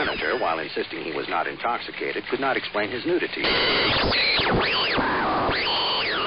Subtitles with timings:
[0.00, 3.42] senator, while insisting he was not intoxicated, could not explain his nudity.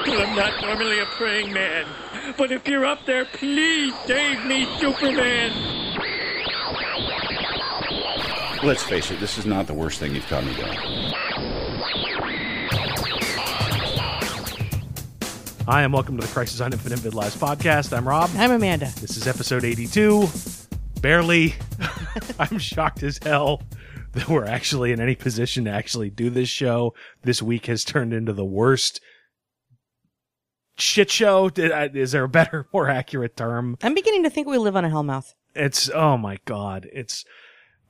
[0.06, 1.88] I'm not normally a praying man,
[2.38, 5.52] but if you're up there, please save me, Superman.
[8.64, 10.78] Let's face it, this is not the worst thing you've caught me doing.
[15.66, 17.96] Hi, and welcome to the Crisis on Infinite Midlives podcast.
[17.98, 18.30] I'm Rob.
[18.36, 18.92] I'm Amanda.
[19.02, 20.28] This is episode 82.
[21.02, 21.56] Barely.
[22.40, 23.62] I'm shocked as hell
[24.14, 26.94] that we're actually in any position to actually do this show.
[27.24, 29.02] This week has turned into the worst
[30.78, 31.50] shit show.
[31.56, 33.78] Is there a better, more accurate term?
[33.82, 35.34] I'm beginning to think we live on a hellmouth.
[35.56, 36.90] It's oh my god.
[36.92, 37.26] It's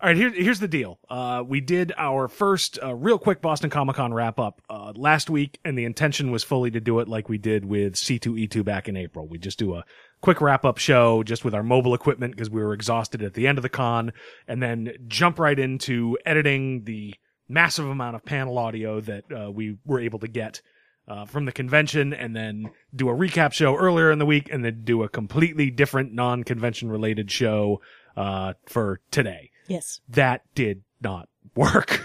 [0.02, 0.18] all right.
[0.18, 0.99] Here, here's the deal.
[1.10, 5.30] Uh, we did our first uh, real quick Boston Comic Con wrap up uh, last
[5.30, 8.90] week, and the intention was fully to do it like we did with C2E2 back
[8.90, 9.27] in April.
[9.27, 9.85] We just do a
[10.23, 13.46] quick wrap up show just with our mobile equipment because we were exhausted at the
[13.46, 14.13] end of the con,
[14.48, 17.13] and then jump right into editing the
[17.49, 20.62] massive amount of panel audio that uh, we were able to get
[21.10, 24.63] uh, from the convention and then do a recap show earlier in the week and
[24.63, 27.82] then do a completely different non-convention related show
[28.16, 29.51] uh, for today.
[29.68, 29.99] Yes.
[30.07, 32.01] That did not work.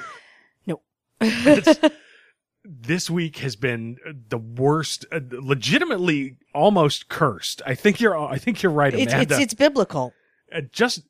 [0.67, 0.81] No.
[2.69, 3.97] It's- this week has been
[4.29, 7.63] the worst, uh, legitimately almost cursed.
[7.67, 9.35] I think you're, I think you're right, It's, Amanda.
[9.37, 10.13] it's it's biblical.
[10.53, 11.03] Uh, just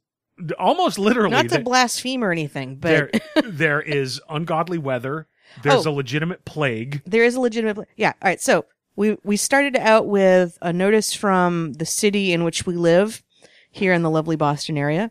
[0.59, 1.31] almost literally.
[1.33, 3.11] Not to there- blaspheme or anything, but there,
[3.45, 5.27] there is ungodly weather.
[5.63, 5.91] There's Oh.
[5.91, 7.03] a legitimate plague.
[7.07, 11.15] there is a legitimate yeah all right so we we started out with a notice
[11.15, 13.23] from the city in which we live
[13.71, 15.11] here in the lovely boston area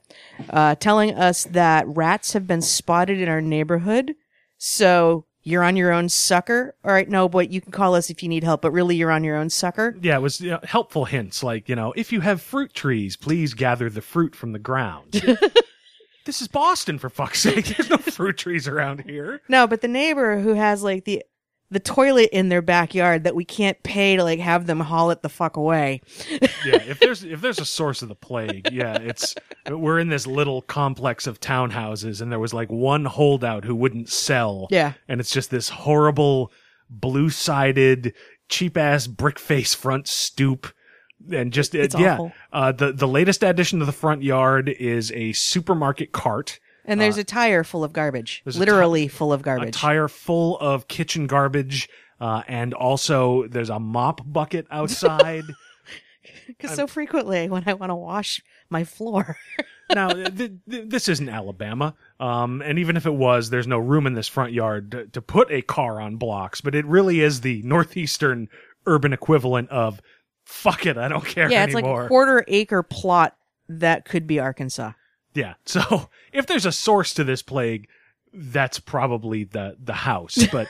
[0.52, 4.14] uh, telling us that rats have been spotted in our neighborhood
[4.60, 8.22] so you're on your own sucker all right no but you can call us if
[8.22, 10.60] you need help but really you're on your own sucker Yeah, it was you know,
[10.64, 14.52] helpful hints like, you know, if you have fruit trees, please gather the fruit from
[14.52, 15.12] the ground.
[16.26, 17.66] this is Boston, for fuck's sake.
[17.66, 19.42] There's no fruit trees around here.
[19.48, 21.24] no but the neighbor who has like the
[21.70, 25.22] the toilet in their backyard that we can't pay to like have them haul it
[25.22, 29.36] the fuck away Yeah, if there's if there's a source of the plague, yeah, it's
[29.70, 34.10] we're in this little complex of townhouses, and there was like one holdout who wouldn't
[34.10, 34.68] sell.
[34.70, 34.94] Yeah.
[35.08, 36.52] and it's just this horrible
[36.90, 38.14] blue sided,
[38.50, 40.74] cheap ass brick face front stoop.
[41.32, 45.32] And just It's yeah, uh, the the latest addition to the front yard is a
[45.34, 46.60] supermarket cart.
[46.88, 49.76] And there's a tire full of garbage, Uh, there's a literally full of a garbage.
[49.76, 51.90] tire full of kitchen garbage,
[52.22, 55.44] uh, and also there's a mop bucket outside.
[56.48, 59.38] Because so frequently when I want to wash my floor,
[59.94, 60.34] now, th-
[60.70, 64.28] th- this isn't Alabama, um, and even if it was, there's no room in this
[64.28, 66.62] front yard to, to put a car on blocks.
[66.62, 68.48] But it really is the northeastern
[68.86, 70.02] urban equivalent of
[70.46, 73.36] "fuck it, I don't care yeah, it's like anymore." a quarter acre plot
[73.68, 74.94] that could be Arkansas.
[75.38, 77.88] Yeah, so if there's a source to this plague,
[78.34, 80.68] that's probably the the house, but.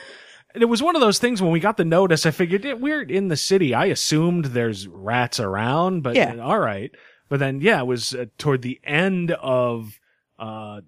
[0.54, 2.24] It was one of those things when we got the notice.
[2.24, 3.74] I figured we're in the city.
[3.74, 6.36] I assumed there's rats around, but Yeah.
[6.38, 6.90] all right.
[7.28, 10.00] But then, yeah, it was uh, toward the end of
[10.38, 10.80] uh,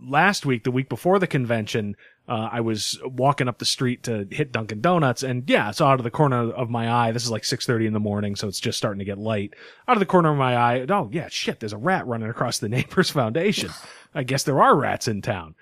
[0.00, 1.96] last week, the week before the convention.
[2.28, 5.98] Uh, I was walking up the street to hit Dunkin' Donuts, and yeah, so out
[5.98, 8.48] of the corner of my eye, this is like six thirty in the morning, so
[8.48, 9.54] it's just starting to get light.
[9.86, 12.58] Out of the corner of my eye, oh yeah, shit, there's a rat running across
[12.58, 13.70] the neighbor's foundation.
[14.14, 15.54] I guess there are rats in town.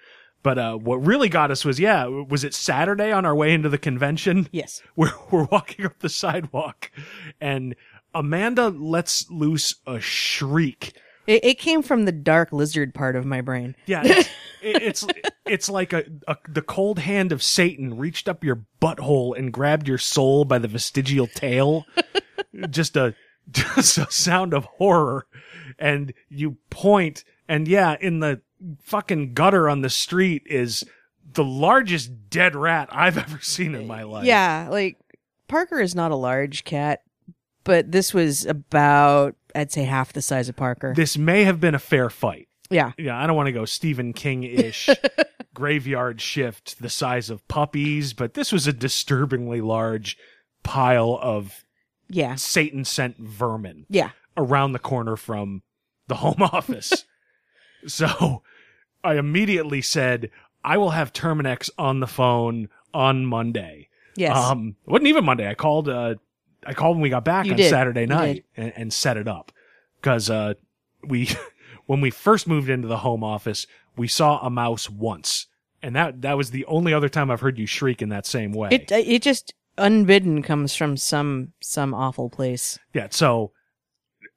[0.42, 3.68] But uh, what really got us was, yeah, was it Saturday on our way into
[3.68, 4.48] the convention?
[4.52, 4.80] Yes.
[4.96, 6.92] We're, we're walking up the sidewalk,
[7.40, 7.74] and
[8.14, 10.96] Amanda lets loose a shriek.
[11.26, 13.74] It, it came from the dark lizard part of my brain.
[13.86, 14.28] Yeah, it's
[14.62, 15.06] it, it's,
[15.46, 19.88] it's like a, a the cold hand of Satan reached up your butthole and grabbed
[19.88, 21.84] your soul by the vestigial tail.
[22.70, 23.14] just a
[23.50, 25.26] just a sound of horror,
[25.78, 28.40] and you point, and yeah, in the
[28.82, 30.84] fucking gutter on the street is
[31.32, 34.24] the largest dead rat I've ever seen in my life.
[34.24, 34.98] Yeah, like
[35.48, 37.02] Parker is not a large cat,
[37.64, 40.92] but this was about I'd say half the size of Parker.
[40.94, 42.45] this may have been a fair fight.
[42.70, 42.92] Yeah.
[42.98, 44.88] Yeah, I don't want to go Stephen King ish
[45.54, 50.16] graveyard shift the size of puppies, but this was a disturbingly large
[50.62, 51.64] pile of
[52.08, 52.34] Yeah.
[52.34, 54.10] Satan sent vermin Yeah.
[54.36, 55.62] around the corner from
[56.08, 57.04] the home office.
[57.86, 58.42] so
[59.04, 60.30] I immediately said,
[60.64, 63.88] I will have Terminix on the phone on Monday.
[64.16, 64.36] Yes.
[64.36, 65.48] Um, it wasn't even Monday.
[65.48, 66.16] I called, uh,
[66.66, 67.70] I called when we got back You on did.
[67.70, 69.52] Saturday night and, and set it up.
[70.02, 70.54] Cause, uh,
[71.06, 71.28] we,
[71.86, 73.66] when we first moved into the home office,
[73.96, 75.46] we saw a mouse once.
[75.82, 78.52] And that, that was the only other time I've heard you shriek in that same
[78.52, 78.68] way.
[78.72, 82.78] it uh, it just unbidden comes from some some awful place.
[82.94, 83.08] Yeah.
[83.10, 83.52] So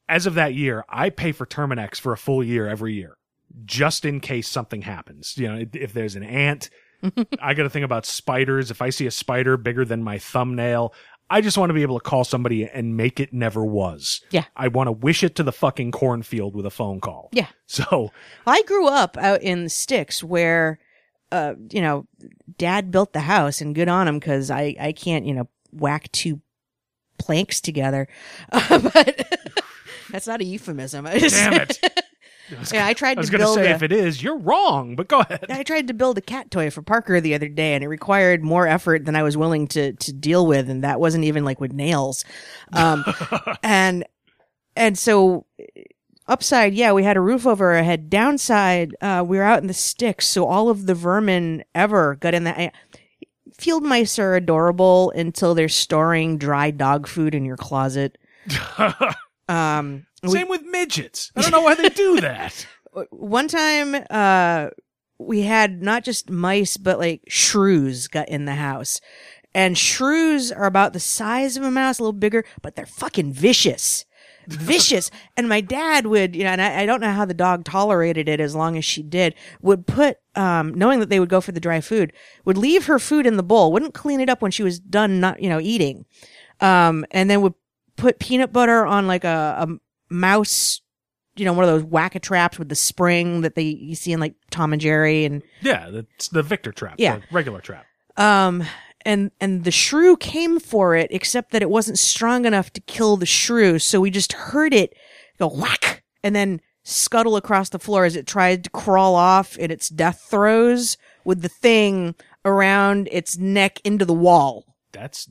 [0.07, 3.18] as of that year, I pay for Terminix for a full year every year.
[3.66, 5.38] just in case something happens.
[5.38, 6.69] You know, if there's an ant,
[7.42, 8.72] I got to think about spiders.
[8.72, 10.94] If I see a spider bigger than my thumbnail,
[11.30, 14.22] I just want to be able to call somebody and make it never was.
[14.31, 14.46] Yeah.
[14.56, 17.30] I want to wish it to the fucking cornfield with a phone call.
[17.31, 17.48] Yeah.
[17.68, 18.12] So,
[18.48, 20.80] I grew up out in the sticks where,
[21.31, 22.08] uh, you know,
[22.58, 26.12] dad built the house and good on him because I, I can't, you know, whack
[26.12, 26.42] two
[27.20, 28.08] planks together.
[28.52, 29.64] Uh, but
[30.10, 31.06] that's not a euphemism.
[31.06, 31.80] Just, damn it.
[32.72, 35.07] yeah, I tried I was to build say a, if it is, you're wrong, but
[35.07, 35.46] go ahead.
[35.50, 38.44] I tried to build a cat toy for Parker the other day and it required
[38.44, 40.69] more effort than I was willing to, to deal with.
[40.69, 42.25] And that wasn't even like with nails.
[42.74, 43.04] Um,
[43.63, 44.06] and,
[44.75, 45.46] and so
[46.28, 48.10] upside, yeah, we had a roof over our head.
[48.10, 50.28] Downside, uh, we were out in the sticks.
[50.28, 52.72] So all of the vermin ever got in the,
[53.60, 58.18] field mice are adorable until they're storing dry dog food in your closet.
[59.50, 61.31] Um, we- Same with midgets.
[61.36, 62.66] I don't know why they do that.
[63.12, 64.69] one time uh
[65.19, 69.00] we had not just mice but like shrews got in the house
[69.54, 73.31] and shrews are about the size of a mouse a little bigger but they're fucking
[73.33, 74.06] vicious
[74.48, 77.63] vicious and my dad would you know and I, I don't know how the dog
[77.65, 81.42] tolerated it as long as she did would put um knowing that they would go
[81.42, 82.12] for the dry food
[82.45, 85.19] would leave her food in the bowl wouldn't clean it up when she was done
[85.19, 86.06] not you know eating
[86.62, 87.54] um and then would
[87.98, 89.68] put peanut butter on like a, a
[90.10, 90.82] mouse
[91.36, 94.12] you know, one of those whack a traps with the spring that they you see
[94.12, 96.96] in like Tom and Jerry and Yeah, that's the Victor trap.
[96.98, 97.20] Yeah.
[97.32, 97.86] regular trap.
[98.18, 98.64] um
[99.06, 103.16] and and the shrew came for it except that it wasn't strong enough to kill
[103.16, 104.94] the shrew so we just heard it
[105.38, 109.72] go whack and then scuttle across the floor as it tried to crawl off in
[109.72, 115.30] its death throes with the thing around its neck into the wall That's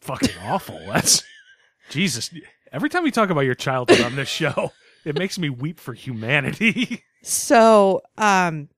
[0.00, 0.80] fucking awful.
[0.86, 1.22] That's
[1.90, 2.30] Jesus.
[2.72, 4.72] Every time we talk about your childhood on this show,
[5.04, 7.04] it makes me weep for humanity.
[7.22, 8.70] So, um,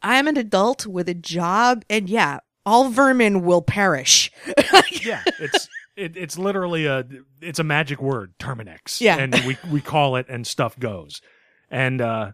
[0.00, 4.32] I'm an adult with a job, and yeah, all vermin will perish.
[5.02, 7.04] yeah, it's it, it's literally a
[7.42, 9.02] it's a magic word, Terminix.
[9.02, 9.18] Yeah.
[9.18, 11.20] and we we call it, and stuff goes.
[11.70, 12.32] And uh,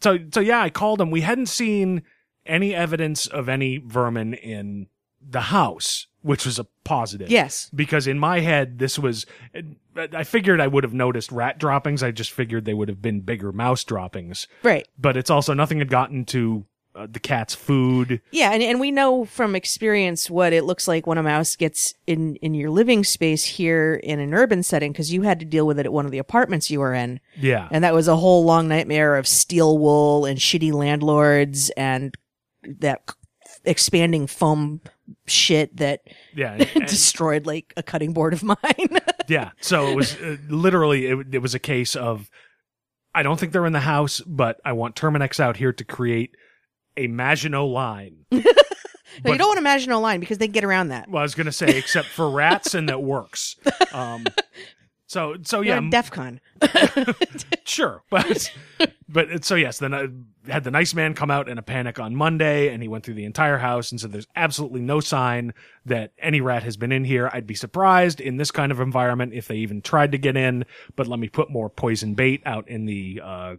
[0.00, 1.10] so so yeah, I called him.
[1.10, 2.02] We hadn't seen
[2.46, 4.86] any evidence of any vermin in
[5.20, 7.30] the house, which was a positive.
[7.30, 7.70] yes.
[7.74, 9.26] because in my head this was
[10.14, 13.20] i figured i would have noticed rat droppings i just figured they would have been
[13.20, 14.86] bigger mouse droppings Right.
[14.98, 16.64] but it's also nothing had gotten to
[16.96, 21.06] uh, the cat's food Yeah, and, and we know from experience what it looks like
[21.06, 25.12] when a mouse gets in, in your living space here in an urban setting because
[25.12, 27.20] you had to deal with it at one of the apartments you were in.
[27.38, 32.12] yeah And that was a whole long nightmare of steel wool and shitty landlords and
[32.80, 33.02] that
[33.64, 34.80] expanding foam
[35.26, 36.00] shit that
[36.34, 38.56] yeah and- destroyed like a cutting board of mine.
[39.28, 42.30] yeah so it was uh, literally it, it was a case of
[43.14, 46.34] i don't think they're in the house but i want terminix out here to create
[46.96, 48.40] a maginot line no,
[49.22, 51.08] But- you don't want to a line because they get around that.
[51.10, 53.56] well i was gonna say except for rats and that works
[53.92, 54.24] um
[55.10, 56.40] so so yeah DEF CON.
[57.64, 58.52] sure but
[59.08, 60.06] but so yes then i
[60.50, 63.14] had the nice man come out in a panic on monday and he went through
[63.14, 65.52] the entire house and said there's absolutely no sign
[65.84, 67.28] that any rat has been in here.
[67.32, 70.64] I'd be surprised in this kind of environment if they even tried to get in
[70.94, 73.54] but let me put more poison bait out in the uh,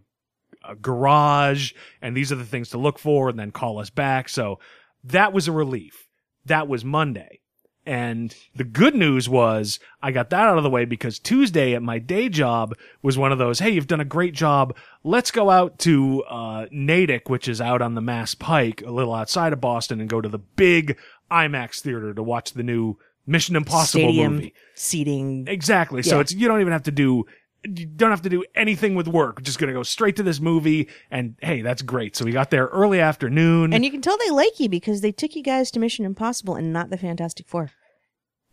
[0.64, 4.30] uh, garage and these are the things to look for and then call us back.
[4.30, 4.60] So
[5.04, 6.08] that was a relief.
[6.46, 7.41] That was monday
[7.86, 11.82] and the good news was I got that out of the way because Tuesday at
[11.82, 14.76] my day job was one of those, hey, you've done a great job.
[15.04, 19.14] Let's go out to uh, Natick, which is out on the Mass Pike, a little
[19.14, 20.98] outside of Boston, and go to the big
[21.32, 24.54] IMAX theater to watch the new Mission Impossible Stadium movie.
[24.76, 25.48] seating.
[25.48, 26.04] Exactly.
[26.04, 27.26] So it's you don't even have to do
[27.64, 29.38] you don't have to do anything with work.
[29.38, 32.16] We're just gonna go straight to this movie, and hey, that's great.
[32.16, 33.74] So we got there early afternoon.
[33.74, 36.56] And you can tell they like you because they took you guys to Mission Impossible
[36.56, 37.72] and not the Fantastic Four.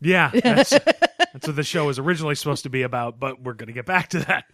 [0.01, 3.71] Yeah, that's, that's what the show was originally supposed to be about, but we're gonna
[3.71, 4.45] get back to that.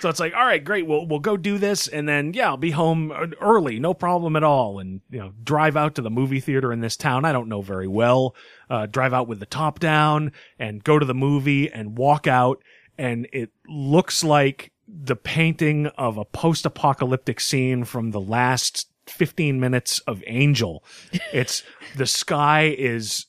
[0.00, 2.56] So it's like, all right, great, we'll we'll go do this, and then yeah, I'll
[2.56, 6.10] be home uh, early, no problem at all, and you know, drive out to the
[6.10, 8.34] movie theater in this town I don't know very well.
[8.70, 12.62] Uh, drive out with the top down and go to the movie and walk out,
[12.98, 20.00] and it looks like the painting of a post-apocalyptic scene from the last 15 minutes
[20.00, 20.82] of Angel.
[21.32, 21.62] It's
[21.96, 23.26] the sky is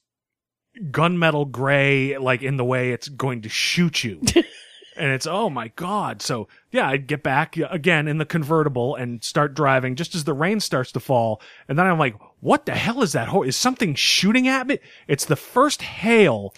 [0.91, 4.21] gunmetal gray, like in the way it's going to shoot you.
[4.95, 6.21] and it's, oh my God.
[6.21, 10.33] So yeah, I'd get back again in the convertible and start driving just as the
[10.33, 11.41] rain starts to fall.
[11.67, 13.27] And then I'm like, what the hell is that?
[13.29, 14.79] Ho- Is something shooting at me?
[15.07, 16.53] It's the first hail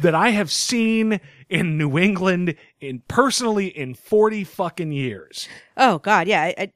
[0.00, 5.48] that I have seen in New England in personally in 40 fucking years.
[5.76, 6.42] Oh God, yeah.
[6.42, 6.72] I, I,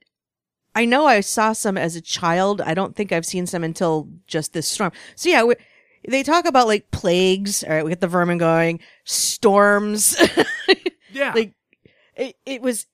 [0.75, 2.61] I know I saw some as a child.
[2.61, 4.93] I don't think I've seen some until just this storm.
[5.17, 5.57] So yeah, we,
[6.07, 7.65] they talk about like plagues.
[7.65, 10.17] All right, we get the vermin going, storms.
[11.13, 11.33] Yeah.
[11.35, 11.55] like
[12.15, 12.87] it, it was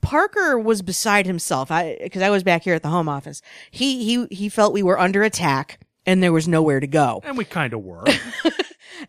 [0.00, 1.70] Parker was beside himself.
[1.70, 3.42] I because I was back here at the home office.
[3.70, 7.20] He he he felt we were under attack and there was nowhere to go.
[7.24, 8.04] and we kind of were.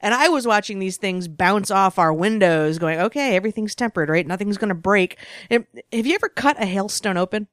[0.01, 4.25] And I was watching these things bounce off our windows, going, "Okay, everything's tempered, right?
[4.25, 5.17] Nothing's going to break."
[5.49, 7.47] Have you ever cut a hailstone open?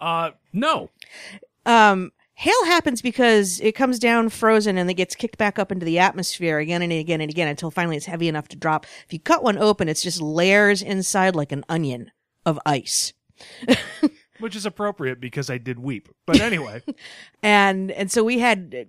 [0.00, 0.90] uh, no.
[1.64, 5.86] um, hail happens because it comes down frozen and it gets kicked back up into
[5.86, 8.84] the atmosphere again and again and again until finally it's heavy enough to drop.
[9.06, 12.10] If you cut one open, it's just layers inside like an onion
[12.44, 13.12] of ice.
[14.40, 16.08] Which is appropriate because I did weep.
[16.26, 16.82] But anyway,
[17.42, 18.88] And and so we had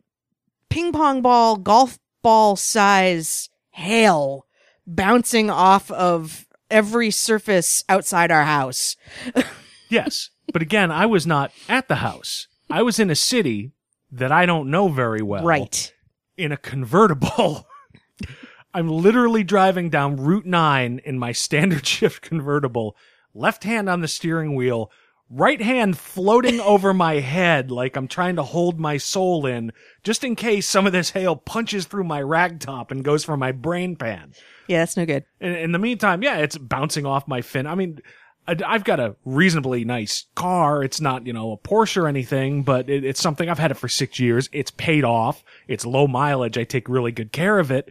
[0.69, 4.45] ping pong ball, golf ball size hail
[4.85, 8.95] bouncing off of every surface outside our house.
[9.89, 10.29] yes.
[10.51, 12.47] But again, I was not at the house.
[12.69, 13.71] I was in a city
[14.11, 15.43] that I don't know very well.
[15.43, 15.93] Right.
[16.37, 17.67] In a convertible.
[18.73, 22.95] I'm literally driving down Route 9 in my standard shift convertible,
[23.33, 24.91] left hand on the steering wheel,
[25.29, 29.71] right hand floating over my head like I'm trying to hold my soul in,
[30.03, 33.37] just in case some of this hail punches through my rag top and goes for
[33.37, 34.33] my brain pan.
[34.67, 35.25] Yeah, that's no good.
[35.39, 37.67] In, in the meantime, yeah, it's bouncing off my fin.
[37.67, 38.01] I mean,
[38.47, 40.81] I've got a reasonably nice car.
[40.81, 43.77] It's not, you know, a Porsche or anything, but it, it's something I've had it
[43.77, 44.47] for six years.
[44.53, 45.43] It's paid off.
[45.67, 46.57] It's low mileage.
[46.57, 47.89] I take really good care of it.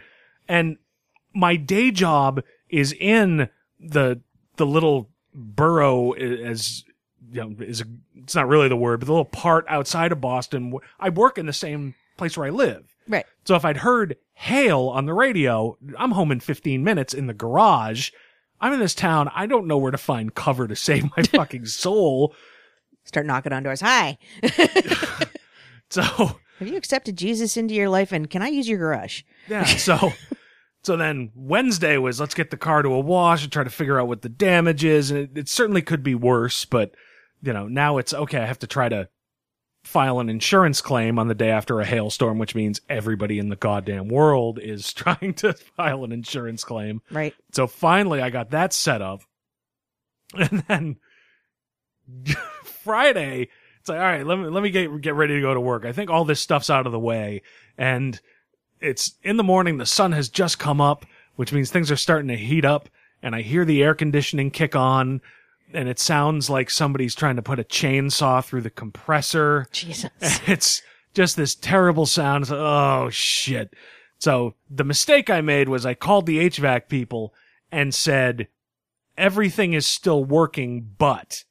[0.49, 0.79] And
[1.35, 4.23] my day job is in the,
[4.57, 6.85] the little borough as,
[7.33, 7.85] you know, is a,
[8.17, 10.75] it's not really the word, but the little part outside of Boston.
[11.01, 12.95] I work in the same place where I live.
[13.09, 13.27] Right.
[13.45, 17.35] So if I'd heard hail on the radio, I'm home in 15 minutes in the
[17.35, 18.11] garage.
[18.61, 19.31] I'm in this town.
[19.35, 22.35] I don't know where to find cover to save my fucking soul.
[23.05, 23.81] Start knocking on doors.
[23.81, 24.19] Hi.
[25.89, 29.23] So, Have you accepted Jesus into your life and can I use your garage?
[29.49, 30.13] yeah, so,
[30.83, 34.01] so then Wednesday was let's get the car to a wash and try to figure
[34.01, 35.13] out what the damage is.
[35.13, 36.93] And it, it certainly could be worse, but
[37.43, 38.39] you know, now it's okay.
[38.39, 39.09] I have to try to
[39.87, 43.57] file an insurance claim on the day after a hailstorm, which means everybody in the
[43.57, 47.01] goddamn world is trying to file an insurance claim.
[47.11, 47.35] Right.
[47.53, 49.23] So finally, I got that set up.
[50.35, 50.97] And then
[52.65, 55.61] Friday, it's like, all right, let me, let me get, get ready to go to
[55.61, 55.85] work.
[55.85, 57.43] I think all this stuff's out of the way.
[57.79, 58.21] And
[58.81, 59.79] it's in the morning.
[59.79, 62.89] The sun has just come up, which means things are starting to heat up.
[63.23, 65.21] And I hear the air conditioning kick on.
[65.73, 69.67] And it sounds like somebody's trying to put a chainsaw through the compressor.
[69.73, 70.11] Jesus.
[70.47, 70.83] It's
[71.13, 72.43] just this terrible sound.
[72.43, 73.75] It's like, oh shit.
[74.19, 77.35] So the mistake I made was I called the HVAC people
[77.71, 78.49] and said,
[79.17, 81.45] everything is still working, but,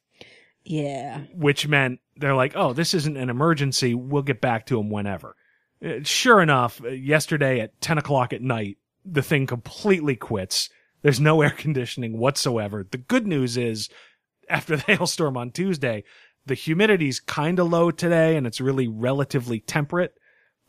[0.64, 1.20] yeah.
[1.34, 3.94] which meant they're like, oh, this isn't an emergency.
[3.94, 5.36] We'll get back to them whenever.
[5.84, 10.70] Uh, Sure enough, uh, yesterday at 10 o'clock at night, the thing completely quits.
[11.02, 12.86] There's no air conditioning whatsoever.
[12.88, 13.88] The good news is,
[14.48, 16.04] after the hailstorm on Tuesday,
[16.46, 20.14] the humidity's kind of low today and it's really relatively temperate.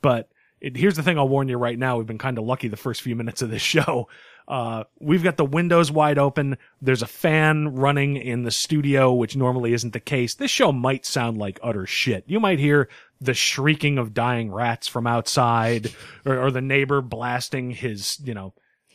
[0.02, 0.30] But
[0.60, 1.98] it, here's the thing I'll warn you right now.
[1.98, 4.10] We've been kind of lucky the first few minutes of this show.
[4.48, 6.58] Uh, we've got the windows wide open.
[6.82, 10.36] There's a fan running in the studio, which normally isn't the case.
[10.36, 12.24] This show might sound like utter shit.
[12.28, 12.88] You might hear
[13.20, 15.94] the shrieking of dying rats from outside
[16.26, 18.54] or, or the neighbor blasting his, you know,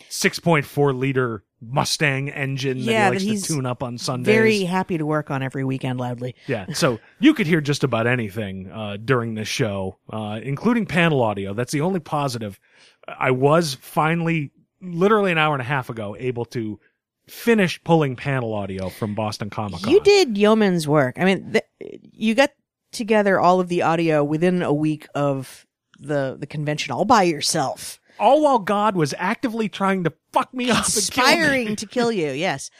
[0.08, 4.26] 6.4 liter Mustang engine Yeah, that he likes to tune up on Sundays.
[4.26, 6.34] Very happy to work on every weekend loudly.
[6.46, 6.66] Yeah.
[6.72, 11.54] So you could hear just about anything uh, during this show, uh, including panel audio.
[11.54, 12.58] That's the only positive.
[13.06, 14.50] I was finally,
[14.80, 16.80] literally an hour and a half ago, able to
[17.28, 19.92] finish pulling panel audio from Boston Comic Con.
[19.92, 21.16] You did yeoman's work.
[21.18, 22.50] I mean, th- you got
[22.90, 25.66] together all of the audio within a week of
[25.98, 28.00] the the convention all by yourself.
[28.18, 30.98] All while God was actively trying to fuck me up, kill.
[30.98, 32.70] Aspiring to kill you, yes.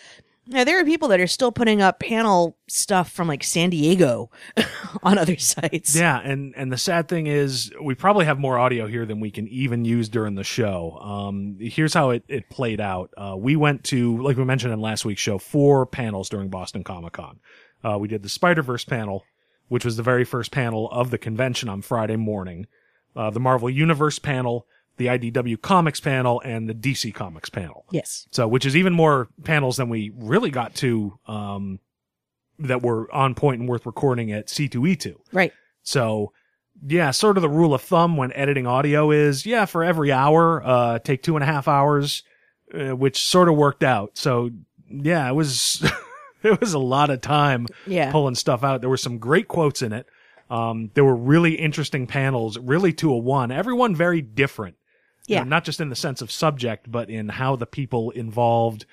[0.47, 4.31] Now there are people that are still putting up panel stuff from like San Diego
[5.03, 5.95] on other sites.
[5.95, 9.31] Yeah, and and the sad thing is, we probably have more audio here than we
[9.31, 10.99] can even use during the show.
[11.01, 13.11] Um, here's how it it played out.
[13.17, 16.83] Uh, we went to, like we mentioned in last week's show, four panels during Boston
[16.83, 17.39] Comic Con.
[17.85, 19.25] Uh, we did the Spider Verse panel,
[19.69, 22.67] which was the very first panel of the convention on Friday morning.
[23.15, 27.85] Uh, the Marvel Universe panel, the IDW Comics panel, and the DC Comics panel.
[27.91, 28.27] Yes.
[28.31, 31.79] So, which is even more panels than we really got to, um,
[32.59, 35.15] that were on point and worth recording at C2E2.
[35.33, 35.53] Right.
[35.83, 36.33] So,
[36.87, 40.63] yeah, sort of the rule of thumb when editing audio is, yeah, for every hour,
[40.65, 42.23] uh, take two and a half hours,
[42.75, 44.17] uh, which sort of worked out.
[44.19, 44.51] So,
[44.89, 45.83] yeah, it was,
[46.43, 48.13] it was a lot of time Yeah.
[48.13, 48.81] pulling stuff out.
[48.81, 50.07] There were some great quotes in it.
[50.51, 53.51] Um, there were really interesting panels, really to a one.
[53.51, 54.77] Everyone very different.
[55.27, 55.43] You Yeah.
[55.45, 58.87] know, not just in the sense of subject, but in how the people involved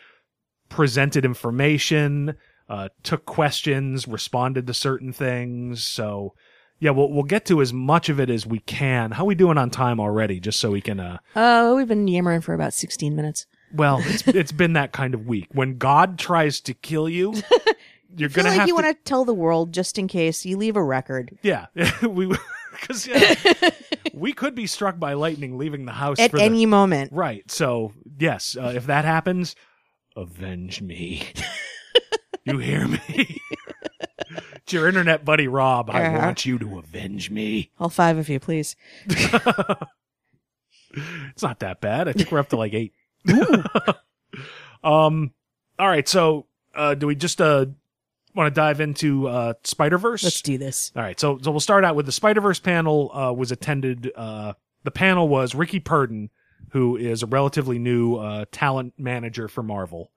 [0.70, 2.36] presented information,
[2.70, 5.84] uh, took questions, responded to certain things.
[5.84, 6.36] So,
[6.80, 9.12] yeah, we'll we'll get to as much of it as we can.
[9.12, 10.40] How we doing on time already?
[10.40, 11.00] Just so we can.
[11.00, 13.48] Uh, Oh, we've been yammering for about 16 minutes.
[13.74, 15.48] well, it's it's been that kind of week.
[15.52, 17.34] When God tries to kill you,
[18.16, 18.82] you're feel gonna like have you to.
[18.84, 21.66] want to tell the world just in case you leave a record Yeah,
[22.04, 22.32] we
[22.72, 23.34] because yeah,
[24.20, 27.12] we could be struck by lightning leaving the house at for the- any moment.
[27.14, 27.50] Right.
[27.50, 29.56] So, yes, uh, if that happens,
[30.16, 31.24] avenge me.
[32.44, 33.42] you hear me?
[34.56, 35.90] it's your internet buddy Rob.
[35.90, 36.18] I Uh-huh.
[36.20, 37.72] want you to avenge me.
[37.80, 38.76] All five of you, please.
[41.32, 42.08] It's not that bad.
[42.08, 42.94] I think we're up to like eight.
[44.84, 45.32] um.
[45.78, 46.08] All right.
[46.08, 47.68] So, uh, do we just uh
[48.36, 50.24] want to dive into uh Spider Verse?
[50.24, 50.92] Let's do this.
[50.96, 53.12] All right, so so we'll start out with the Spider Verse panel.
[53.14, 54.12] Uh, was attended.
[54.16, 56.30] Uh, the panel was Rickey Purdin,
[56.72, 60.12] who is a relatively new uh, talent manager for Marvel.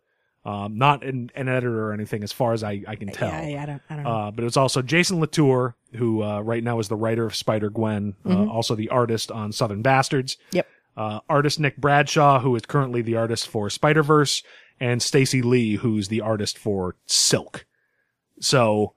[0.45, 3.29] Um, not an, an editor or anything, as far as I, I can tell.
[3.29, 4.11] Yeah, yeah, I don't, I don't know.
[4.11, 7.37] Uh, but it was also Jason Latour, who uh, right now is the writer of
[7.37, 10.37] Spider Gwen, uh, also the artist on Southern Bastards.
[10.51, 10.67] Yep.
[10.97, 14.43] Uh, artist Nick Bradshaw, who is currently the artist for Spider Verse,
[14.81, 17.65] and Stacey Lee, who's the artist for Silk.
[18.43, 18.95] So,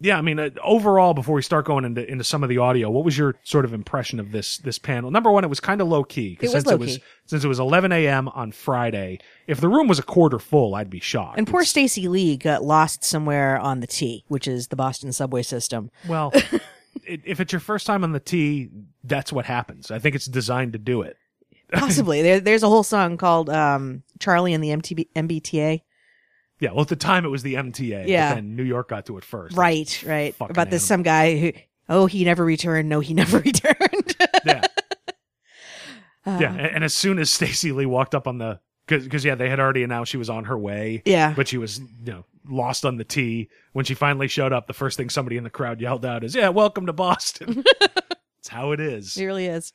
[0.00, 2.90] yeah, I mean, uh, overall, before we start going into into some of the audio,
[2.90, 5.10] what was your sort of impression of this this panel?
[5.10, 7.02] Number one, it was kind of low key It was since it was low-key.
[7.26, 8.28] since it was 11 a.m.
[8.28, 9.18] on Friday.
[9.46, 11.38] If the room was a quarter full, I'd be shocked.
[11.38, 15.12] and poor It's- Stacey Lee got lost somewhere on the T, which is the Boston
[15.12, 15.90] subway system.
[16.08, 16.32] Well,
[17.04, 18.70] it, if it's your first time on the T,
[19.04, 19.90] that's what happens.
[19.90, 21.16] I think it's designed to do it.
[21.72, 22.22] Possibly.
[22.22, 25.82] there, there's a whole song called um, Charlie and the MTB, MBTA.
[26.62, 28.06] Yeah, well, at the time it was the MTA.
[28.06, 28.34] Yeah.
[28.36, 29.56] and New York got to it first.
[29.56, 30.32] Right, right.
[30.32, 31.00] fucking About this animal.
[31.00, 31.52] some guy who,
[31.88, 32.88] oh, he never returned.
[32.88, 34.16] No, he never returned.
[34.46, 34.62] Yeah.
[36.24, 36.52] Uh, yeah.
[36.52, 39.58] And, and as soon as Stacey Lee walked up on the, because, yeah, they had
[39.58, 41.02] already announced she was on her way.
[41.04, 41.32] Yeah.
[41.34, 43.48] But she was, you know, lost on the T.
[43.72, 46.36] When she finally showed up, the first thing somebody in the crowd yelled out is,
[46.36, 47.64] yeah, welcome to Boston.
[48.38, 49.16] It's how it is.
[49.16, 49.72] It really is.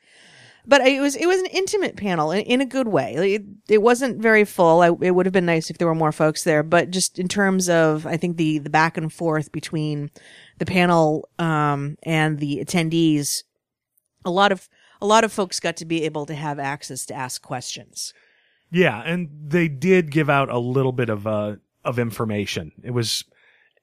[0.69, 3.15] But it was it was an intimate panel in, in a good way.
[3.15, 4.81] It, it wasn't very full.
[4.81, 6.61] I, it would have been nice if there were more folks there.
[6.61, 10.11] But just in terms of, I think the the back and forth between
[10.57, 13.43] the panel um, and the attendees,
[14.25, 14.67] a lot of
[15.01, 18.13] a lot of folks got to be able to have access to ask questions.
[18.69, 22.73] Yeah, and they did give out a little bit of uh of information.
[22.83, 23.23] It was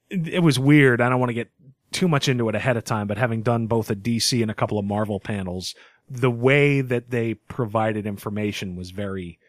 [0.09, 1.01] it was weird.
[1.01, 1.49] I don't want to get
[1.91, 4.53] too much into it ahead of time, but having done both a DC and a
[4.53, 5.73] couple of Marvel panels,
[6.09, 9.39] the way that they provided information was very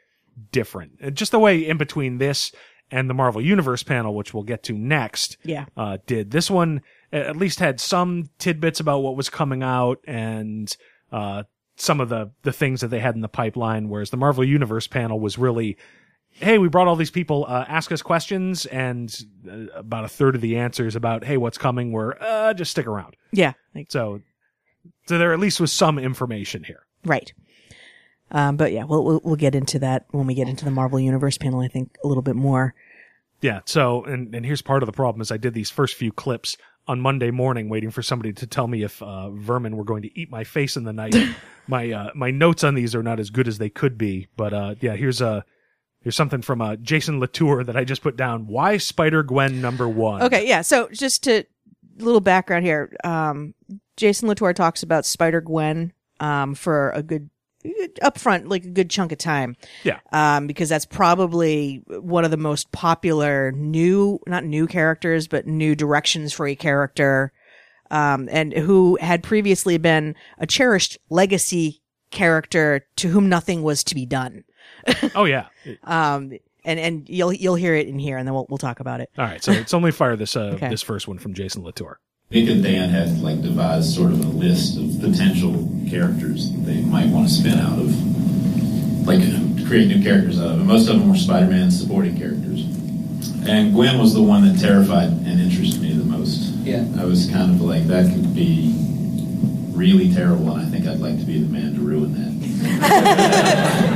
[0.52, 1.14] different.
[1.14, 2.52] Just the way in between this
[2.90, 5.66] and the Marvel Universe panel, which we'll get to next, Yeah.
[5.76, 6.30] uh, did.
[6.30, 10.74] This one at least had some tidbits about what was coming out and
[11.10, 11.44] uh,
[11.76, 13.88] some of the the things that they had in the pipeline.
[13.88, 15.76] Whereas the Marvel Universe panel was really,
[16.30, 19.14] hey, we brought all these people, uh, ask us questions, and
[19.50, 22.86] uh, about a third of the answers about hey, what's coming were uh, just stick
[22.86, 23.16] around.
[23.32, 23.52] Yeah.
[23.74, 24.20] Like, So,
[25.06, 26.86] so there at least was some information here.
[27.04, 27.32] right.
[28.32, 30.98] Um, but yeah, we'll, we'll we'll get into that when we get into the Marvel
[30.98, 31.60] Universe panel.
[31.60, 32.74] I think a little bit more.
[33.40, 33.60] Yeah.
[33.66, 36.56] So, and, and here's part of the problem is I did these first few clips
[36.88, 40.18] on Monday morning, waiting for somebody to tell me if uh, vermin were going to
[40.18, 41.14] eat my face in the night.
[41.66, 44.52] my uh, my notes on these are not as good as they could be, but
[44.52, 45.44] uh, yeah, here's a
[46.00, 48.46] here's something from uh, Jason Latour that I just put down.
[48.46, 50.22] Why Spider Gwen number one?
[50.22, 50.62] Okay, yeah.
[50.62, 51.44] So just to
[51.98, 53.54] little background here, um,
[53.96, 57.30] Jason Latour talks about Spider Gwen um, for a good
[58.02, 59.56] upfront, like a good chunk of time.
[59.82, 59.98] Yeah.
[60.12, 65.74] Um, because that's probably one of the most popular new, not new characters, but new
[65.74, 67.32] directions for a character.
[67.90, 73.94] Um, and who had previously been a cherished legacy character to whom nothing was to
[73.94, 74.44] be done.
[75.14, 75.46] Oh yeah.
[75.82, 76.32] Um,
[76.66, 79.08] and, and you'll, you'll hear it in here and then we'll, we'll talk about it.
[79.16, 79.42] All right.
[79.42, 80.68] So it's only fire this uh, Okay.
[80.68, 81.98] this first one from Jason Latour.
[82.30, 86.82] Nick and Dan had like devised sort of a list of potential characters that they
[86.82, 89.20] might want to spin out of, like
[89.68, 90.58] create new characters out of.
[90.58, 92.64] And most of them were Spider-Man supporting characters.
[93.48, 96.50] And Gwen was the one that terrified and interested me the most.
[96.66, 96.84] Yeah.
[96.98, 98.74] I was kind of like that could be
[99.72, 102.32] really terrible, and I think I'd like to be the man to ruin that.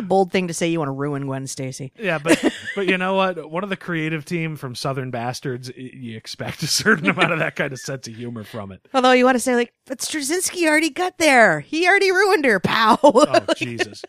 [0.00, 0.68] A bold thing to say.
[0.68, 1.92] You want to ruin Gwen Stacy.
[1.98, 2.42] Yeah, but
[2.74, 3.50] but you know what?
[3.50, 7.56] One of the creative team from Southern Bastards, you expect a certain amount of that
[7.56, 8.80] kind of sense of humor from it.
[8.94, 11.60] Although you want to say like, but Straczynski already got there.
[11.60, 12.98] He already ruined her, pal.
[13.04, 14.02] Oh Jesus!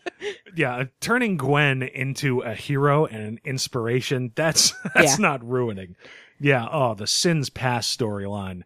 [0.56, 5.22] Yeah, uh, turning Gwen into a hero and an inspiration—that's that's Yeah.
[5.22, 5.96] not ruining.
[6.40, 6.66] Yeah.
[6.70, 8.62] Oh, the sins past storyline.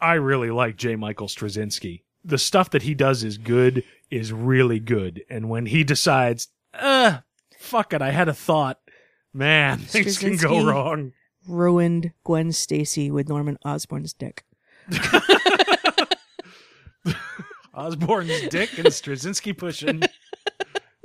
[0.00, 0.96] I really like J.
[0.96, 2.02] Michael Straczynski.
[2.24, 7.18] The stuff that he does is good, is really good, and when he decides, uh,
[7.58, 8.78] fuck it, I had a thought.
[9.32, 10.66] Man, things can go Straczynski.
[10.66, 11.12] wrong.
[11.46, 14.44] ruined Gwen Stacy with Norman Osborn's dick.
[17.74, 20.02] Osborn's dick and Straczynski pushing.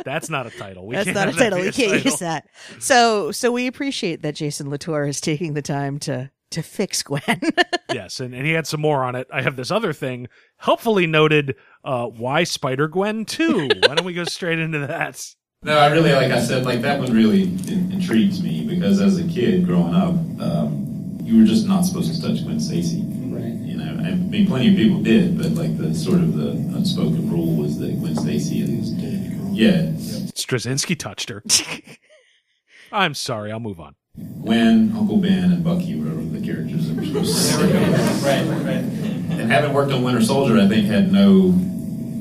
[0.04, 0.86] That's not a title.
[0.88, 1.60] We That's can't not a have that title.
[1.60, 2.12] be We can't title.
[2.12, 2.48] use that.
[2.80, 7.42] So, so we appreciate that Jason Latour is taking the time to to fix Gwen.
[7.94, 9.28] yes, and, and he had some more on it.
[9.32, 13.68] I have this other thing, helpfully noted, uh, why Spider Gwen 2?
[13.88, 15.24] Why don't we go straight into that?
[15.62, 19.20] No, I really, like I said, like that one really in- intrigues me because as
[19.20, 23.04] a kid growing up, um, you were just not supposed to touch Gwen Stacy.
[23.04, 23.54] Right.
[23.68, 27.30] You know, I mean, plenty of people did, but like the sort of the unspoken
[27.30, 28.94] rule was that Gwen Stacy is,
[29.52, 29.92] yeah,
[30.34, 31.44] Straczynski touched her.
[32.92, 33.96] I'm sorry, I'll move on.
[34.18, 37.66] Gwen, Uncle Ben, and Bucky were the characters that were supposed to say.
[38.26, 38.84] Right, right.
[39.40, 41.52] And having worked on Winter Soldier, I think had no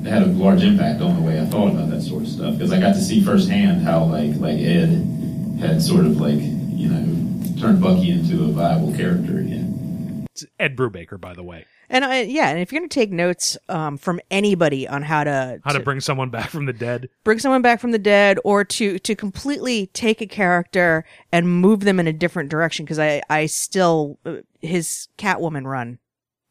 [0.09, 2.73] had a large impact on the way I thought about that sort of stuff because
[2.73, 7.61] I got to see firsthand how like like Ed had sort of like you know
[7.61, 10.27] turned Bucky into a viable character again.
[10.31, 11.65] It's Ed Brubaker, by the way.
[11.91, 15.25] And I, yeah, and if you're going to take notes um, from anybody on how
[15.25, 17.09] to How to bring someone back from the dead.
[17.25, 21.81] bring someone back from the dead or to to completely take a character and move
[21.81, 25.99] them in a different direction because I I still uh, his Catwoman run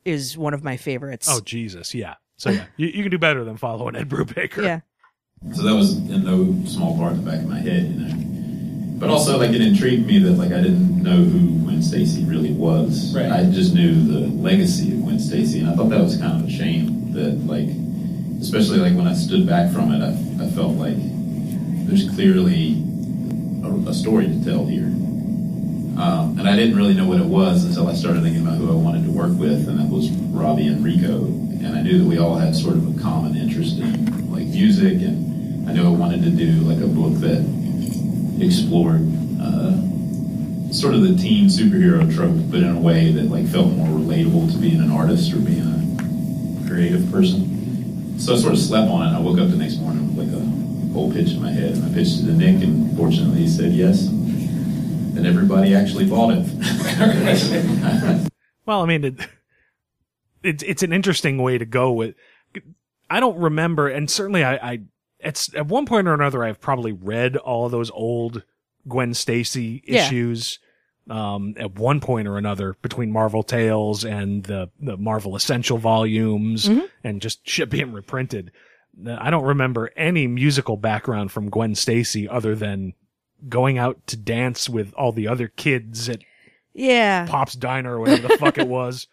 [0.06, 1.28] is one of my favorites.
[1.30, 2.16] Oh, Jesus, yeah.
[2.36, 4.64] So, yeah, you, you can do better than following Ed Brubaker.
[4.64, 4.80] yeah.
[5.54, 8.33] So that was in no small part in the back of my head, you know.
[9.04, 12.54] But also, like, it intrigued me that like I didn't know who Gwen Stacy really
[12.54, 13.14] was.
[13.14, 13.30] Right.
[13.30, 16.48] I just knew the legacy of Gwen Stacy, and I thought that was kind of
[16.48, 17.68] a shame that like,
[18.40, 20.12] especially like when I stood back from it, I,
[20.42, 20.96] I felt like
[21.86, 22.82] there's clearly
[23.66, 24.86] a, a story to tell here.
[24.86, 28.72] Um, and I didn't really know what it was until I started thinking about who
[28.72, 31.26] I wanted to work with, and that was Robbie and Rico.
[31.26, 35.02] And I knew that we all had sort of a common interest in like music,
[35.02, 37.63] and I knew I wanted to do like a book that
[38.40, 39.02] explored
[39.42, 39.74] uh,
[40.72, 44.52] sort of the teen superhero trope, but in a way that like felt more relatable
[44.52, 48.20] to being an artist or being a creative person.
[48.20, 49.16] So I sort of slept on it.
[49.16, 51.86] I woke up the next morning with like a whole pitch in my head, and
[51.86, 54.08] I pitched it to Nick, and fortunately he said yes.
[54.08, 58.30] And everybody actually bought it.
[58.66, 59.16] Well, I mean, it,
[60.42, 62.16] it's it's an interesting way to go with.
[63.10, 64.80] I don't remember, and certainly I, I
[65.24, 68.44] it's at one point or another I've probably read all of those old
[68.88, 70.06] Gwen Stacy Yeah.
[70.06, 70.60] issues.
[71.10, 76.70] Um, at one point or another between Marvel Tales and the the Marvel Essential volumes
[77.04, 78.54] and just shit being reprinted.
[79.06, 82.94] I don't remember any musical background from Gwen Stacy other than
[83.50, 86.22] going out to dance with all the other kids at
[86.74, 87.28] Yeah.
[87.28, 89.08] Pop's Diner or whatever the fuck it was.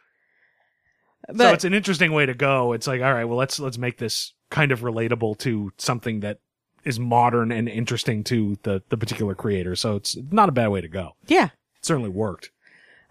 [1.37, 2.73] so it's an interesting way to go.
[2.73, 6.39] It's like, all right, well, let's let's make this kind of relatable to something that
[6.85, 9.77] is modern and interesting to the the particular creator.
[9.77, 11.15] So it's not a bad way to go.
[11.27, 11.47] yeah.
[11.77, 12.51] It certainly worked.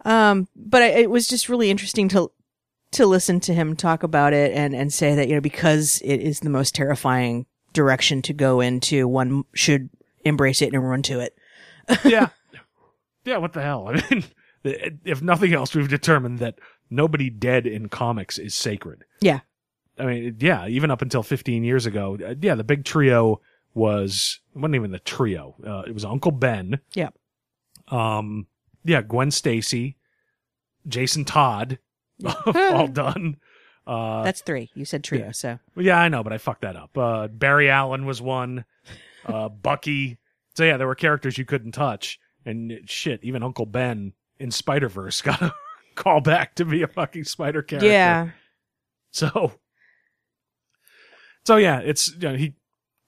[0.06, 2.32] Um, but I, it was just really interesting to
[2.91, 6.17] to listen to him talk about it and and say that you know because it
[6.17, 9.89] is the most terrifying direction to go into, one should
[10.25, 11.36] embrace it and run to it.
[12.06, 12.30] Yeah,
[13.25, 13.38] yeah.
[13.38, 13.88] What the hell?
[13.93, 14.23] I mean,
[14.63, 19.06] if nothing else, we've determined that nobody dead in comics is sacred.
[19.21, 19.39] Yeah.
[20.00, 23.42] I mean, yeah, even up until 15 years ago, uh, yeah, the big trio
[23.74, 25.56] was it wasn't even the trio.
[25.66, 26.80] Uh, it was Uncle Ben.
[26.94, 27.10] Yeah.
[27.90, 28.48] Um,
[28.84, 29.98] yeah, Gwen Stacy,
[30.88, 31.80] Jason Todd,
[32.46, 33.38] all done.
[33.86, 34.70] Uh, That's three.
[34.76, 36.96] You said trio, so yeah, I know, but I fucked that up.
[36.98, 38.66] Uh, Barry Allen was one.
[39.26, 40.18] Uh, Bucky.
[40.56, 44.88] So yeah, there were characters you couldn't touch, and shit, even Uncle Ben in Spider
[44.88, 45.54] Verse got a
[45.96, 47.90] call back to be a fucking spider character.
[47.90, 48.30] yeah.
[49.12, 49.52] So,
[51.50, 52.54] so yeah, it's you know, he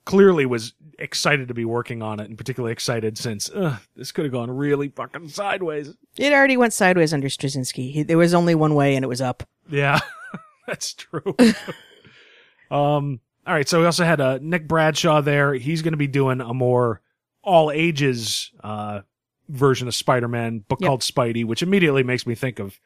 [0.04, 4.24] clearly was excited to be working on it, and particularly excited since uh, this could
[4.24, 5.94] have gone really fucking sideways.
[6.18, 7.92] It already went sideways under Straczynski.
[7.92, 9.44] He, there was only one way, and it was up.
[9.70, 10.00] Yeah,
[10.66, 11.36] that's true.
[12.72, 15.54] um, all right, so we also had uh, Nick Bradshaw there.
[15.54, 17.00] He's going to be doing a more
[17.44, 19.02] all ages uh,
[19.48, 20.88] version of Spider-Man book Yep.
[20.88, 22.80] called Spidey, which immediately makes me think of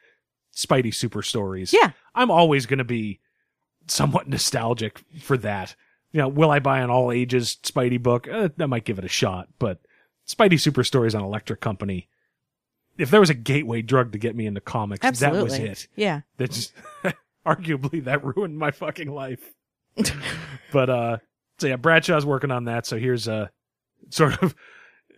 [0.55, 1.73] Spidey super stories.
[1.73, 1.93] Yeah.
[2.13, 3.21] I'm always going to be
[3.87, 5.75] somewhat nostalgic for that.
[6.11, 8.27] you know, will I buy an all ages Spidey book?
[8.27, 9.79] Uh, I might give it a shot, but
[10.27, 12.09] Spidey Super Stories on Electric Company.
[12.97, 15.39] If there was a gateway drug to get me into comics, Absolutely.
[15.39, 15.87] that was it.
[15.95, 16.21] Yeah.
[16.37, 16.73] That just
[17.45, 19.53] arguably that ruined my fucking life.
[20.71, 21.17] but uh
[21.59, 22.85] so yeah, Bradshaw's working on that.
[22.85, 23.51] So here's a
[24.09, 24.55] sort of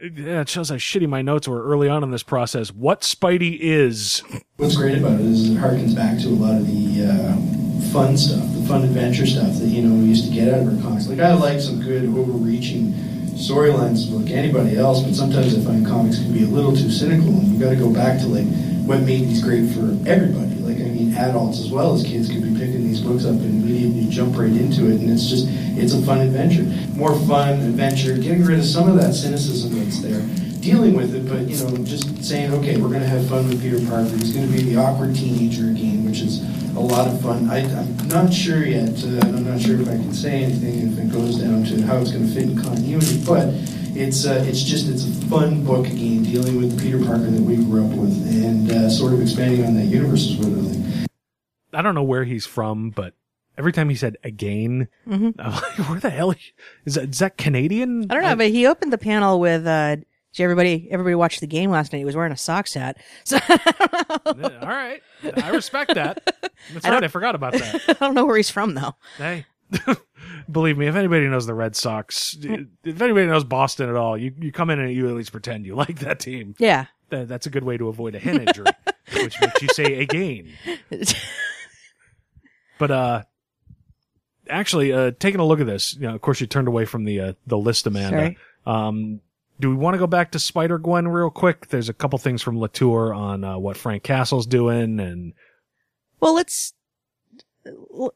[0.01, 2.71] yeah, it shows how shitty my notes were early on in this process.
[2.71, 4.23] What Spidey is.
[4.57, 7.58] What's great about it is it harkens back to a lot of the uh,
[7.91, 10.67] fun stuff, the fun adventure stuff that you know we used to get out of
[10.67, 11.07] our comics.
[11.07, 12.93] Like I like some good overreaching
[13.33, 17.29] storylines like anybody else, but sometimes I find comics can be a little too cynical,
[17.29, 18.45] and you got to go back to like
[18.85, 20.55] what made these great for everybody.
[20.61, 23.63] Like I mean, adults as well as kids could be picking these books up and
[23.63, 26.63] immediately jump right into it, and it's just it's a fun adventure,
[26.95, 31.27] more fun adventure, getting rid of some of that cynicism that's there dealing with it,
[31.27, 34.09] but you know, just saying, okay, we're going to have fun with Peter Parker.
[34.17, 36.41] He's going to be the awkward teenager again, which is
[36.75, 37.49] a lot of fun.
[37.49, 38.89] I, I'm not sure yet.
[39.03, 41.97] Uh, I'm not sure if I can say anything if it goes down to how
[41.97, 43.47] it's going to fit in continuity, but
[43.95, 47.41] it's uh, it's just it's a fun book again, dealing with the Peter Parker that
[47.41, 50.51] we grew up with, and uh, sort of expanding on that universe is what I
[50.51, 51.09] like.
[51.73, 53.13] I don't know where he's from, but
[53.57, 56.33] every time he said again, I'm like, where the hell
[56.85, 57.09] is that?
[57.09, 58.09] Is that Canadian?
[58.09, 59.97] I don't know, but he opened the panel with uh
[60.33, 61.99] did everybody everybody watched the game last night.
[61.99, 62.97] He was wearing a Sox hat.
[63.25, 64.49] So I don't know.
[64.49, 65.01] Yeah, All right,
[65.43, 66.23] I respect that.
[66.73, 67.03] That's I right.
[67.03, 67.81] I forgot about that.
[67.89, 68.95] I don't know where he's from though.
[69.17, 69.45] Hey,
[70.51, 74.33] believe me, if anybody knows the Red Sox, if anybody knows Boston at all, you,
[74.39, 76.55] you come in and you at least pretend you like that team.
[76.59, 76.85] Yeah.
[77.09, 78.67] That, that's a good way to avoid a hen injury,
[79.13, 80.51] which makes you say again.
[82.77, 83.23] But uh,
[84.49, 87.03] actually, uh, taking a look at this, you know, of course, you turned away from
[87.05, 88.17] the uh, the list, Amanda.
[88.17, 88.37] Sorry.
[88.65, 89.21] Um,
[89.59, 91.67] do we want to go back to Spider Gwen real quick?
[91.67, 95.33] There's a couple things from Latour on uh, what Frank Castle's doing, and
[96.19, 96.73] Well, let's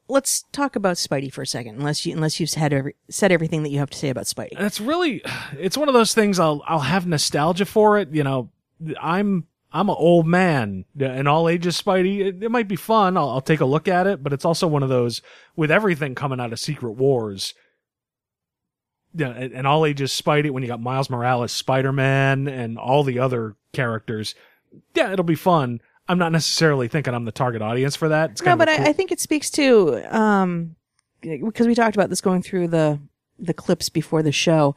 [0.08, 1.76] let's talk about Spidey for a second.
[1.76, 4.58] Unless you unless you've said every, said everything that you have to say about Spidey.
[4.58, 5.22] that's really
[5.58, 8.08] it's one of those things I'll I'll have nostalgia for it.
[8.10, 8.50] You know,
[9.00, 12.20] I'm I'm an old man, an all ages Spidey.
[12.20, 13.16] It, it might be fun.
[13.16, 15.20] I'll, I'll take a look at it, but it's also one of those
[15.56, 17.54] with everything coming out of Secret Wars.
[19.14, 23.04] Yeah, an an all ages Spidey when you got Miles Morales, Spider Man, and all
[23.04, 24.34] the other characters.
[24.94, 25.80] Yeah, it'll be fun.
[26.08, 28.32] I'm not necessarily thinking I'm the target audience for that.
[28.32, 30.76] It's no, kind but cool- I, I think it speaks to um
[31.22, 33.00] because we talked about this going through the
[33.38, 34.74] the clips before the show.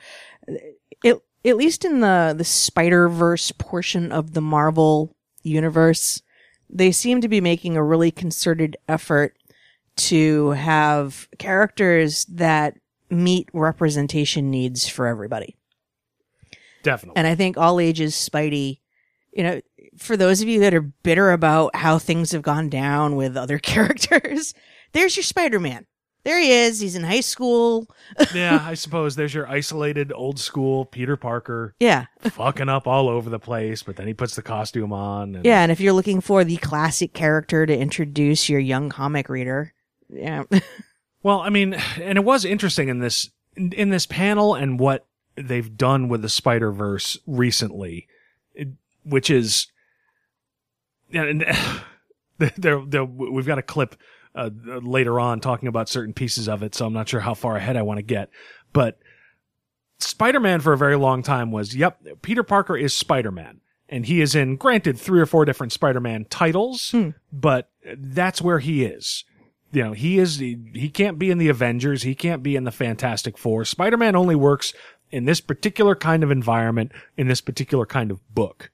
[1.04, 6.22] It at least in the the Spider Verse portion of the Marvel universe,
[6.70, 9.36] they seem to be making a really concerted effort
[9.96, 12.78] to have characters that
[13.10, 15.56] meet representation needs for everybody.
[16.84, 17.18] definitely.
[17.18, 18.80] And I think all ages Spidey,
[19.34, 19.62] you know,
[19.98, 23.60] for those of you that are bitter about how things have gone down with other
[23.74, 24.54] characters,
[24.94, 25.86] there's your Spider Man.
[26.24, 26.82] There he is.
[26.82, 27.88] He's in high school.
[28.36, 32.08] yeah, I suppose there's your isolated old school Peter Parker Yeah.
[32.20, 35.36] fucking up all over the place, but then he puts the costume on.
[35.36, 35.62] And Yeah.
[35.62, 39.74] And if you're looking for the classic character to introduce your young comic reader,
[40.10, 40.44] yeah.
[41.28, 45.76] Well, I mean, and it was interesting in this in, this panel and what they've
[45.76, 48.08] done with the Spider Verse recently,
[49.04, 49.68] which is,
[51.12, 51.44] and
[52.38, 53.98] there, there, we've got a clip
[54.36, 57.58] uh, later on talking about certain pieces of it, so I'm not sure how far
[57.58, 58.30] ahead I want to get,
[58.72, 58.98] but
[60.00, 63.60] Spider-Man for a very long time was, yep, Peter Parker is Spider-Man.
[63.90, 66.96] And he is in, granted, three or four different Spider-Man titles,
[67.34, 69.26] but that's where he is.
[69.72, 72.04] You know, he is, he, can't be in the Avengers.
[72.04, 73.66] He can't be in the Fantastic Four.
[73.66, 74.74] Spider-Man only works
[75.12, 78.72] in this particular kind of environment, in this particular kind of book.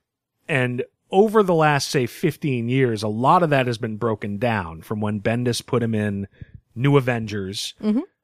[0.47, 4.81] And over the last, say, 15 years, a lot of that has been broken down
[4.81, 6.27] from when Bendis put him in
[6.75, 7.75] New Avengers,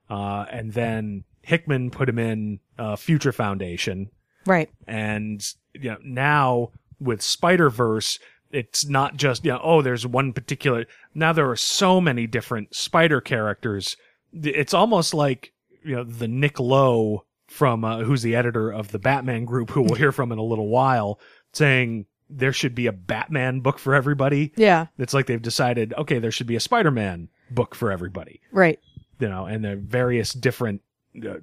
[0.10, 4.10] uh, and then Hickman put him in uh, Future Foundation,
[4.46, 4.70] right.
[4.88, 8.20] and you know now with Spider Verse,
[8.52, 10.86] it's not just you know oh there's one particular.
[11.14, 13.96] Now there are so many different Spider characters.
[14.34, 19.00] It's almost like you know the Nick Lowe from uh, who's the editor of the
[19.00, 21.20] Batman group, who we'll hear from in a little while,
[21.54, 24.54] saying there should be a Batman book for everybody.
[24.56, 24.86] Yeah.
[25.00, 28.78] It's like they've decided, okay, there should be a Spider-Man book for everybody, Right.
[29.20, 30.84] you know, and the various different
[31.28, 31.38] uh,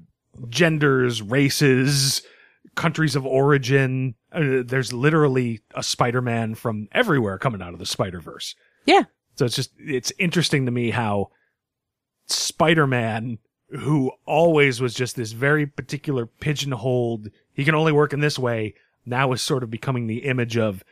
[0.48, 2.22] genders, races,
[2.74, 4.14] countries of origin.
[4.32, 8.54] Uh, there's literally a Spider-Man from everywhere coming out of the Spider-Verse.
[8.84, 9.04] Yeah.
[9.36, 11.30] So it's just, it's interesting to me how
[12.26, 13.38] Spider-Man,
[13.70, 18.74] who always was just this very particular pigeonholed, he can only work in this way,
[19.04, 20.82] now is sort of becoming the image of,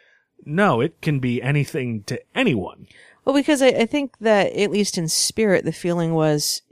[0.44, 2.86] no, it can be anything to anyone.
[3.24, 6.62] Well, because I, I think that at least in spirit, the feeling was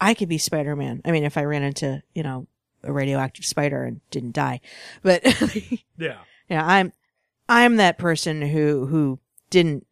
[0.00, 1.02] I could be Spider-Man.
[1.04, 2.46] I mean, if I ran into, you know,
[2.82, 4.60] a radioactive spider and didn't die,
[5.02, 5.22] but
[5.98, 6.18] Yeah.
[6.48, 6.92] yeah, I'm,
[7.48, 9.18] I'm that person who, who
[9.50, 9.86] didn't,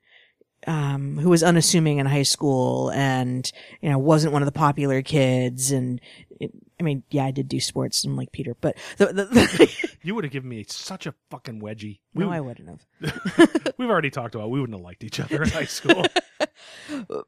[0.66, 5.03] um, who was unassuming in high school and, you know, wasn't one of the popular
[5.03, 5.70] kids.
[5.70, 6.01] And
[6.40, 9.88] it, I mean, yeah, I did do sports and like Peter, but the, the, the
[10.03, 12.01] You would have given me such a fucking wedgie.
[12.14, 12.68] no, We, I wouldn't
[13.01, 13.75] have.
[13.79, 16.05] we've already talked about we wouldn't have liked each other in high school.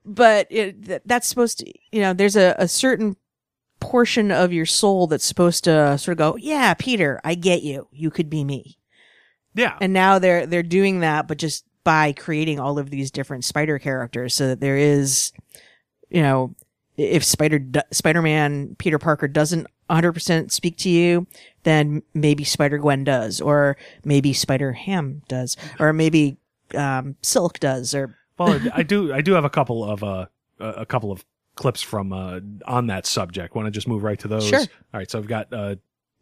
[0.04, 3.16] but it, th- that's supposed to, you know, there's a, a certain
[3.80, 7.88] portion of your soul that's supposed to sort of go, yeah, Peter, I get you.
[7.92, 8.78] You could be me.
[9.54, 9.76] yeah.
[9.80, 13.78] And now they're, they're doing that, but just by creating all of these different spider
[13.78, 15.32] characters so that there is,
[16.10, 16.54] you know,
[16.96, 17.60] if Spider,
[17.92, 21.26] Spider-Man, Peter Parker doesn't 100% speak to you,
[21.62, 26.38] then maybe Spider-Gwen does, or maybe Spider-Ham does, or maybe,
[26.74, 29.12] um, Silk does, or Well, I do.
[29.12, 30.26] I do have a couple of uh,
[30.58, 31.24] a a couple of
[31.56, 33.54] clips from uh, on that subject.
[33.54, 34.46] Want to just move right to those?
[34.46, 34.60] Sure.
[34.60, 35.10] All right.
[35.10, 35.76] So I've got uh,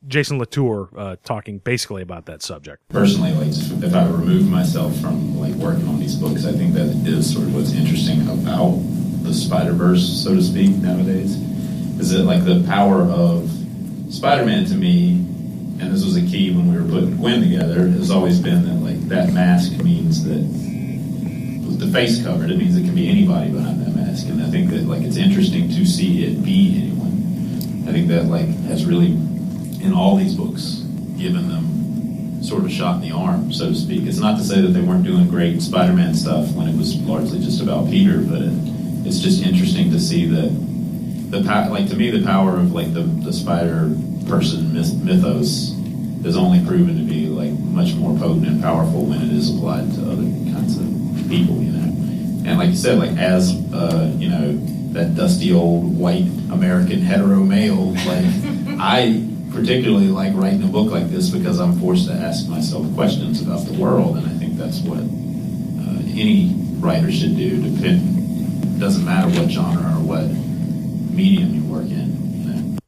[0.06, 2.88] Jason Latour uh, talking basically about that subject.
[2.88, 3.48] personally, like
[3.82, 7.46] if I remove myself from like working on these books, I think that is sort
[7.46, 8.78] of what's interesting about
[9.22, 11.36] the Spider Verse, so to speak, nowadays.
[11.98, 13.50] Is that like the power of
[14.10, 15.12] Spider-Man to me,
[15.80, 18.84] and this was a key when we were putting Gwen together, has always been that
[18.84, 20.73] like that mask means that with
[21.64, 24.70] the face covered, it means it can be anybody behind that mask, and I think
[24.70, 27.88] that like it's interesting to see it be anyone.
[27.88, 29.12] I think that like has really
[29.84, 30.82] in all these books
[31.18, 34.06] given them sort of a shot in the arm, so to speak.
[34.06, 37.38] It's not to say that they weren't doing great Spider-Man stuff when it was largely
[37.38, 38.52] just about Peter, but it,
[39.06, 40.50] it's just interesting to see that
[41.30, 43.90] the pow- like to me the power of like the the Spider
[44.28, 45.72] person myth- mythos
[46.24, 49.92] is only proven to be like much more potent and powerful when it is applied
[49.92, 50.22] to other
[50.52, 50.93] kinds of
[51.36, 52.48] people, you know.
[52.48, 54.56] And like you said, like as uh, you know
[54.92, 58.24] that dusty old white American hetero male, like
[58.78, 63.40] I particularly like writing a book like this because I'm forced to ask myself questions
[63.40, 67.62] about the world, and I think that's what uh, any writer should do.
[67.62, 70.26] Depend doesn't matter what genre or what
[71.14, 72.44] medium you work in.
[72.44, 72.78] You know?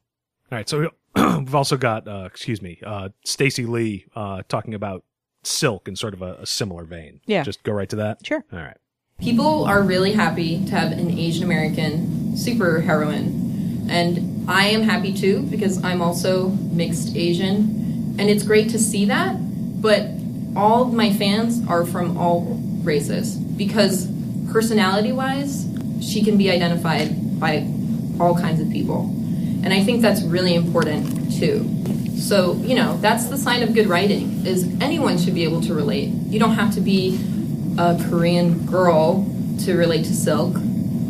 [0.51, 0.69] All right.
[0.69, 5.03] So we've also got, uh, excuse me, uh, Stacey Lee uh, talking about
[5.47, 7.21] Silk in sort of a, a similar vein.
[7.25, 7.43] Yeah.
[7.43, 8.25] Just go right to that.
[8.25, 8.43] Sure.
[8.51, 8.77] All right.
[9.19, 13.87] People are really happy to have an Asian American super heroine.
[13.89, 18.15] And I am happy too because I'm also mixed Asian.
[18.19, 19.35] And it's great to see that.
[19.81, 20.09] But
[20.55, 24.07] all of my fans are from all races because
[24.51, 25.67] personality wise,
[26.01, 27.67] she can be identified by
[28.19, 29.13] all kinds of people.
[29.63, 31.65] And I think that's really important too.
[32.17, 35.73] So, you know, that's the sign of good writing is anyone should be able to
[35.73, 36.09] relate.
[36.09, 37.19] You don't have to be
[37.77, 39.25] a Korean girl
[39.65, 40.55] to relate to Silk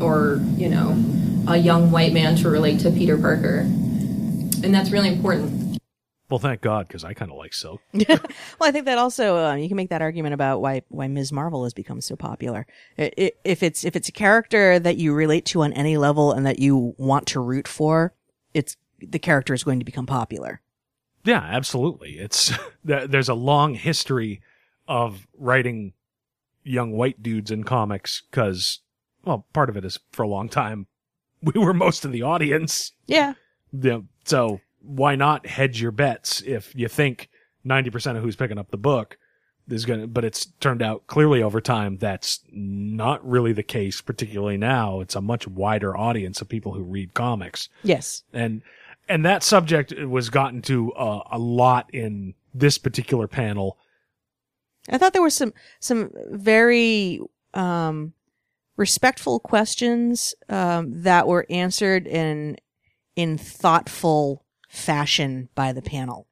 [0.01, 1.01] or, you know,
[1.47, 3.59] a young white man to relate to Peter Parker.
[3.59, 5.79] And that's really important.
[6.29, 7.81] Well, thank God, because I kind of like Silk.
[7.97, 8.17] well,
[8.61, 11.31] I think that also uh, you can make that argument about why why Ms.
[11.31, 12.67] Marvel has become so popular.
[12.97, 16.33] I i if it's if it's a character that you relate to on any level
[16.33, 18.13] and that you want to root for,
[18.53, 20.61] it's the character is going to become popular.
[21.27, 22.19] Yeah, absolutely.
[22.19, 24.41] It's there's a long history
[24.87, 25.93] of writing
[26.63, 28.79] young white dudes in comics because,
[29.25, 30.87] well, part of it is for a long time
[31.41, 32.93] we were most of the audience.
[33.05, 33.33] Yeah.
[33.73, 37.29] Yeah, so why not hedge your bets if you think
[37.65, 39.17] 90% of who's picking up the book
[39.69, 43.99] is going to, but it's turned out clearly over time that's not really the case,
[43.99, 45.01] particularly now.
[45.01, 47.67] It's a much wider audience of people who read comics.
[47.83, 48.23] Yes.
[48.31, 48.61] And,
[49.07, 53.77] and that subject was gotten to uh, a lot in this particular panel.
[54.89, 57.19] I thought there were some some very
[57.53, 58.13] um,
[58.77, 62.57] respectful questions um, that were answered in
[63.15, 66.27] in thoughtful fashion by the panel,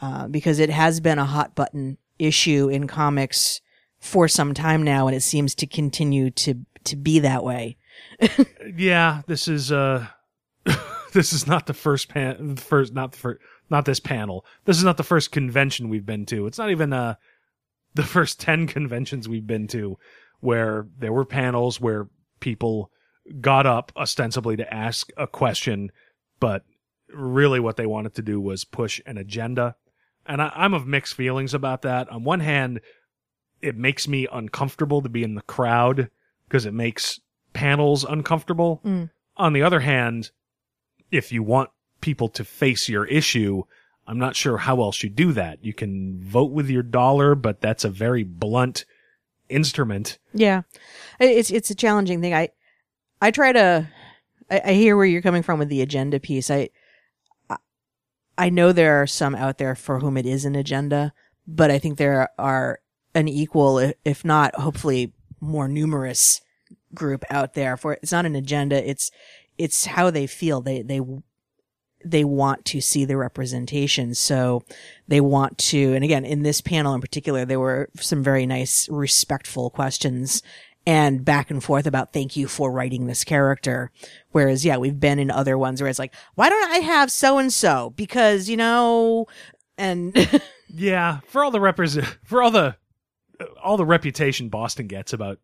[0.00, 3.60] uh, because it has been a hot button issue in comics
[4.00, 7.76] for some time now, and it seems to continue to to be that way.
[8.76, 10.06] Yeah, this is, uh,
[11.18, 14.46] this is not the first pan, first, not the first, not this panel.
[14.66, 16.46] This is not the first convention we've been to.
[16.46, 17.16] It's not even, uh,
[17.92, 19.98] the first 10 conventions we've been to
[20.38, 22.06] where there were panels where
[22.38, 22.92] people
[23.40, 25.90] got up ostensibly to ask a question,
[26.38, 26.62] but
[27.12, 29.74] really what they wanted to do was push an agenda.
[30.24, 32.08] And I, I'm of mixed feelings about that.
[32.10, 32.80] On one hand,
[33.60, 36.10] it makes me uncomfortable to be in the crowd
[36.46, 37.18] because it makes
[37.54, 38.80] panels uncomfortable.
[38.84, 39.10] Mm.
[39.36, 40.30] On the other hand,
[41.10, 43.62] if you want people to face your issue,
[44.06, 45.64] I'm not sure how else you do that.
[45.64, 48.84] You can vote with your dollar, but that's a very blunt
[49.48, 50.18] instrument.
[50.32, 50.62] Yeah,
[51.20, 52.34] it's it's a challenging thing.
[52.34, 52.50] I
[53.20, 53.88] I try to
[54.50, 56.50] I, I hear where you're coming from with the agenda piece.
[56.50, 56.70] I,
[58.36, 61.12] I- know there are some out there for whom it is an agenda,
[61.46, 62.80] but I think there are
[63.14, 66.40] an equal, if not hopefully more numerous
[66.94, 68.88] group out there for it's not an agenda.
[68.88, 69.10] It's,
[69.58, 70.60] it's how they feel.
[70.60, 71.00] They, they,
[72.04, 74.14] they want to see the representation.
[74.14, 74.62] So
[75.08, 78.88] they want to, and again, in this panel in particular, there were some very nice,
[78.88, 80.42] respectful questions
[80.86, 83.90] and back and forth about thank you for writing this character.
[84.30, 87.38] Whereas, yeah, we've been in other ones where it's like, why don't I have so
[87.38, 87.92] and so?
[87.96, 89.26] Because, you know,
[89.76, 90.16] and
[90.68, 92.76] Yeah, for all the represent for all the
[93.62, 95.38] all the reputation Boston gets about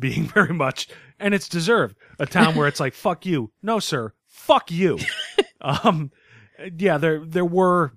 [0.00, 0.88] being very much
[1.18, 3.52] and it's deserved a town where it's like fuck you.
[3.62, 4.98] No sir, fuck you.
[5.60, 6.10] um
[6.76, 7.92] yeah, there there were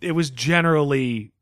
[0.00, 1.32] it was generally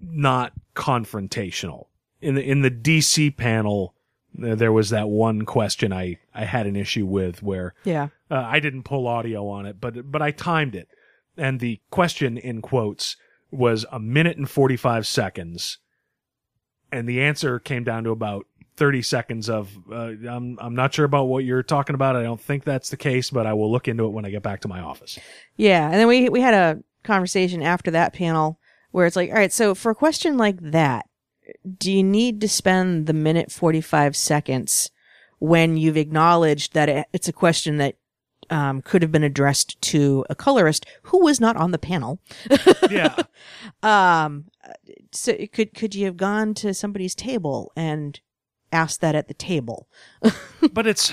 [0.00, 1.86] not confrontational.
[2.20, 3.94] In the in the DC panel
[4.38, 8.60] there was that one question I I had an issue with where yeah, uh, I
[8.60, 10.88] didn't pull audio on it, but but I timed it,
[11.36, 13.16] and the question in quotes
[13.50, 15.78] was a minute and forty five seconds,
[16.92, 18.46] and the answer came down to about
[18.76, 22.16] thirty seconds of uh, I'm I'm not sure about what you're talking about.
[22.16, 24.42] I don't think that's the case, but I will look into it when I get
[24.42, 25.18] back to my office.
[25.56, 25.84] yeah.
[25.86, 28.58] And then we, we had a conversation after that panel
[28.90, 31.06] where it's like, all right, so for a question like that,
[31.78, 34.90] do you need to spend the minute 45 seconds
[35.38, 37.96] when you've acknowledged that it, it's a question that
[38.48, 42.20] um, could have been addressed to a colorist who was not on the panel?
[42.90, 43.16] Yeah,
[43.82, 44.46] Um,
[45.12, 48.20] so could could you have gone to somebody's table and
[48.72, 49.88] asked that at the table?
[50.72, 51.12] but it's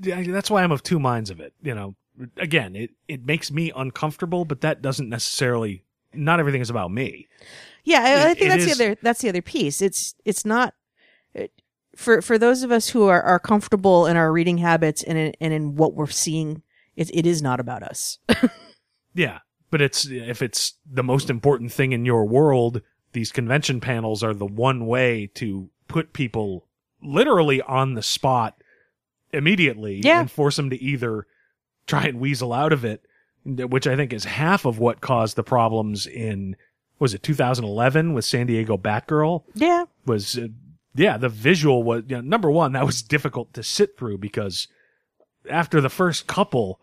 [0.00, 1.54] that's why I'm of two minds of it.
[1.62, 1.94] You know,
[2.36, 5.82] again, it it makes me uncomfortable, but that doesn't necessarily.
[6.16, 7.26] Not everything is about me.
[7.82, 9.82] Yeah, I, I think that's is- the other that's the other piece.
[9.82, 10.74] It's it's not
[11.34, 11.50] it,
[11.96, 15.32] for for those of us who are, are comfortable in our reading habits and in,
[15.40, 16.62] and in what we're seeing.
[16.94, 18.18] It it is not about us.
[19.14, 19.38] Yeah,
[19.70, 24.34] but it's if it's the most important thing in your world, these convention panels are
[24.34, 26.66] the one way to put people
[27.00, 28.60] literally on the spot
[29.32, 30.18] immediately Yeah.
[30.20, 31.24] and force them to either
[31.86, 33.04] try and weasel out of it,
[33.44, 36.56] which I think is half of what caused the problems in
[36.98, 40.48] was it 2011 with San Diego Batgirl yeah, was uh,
[40.96, 44.66] yeah the visual was you know, number one that was difficult to sit through because
[45.48, 46.80] after the first couple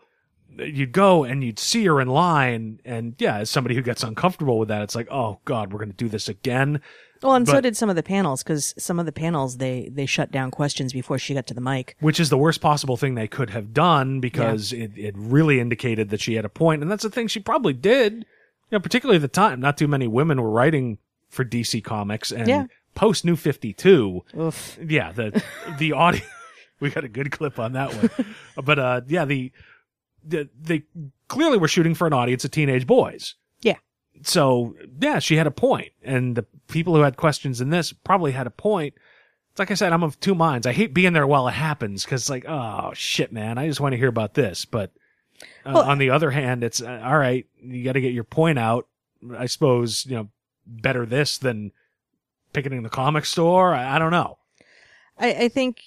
[0.58, 4.58] you'd go and you'd see her in line and yeah as somebody who gets uncomfortable
[4.58, 6.80] with that it's like oh god we're going to do this again
[7.22, 10.06] well, and so did some of the panels because some of the panels they they
[10.06, 11.96] shut down questions before she got to the mic.
[12.00, 16.10] which is the worst possible thing they could have done because it, it really indicated
[16.10, 18.24] that she had a point and that's the thing she probably did you
[18.72, 20.98] know particularly at the time not too many women were writing
[21.28, 22.66] for dc comics and Yeah.
[22.96, 24.78] post new 52 Oof.
[24.84, 25.42] yeah the
[25.78, 26.22] the audio
[26.80, 28.34] we got a good clip on that one
[28.64, 29.52] but uh yeah the,
[30.24, 30.82] the they
[31.28, 33.34] clearly were shooting for an audience of teenage boys.
[33.60, 33.76] Yeah.
[34.22, 35.92] so yeah she had a point.
[36.02, 38.94] And the people who had questions in this probably had a point.
[39.50, 40.66] It's like i said i'm of two minds.
[40.66, 43.58] I hate being there while it happens because like oh shit man.
[43.58, 44.64] I just want to hear about this.
[44.64, 44.92] But
[45.66, 48.24] uh, Well- on the other hand it's uh, all right you got to get your
[48.24, 48.86] point out.
[49.36, 50.28] I suppose you know
[50.66, 51.72] better this than
[52.52, 53.74] picketing the comic store.
[53.74, 54.38] I, I don't know.
[55.18, 55.82] I, I think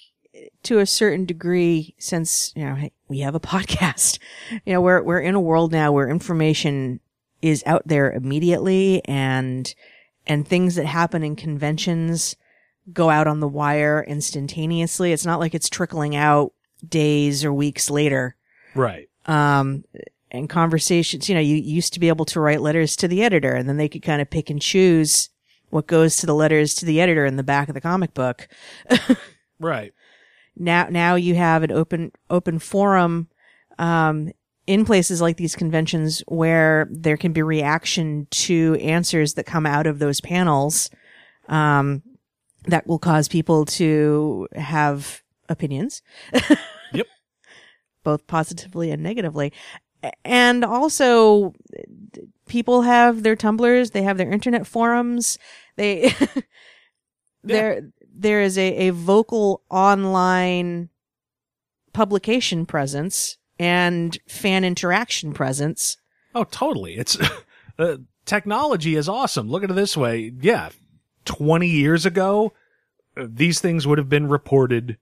[0.64, 4.18] to a certain degree, since you know hey, we have a podcast,
[4.64, 7.00] you know we're we're in a world now where information
[7.42, 9.74] is out there immediately, and
[10.26, 12.36] and things that happen in conventions
[12.92, 15.12] go out on the wire instantaneously.
[15.12, 16.52] It's not like it's trickling out
[16.88, 18.36] days or weeks later.
[18.74, 19.84] right Um,
[20.30, 23.52] and conversations, you know, you used to be able to write letters to the editor,
[23.52, 25.30] and then they could kind of pick and choose
[25.70, 28.48] what goes to the letters to the editor in the back of the comic book
[29.60, 29.92] right
[30.56, 33.28] now now you have an open open forum
[33.78, 34.30] um,
[34.66, 39.86] in places like these conventions where there can be reaction to answers that come out
[39.86, 40.90] of those panels
[41.48, 42.02] um,
[42.64, 46.02] that will cause people to have opinions.
[46.92, 47.06] Yep.
[48.04, 49.52] both positively and negatively.
[50.24, 51.52] And also
[52.46, 55.36] people have their Tumblrs, they have their internet forums
[55.76, 56.14] they
[57.44, 57.82] there
[58.18, 60.88] there is a, a vocal online
[61.92, 65.96] publication presence and fan interaction presence.
[66.34, 66.96] Oh, totally.
[66.96, 67.18] It's
[67.78, 69.48] uh, technology is awesome.
[69.48, 70.32] Look at it this way.
[70.40, 70.70] Yeah,
[71.24, 72.52] 20 years ago,
[73.16, 74.98] uh, these things would have been reported.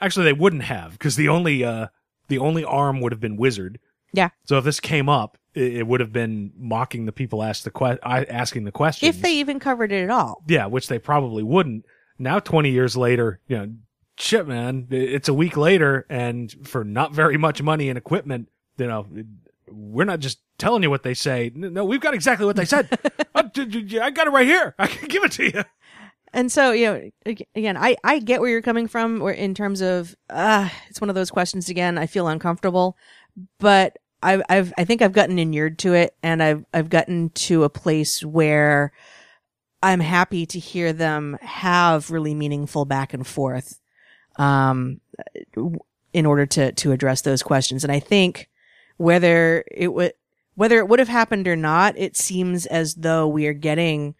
[0.00, 1.86] Actually, they wouldn't have because the only uh
[2.28, 3.78] the only arm would have been Wizard.
[4.12, 4.30] Yeah.
[4.44, 7.98] So if this came up, it, would have been mocking the people ask the que-
[8.02, 9.14] asking the questions.
[9.14, 10.42] If they even covered it at all.
[10.48, 11.84] yeah, which they probably wouldn't.
[12.18, 13.72] Now, 20 years later, you know,
[14.16, 18.48] shit, man, it's a week later and for not very much money and equipment,
[18.78, 19.06] you know,
[19.68, 21.50] we're not just telling you what they say.
[21.54, 22.88] No, we've got exactly what they said.
[23.34, 24.74] I I got it right here.
[24.78, 25.64] I can give it to you.
[26.32, 30.16] And so, you know, again, I, I get where you're coming from in terms of,
[30.28, 32.96] uh, it's one of those questions again, I feel uncomfortable,
[33.60, 37.62] but I've, I've, I think I've gotten inured to it and I've, I've gotten to
[37.62, 38.92] a place where
[39.84, 43.78] I'm happy to hear them have really meaningful back and forth,
[44.36, 45.00] um,
[46.12, 47.84] in order to, to address those questions.
[47.84, 48.48] And I think
[48.96, 50.14] whether it would,
[50.54, 54.14] whether it would have happened or not, it seems as though we are getting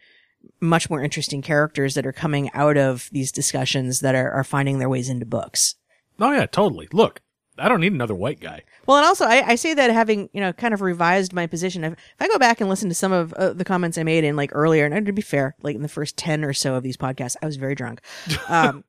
[0.60, 4.78] much more interesting characters that are coming out of these discussions that are, are finding
[4.78, 5.76] their ways into books.
[6.20, 6.88] Oh yeah, totally.
[6.92, 7.20] Look,
[7.58, 8.62] I don't need another white guy.
[8.86, 11.84] Well, and also I, I say that having, you know, kind of revised my position.
[11.84, 14.24] If, if I go back and listen to some of uh, the comments I made
[14.24, 16.82] in like earlier, and to be fair, like in the first 10 or so of
[16.82, 18.00] these podcasts, I was very drunk.
[18.48, 18.84] Um,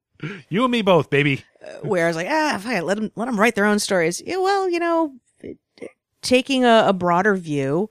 [0.49, 1.43] You and me both, baby.
[1.81, 4.21] where I was like, ah, fine, let them, let them write their own stories.
[4.25, 5.13] Yeah, well, you know,
[6.21, 7.89] taking a, a broader view,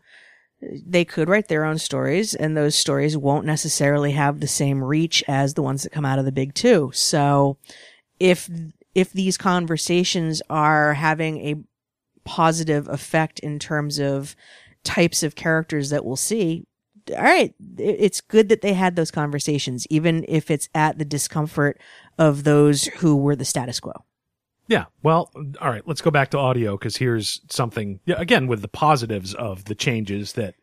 [0.60, 5.22] they could write their own stories and those stories won't necessarily have the same reach
[5.28, 6.90] as the ones that come out of the big two.
[6.94, 7.58] So
[8.18, 8.48] if,
[8.95, 11.57] if these conversations are having a
[12.24, 14.34] positive effect in terms of
[14.82, 16.66] types of characters that we'll see,
[17.11, 21.78] all right, it's good that they had those conversations, even if it's at the discomfort
[22.18, 23.92] of those who were the status quo.
[24.66, 24.86] Yeah.
[25.03, 25.30] Well,
[25.61, 25.86] all right.
[25.86, 28.01] Let's go back to audio because here's something.
[28.07, 30.55] Again, with the positives of the changes that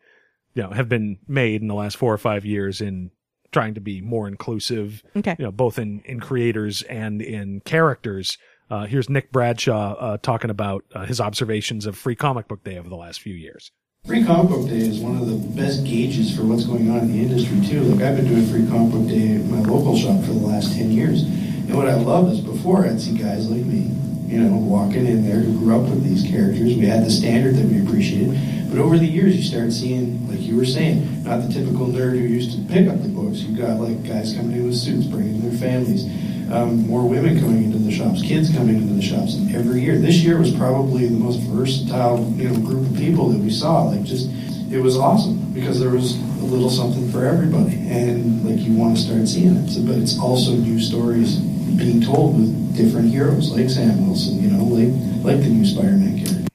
[0.54, 3.10] you know have been made in the last four or five years in
[3.52, 5.02] trying to be more inclusive.
[5.14, 5.36] Okay.
[5.38, 8.38] You know, both in in creators and in characters.
[8.70, 12.78] Uh, here's Nick Bradshaw uh, talking about uh, his observations of Free Comic Book Day
[12.78, 13.70] over the last few years.
[14.06, 17.12] Free Comic Book Day is one of the best gauges for what's going on in
[17.12, 17.82] the industry too.
[17.82, 20.74] Like I've been doing Free Comic Book Day at my local shop for the last
[20.74, 23.90] ten years, and what I love is before I'd see guys like me,
[24.32, 26.74] you know, walking in there who grew up with these characters.
[26.74, 28.32] We had the standard that we appreciated,
[28.70, 32.12] but over the years you start seeing, like you were saying, not the typical nerd
[32.12, 33.40] who used to pick up the books.
[33.40, 36.06] You got like guys coming in with suits, bringing their families.
[36.50, 39.98] Um, more women coming into the shops, kids coming into the shops, and every year.
[39.98, 43.84] This year was probably the most versatile, you know, group of people that we saw.
[43.84, 44.30] Like, just
[44.72, 48.96] it was awesome because there was a little something for everybody, and like you want
[48.96, 49.68] to start seeing it.
[49.70, 54.50] So, but it's also new stories being told with different heroes, like Sam Wilson, you
[54.50, 56.48] know, like like the new Spider-Man character.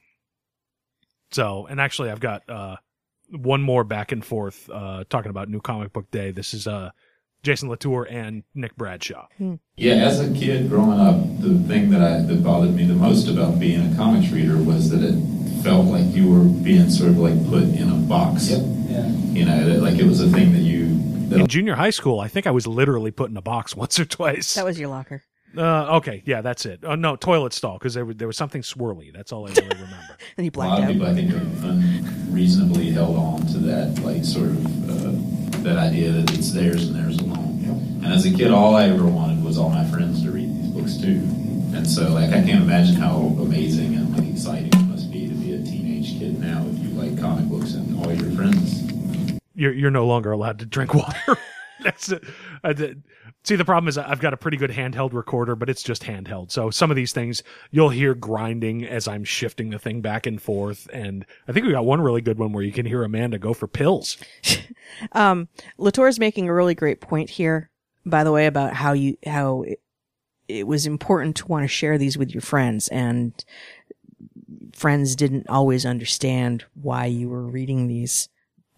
[1.30, 2.76] So, and actually, I've got uh,
[3.30, 6.30] one more back and forth uh, talking about New Comic Book Day.
[6.30, 6.90] This is uh,
[7.42, 9.26] Jason Latour and Nick Bradshaw.
[9.76, 13.28] Yeah, as a kid growing up, the thing that I that bothered me the most
[13.28, 15.14] about being a comics reader was that it
[15.62, 18.50] felt like you were being sort of like put in a box.
[18.50, 19.06] Yeah.
[19.06, 20.98] You know, that, like it was a thing that you
[21.28, 23.98] that In junior high school, I think I was literally put in a box once
[23.98, 24.54] or twice.
[24.54, 25.22] That was your locker.
[25.56, 26.80] Uh, okay, yeah, that's it.
[26.82, 29.12] Oh no, toilet stall because there was there was something swirly.
[29.12, 30.16] That's all I really remember.
[30.36, 30.92] And you a lot blacked of out.
[30.92, 36.12] people I think have unreasonably held on to that like sort of uh, that idea
[36.12, 37.60] that it's theirs and theirs alone.
[37.60, 38.04] Yep.
[38.04, 40.70] And as a kid, all I ever wanted was all my friends to read these
[40.70, 41.22] books too.
[41.74, 44.77] And so, like, I can't imagine how amazing and like exciting
[49.58, 51.36] You're you're no longer allowed to drink water.
[51.82, 52.22] that's it.
[52.76, 53.02] Did.
[53.44, 56.50] See, the problem is I've got a pretty good handheld recorder, but it's just handheld.
[56.50, 60.40] So some of these things you'll hear grinding as I'm shifting the thing back and
[60.40, 60.88] forth.
[60.92, 63.54] And I think we got one really good one where you can hear Amanda go
[63.54, 64.16] for pills.
[65.12, 67.68] Um, Latour's making a really great point here,
[68.06, 69.82] by the way, about how you, how it,
[70.48, 73.44] it was important to want to share these with your friends and
[74.72, 78.30] friends didn't always understand why you were reading these.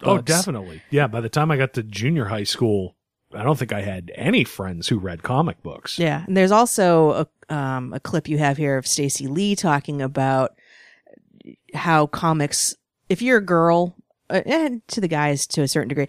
[0.03, 0.81] Oh, definitely.
[0.89, 1.07] Yeah.
[1.07, 2.95] By the time I got to junior high school,
[3.33, 5.97] I don't think I had any friends who read comic books.
[5.99, 6.23] Yeah.
[6.27, 10.51] And there's also a, um, a clip you have here of Stacey Lee talking about
[11.73, 12.75] how comics,
[13.09, 13.95] if you're a girl,
[14.29, 16.07] uh, and to the guys to a certain degree,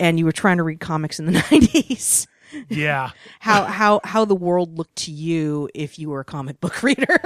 [0.00, 2.26] and you were trying to read comics in the 90s,
[2.68, 3.10] Yeah.
[3.40, 7.20] how, how, how the world looked to you if you were a comic book reader.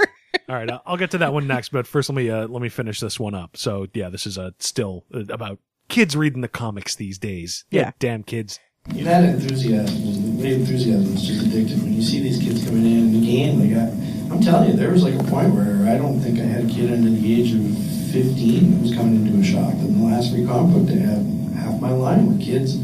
[0.47, 2.69] All right, I'll- get to that one next, but first let me uh, let me
[2.69, 3.57] finish this one up.
[3.57, 7.65] So yeah, this is a still uh, about kids reading the comics these days.
[7.69, 7.91] Yeah.
[7.99, 8.59] damn kids.
[8.87, 11.83] That enthusiasm, the enthusiasm is just addictive.
[11.83, 14.89] When you see these kids coming in and again, like I, I'm telling you, there
[14.89, 17.53] was like a point where I don't think I had a kid under the age
[17.53, 17.61] of
[18.11, 19.71] 15 that was coming into a shop.
[19.73, 21.21] And the last free comic book day, half,
[21.61, 22.77] half my line were kids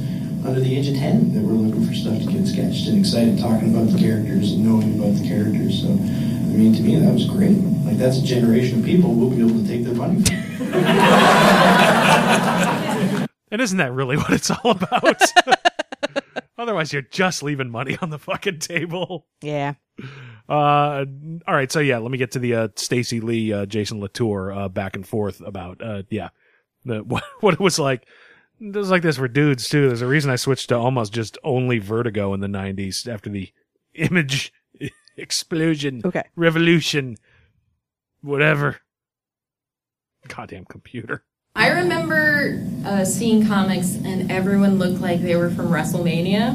[0.45, 3.39] under the age of 10 that were looking for stuff to get sketched and excited
[3.39, 5.81] talking about the characters and knowing about the characters.
[5.81, 7.57] So, I mean, to me, that was great.
[7.83, 10.37] Like that's a generation of people we'll be able to take their money from.
[13.51, 15.21] And isn't that really what it's all about?
[16.57, 19.27] Otherwise, you're just leaving money on the fucking table.
[19.41, 19.75] yeah.
[20.49, 21.05] Uh,
[21.47, 21.71] all right.
[21.71, 24.95] So yeah, let me get to the uh, Stacey Lee, uh, Jason Latour uh, back
[24.95, 26.29] and forth about uh, yeah,
[26.85, 28.05] the what, what it was like.
[28.59, 29.87] It was like this for dudes too.
[29.87, 33.51] There's a reason I switched to almost just only Vertigo in the '90s after the
[33.95, 34.51] image
[35.17, 36.23] explosion, Okay.
[36.35, 37.17] revolution,
[38.21, 38.77] whatever.
[40.27, 41.23] Goddamn computer.
[41.57, 46.23] I remember uh, seeing comics and everyone looked like they were from WrestleMania.
[46.29, 46.51] Yeah.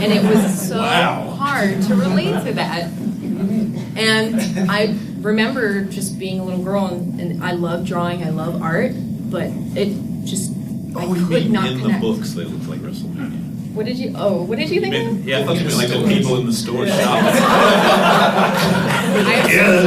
[0.00, 2.84] And it was so hard to relate to that.
[3.96, 8.62] And I remember just being a little girl and, and I love drawing, I love
[8.62, 8.92] art,
[9.28, 9.88] but it
[10.24, 10.52] just,
[10.96, 12.00] I Oh, you could mean not in connect.
[12.00, 13.72] the books they looked like WrestleMania.
[13.74, 15.24] What did you, oh, what did you think of?
[15.26, 17.42] Yeah, I thought you meant like the people in the store shopping.
[19.26, 19.82] I'm so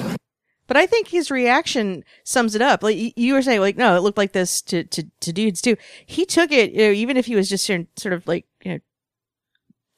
[0.00, 0.16] sorry.
[0.68, 0.68] Randy Macho Man Savage.
[0.68, 2.82] But I think his reaction sums it up.
[2.82, 5.76] Like you were saying, like no, it looked like this to to, to dudes too.
[6.06, 8.72] He took it, you know, even if he was just sort sort of like you
[8.72, 8.78] know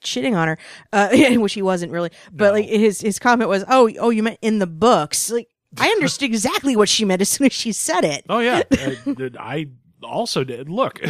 [0.03, 0.59] shitting on her,
[0.93, 1.09] uh,
[1.39, 2.11] which he wasn't really.
[2.33, 2.53] But No.
[2.53, 5.49] like his his comment was, "Oh, oh, you meant in the books." Like
[5.79, 8.25] I understood exactly what she meant as soon as she said it.
[8.29, 8.97] Oh yeah, I,
[9.39, 9.67] I
[10.03, 10.69] also did.
[10.69, 11.01] Look,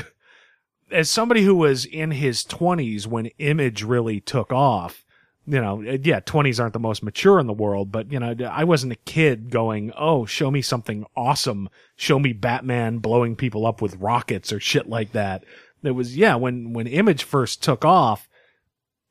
[0.90, 5.03] as somebody who was in his twenties when Image really took off,
[5.46, 8.34] you know, uh, yeah, twenties aren't the most mature in the world, but you know,
[8.50, 13.66] I wasn't a kid going, "Oh, show me something awesome, show me Batman blowing people
[13.66, 15.44] up with rockets or shit like that."
[15.82, 18.28] There was, yeah, when when Image first took off,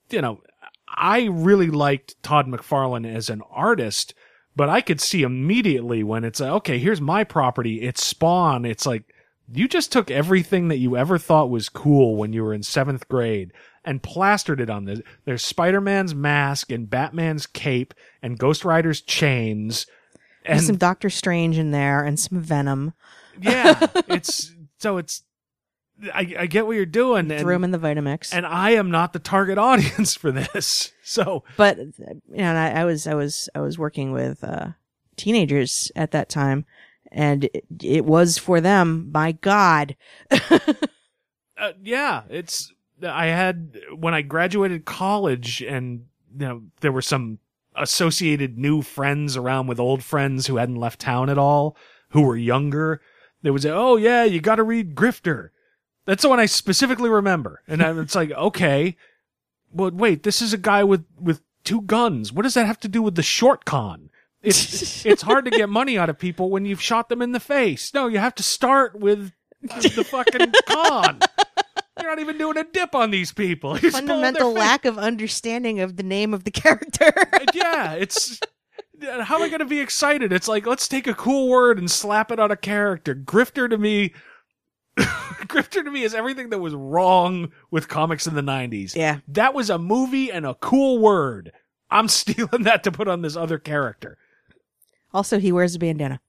[0.10, 0.42] you know,
[0.88, 4.14] I really liked Todd McFarlane as an artist,
[4.56, 8.66] but I could see immediately when it's like, okay, here's my property, it's Spawn.
[8.66, 9.04] It's like,
[9.52, 13.08] you just took everything that you ever thought was cool when you were in seventh
[13.08, 13.52] grade
[13.86, 15.02] and plastered it on this.
[15.26, 19.88] There's Spider-Man's mask and Batman's cape and Ghost Rider's chains.
[20.46, 22.94] And There's some Doctor Strange in there and some Venom.
[23.42, 25.24] yeah, it's, so it's,
[26.14, 27.32] I, I get what you're doing.
[27.32, 28.34] And, Threw him in the Vitamix.
[28.34, 30.92] and I am not the target audience for this.
[31.04, 31.94] So, but you
[32.30, 34.70] know, I, I was I was I was working with uh,
[35.16, 36.66] teenagers at that time,
[37.12, 39.12] and it, it was for them.
[39.14, 39.96] My God,
[41.58, 42.73] uh, yeah, it's
[43.04, 46.06] I had when I graduated college, and
[46.38, 47.39] you know there were some
[47.76, 51.76] associated new friends around with old friends who hadn't left town at all,
[52.10, 53.01] who were younger.
[53.41, 55.49] They would say, oh yeah, you got to read Grifter.
[56.06, 58.97] That's the one I specifically remember, and I, it's like okay,
[59.74, 62.32] but wait, this is a guy with with two guns.
[62.32, 64.10] What does that have to do with the short con?
[64.41, 67.39] It's it's hard to get money out of people when you've shot them in the
[67.39, 67.93] face.
[67.93, 69.32] No, you have to start with
[69.62, 71.20] the fucking con.
[72.00, 73.72] You're not even doing a dip on these people.
[73.80, 77.14] You're just fundamental lack of understanding of the name of the character.
[77.34, 78.39] Uh, yeah, it's
[79.08, 80.34] uh, how am I going to be excited?
[80.34, 83.14] It's like let's take a cool word and slap it on a character.
[83.14, 84.14] Grifter to me,
[84.98, 88.96] Grifter to me is everything that was wrong with comics in the '90s.
[88.96, 89.20] Yeah.
[89.28, 91.52] that was a movie and a cool word.
[91.91, 94.18] I'm stealing that to put on this other character.
[95.14, 96.20] also, he wears a bandana.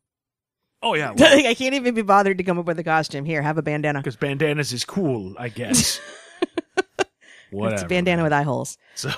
[0.85, 3.25] Oh yeah, well, I can't even be bothered to come up with a costume.
[3.25, 4.01] Here, have a bandana.
[4.01, 5.99] because bandanas is cool, I guess.
[7.51, 7.75] Whatever.
[7.75, 8.77] It's a bandana with eye holes.
[8.95, 9.11] So,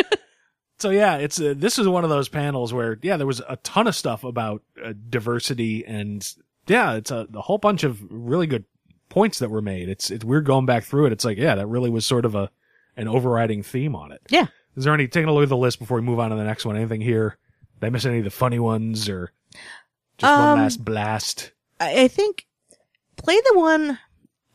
[0.78, 3.56] so yeah, it's uh, this is one of those panels where yeah, there was a
[3.56, 6.26] ton of stuff about uh, diversity and
[6.68, 8.64] yeah, it's a, a whole bunch of really good
[9.08, 9.88] points that were made.
[9.88, 11.12] It's it's weird going back through it.
[11.12, 12.50] It's like yeah, that really was sort of a
[12.96, 14.20] an overriding theme on it.
[14.28, 14.46] Yeah.
[14.76, 16.44] Is there any taking a look at the list before we move on to the
[16.44, 16.76] next one?
[16.76, 17.36] Anything here?
[17.80, 19.32] Did I miss any of the funny ones or
[20.18, 21.52] just one Um, last blast?
[21.80, 22.46] I, I think
[23.16, 23.98] play the one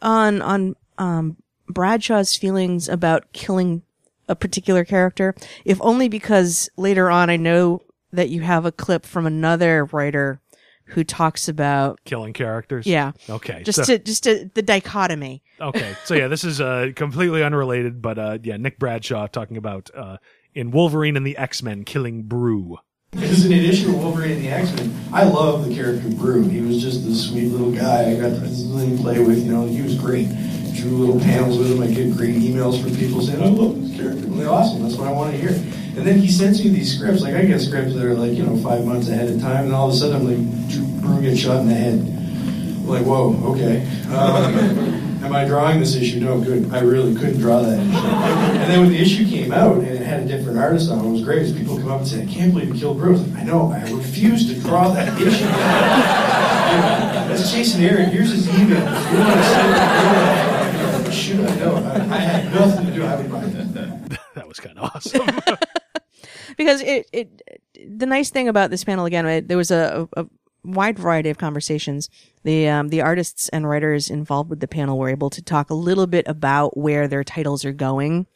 [0.02, 1.38] on on um
[1.68, 3.84] Bradshaw's feelings about killing
[4.28, 5.36] a particular character,
[5.66, 7.82] if only because later on I know
[8.12, 10.40] that you have a clip from another writer
[10.86, 12.88] who talks about Killing characters.
[12.88, 13.62] yeah, Okay.
[13.64, 15.44] just so- to just to, the dichotomy.
[15.62, 19.90] Okay, so yeah, this is uh, completely unrelated, but uh, yeah, Nick Bradshaw talking about
[19.96, 20.18] uh,
[20.56, 22.78] in Wolverine and the X Men killing Brew.
[23.12, 26.44] Because in addition to Wolverine and the X Men, I love the character Brew.
[26.44, 29.44] He was just this sweet little guy I got to play with.
[29.44, 30.28] You know, he was great.
[30.76, 31.82] Drew little panels with him.
[31.82, 34.28] I get great emails from people saying, "I love this character.
[34.28, 34.84] Really awesome.
[34.84, 37.22] That's what I want to hear." And then he sends me these scripts.
[37.22, 39.74] Like I get scripts that are like you know five months ahead of time, and
[39.74, 41.94] all of a sudden I'm like, Brew, gets shot in the head.
[41.94, 43.86] I'm like, whoa, okay.
[44.14, 46.20] Um, Am I drawing this issue?
[46.22, 46.72] No, good.
[46.74, 47.98] I really couldn't draw that issue.
[47.98, 51.08] And then when the issue came out and it had a different artist on it,
[51.08, 51.44] it was great.
[51.44, 53.22] 'cause People come up and say, I can't believe you killed Bruce.
[53.36, 55.46] I know, I refuse to draw that issue.
[57.30, 58.10] That's Jason Aaron.
[58.12, 58.78] Here's his email.
[58.82, 61.76] If you want to send it, shoot, I know.
[61.76, 63.04] I, I had nothing to do.
[63.04, 64.20] I would buy that.
[64.36, 65.28] That was kind of awesome.
[66.58, 67.42] because it, it
[67.88, 70.28] the nice thing about this panel again it, there was a, a, a
[70.64, 72.10] wide variety of conversations
[72.44, 75.74] the um, the artists and writers involved with the panel were able to talk a
[75.74, 78.28] little bit about where their titles are going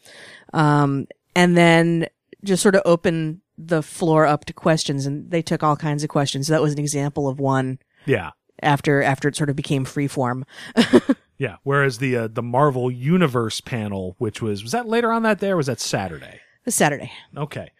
[0.53, 2.07] um, and then
[2.43, 5.05] just sort of open the floor up to questions.
[5.05, 6.47] And they took all kinds of questions.
[6.47, 8.31] So that was an example of one Yeah.
[8.61, 10.43] after after it sort of became freeform.
[11.39, 11.55] Yeah.
[11.63, 15.49] Whereas the uh, the Marvel Universe panel, which was was that later on that day
[15.49, 16.39] or was that Saturday?
[16.63, 17.11] This Saturday.
[17.35, 17.71] Okay.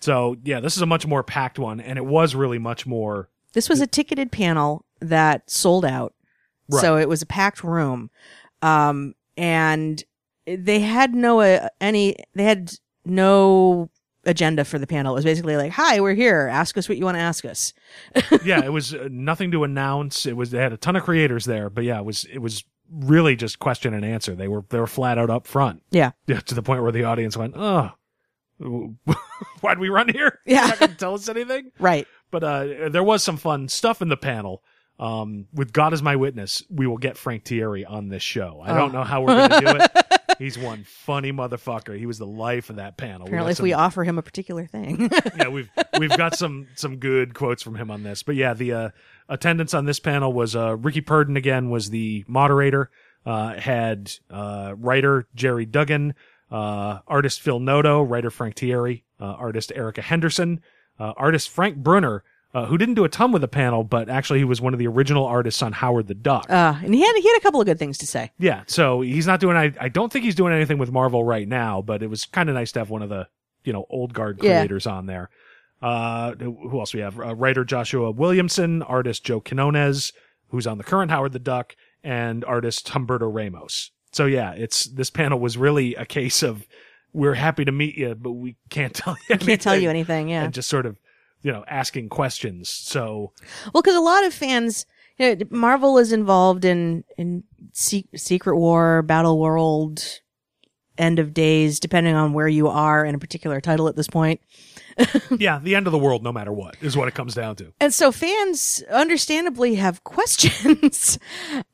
[0.00, 3.28] So yeah, this is a much more packed one, and it was really much more.
[3.52, 6.14] This was a ticketed panel that sold out.
[6.70, 8.10] So it was a packed room.
[8.62, 10.02] Um, and
[10.46, 12.72] they had no, uh, any, they had
[13.04, 13.90] no
[14.24, 15.12] agenda for the panel.
[15.12, 16.48] It was basically like, hi, we're here.
[16.50, 17.72] Ask us what you want to ask us.
[18.44, 20.24] Yeah, it was uh, nothing to announce.
[20.26, 22.64] It was they had a ton of creators there, but yeah, it was it was
[22.90, 24.34] really just question and answer.
[24.34, 25.82] They were they were flat out up front.
[25.90, 26.12] Yeah.
[26.26, 27.90] Yeah, to the point where the audience went, "Oh,
[29.60, 30.38] why'd we run here?
[30.46, 30.74] Yeah.
[30.80, 32.06] Not tell us anything." Right.
[32.32, 34.64] But uh, there was some fun stuff in the panel.
[34.98, 38.60] Um, with God as my witness, we will get Frank Tieri on this show.
[38.62, 38.98] I don't Oh.
[38.98, 39.90] know how we're going to do it.
[40.38, 41.96] He's one funny motherfucker.
[41.98, 43.26] He was the life of that panel.
[43.26, 45.08] Apparently, got if we offer him a particular thing.
[45.36, 48.22] yeah, we've we've got some some good quotes from him on this.
[48.22, 48.88] But yeah, the uh,
[49.28, 52.90] attendance on this panel was uh, Rickey Purdin again was the moderator.
[53.24, 56.14] Uh, had uh, writer Gerry Duggan,
[56.50, 60.60] uh, artist Phil Noto, writer Frank Tieri, uh, artist Erica Henderson,
[61.02, 62.22] uh, artist Frank Brunner,
[62.54, 64.78] uh, who didn't do a ton with the panel, but actually he was one of
[64.78, 66.46] the original artists on Howard the Duck.
[66.50, 68.30] uh, and he had, he had a couple of good things to say.
[68.38, 69.56] Yeah, so he's not doing.
[69.56, 72.48] I, I don't think he's doing anything with Marvel right now, but it was kind
[72.48, 73.26] of nice to have one of the
[73.64, 74.58] you know old guard Yeah.
[74.58, 75.30] creators on there.
[75.80, 77.18] Uh, who else we have?
[77.18, 80.12] Uh, writer Joshua Williamson, artist Joe Quinones,
[80.48, 81.74] who's on the current Howard the Duck,
[82.04, 83.90] and artist Humberto Ramos.
[84.12, 86.66] So yeah, it's this panel was really a case of
[87.12, 89.36] we're happy to meet you, but we can't tell you.
[89.36, 90.28] Can't tell you anything," anything.
[90.30, 90.44] Yeah.
[90.44, 90.98] And just sort of
[91.42, 92.68] you know asking questions.
[92.68, 93.32] So
[93.72, 94.86] Well, because a lot of fans,
[95.18, 100.20] you know, Marvel is involved in in Se- Secret War, Battle World,
[100.98, 104.40] End of Days, depending on where you are in a particular title at this point.
[105.38, 107.72] yeah, the end of the world, no matter what, is what it comes down to.
[107.80, 111.18] And so fans understandably have questions.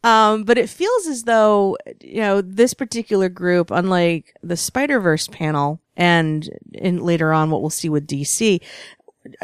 [0.05, 5.81] um, but it feels as though, you know, this particular group, unlike the Spider-Verse panel
[5.97, 8.61] and in later on what we'll see with DC,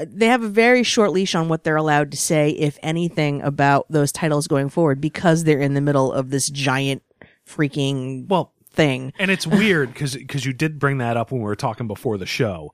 [0.07, 3.87] they have a very short leash on what they're allowed to say, if anything, about
[3.91, 7.03] those titles going forward because they're in the middle of this giant
[7.47, 9.13] freaking Well, thing.
[9.19, 12.27] and it's weird because you did bring that up when we were talking before the
[12.27, 12.73] show,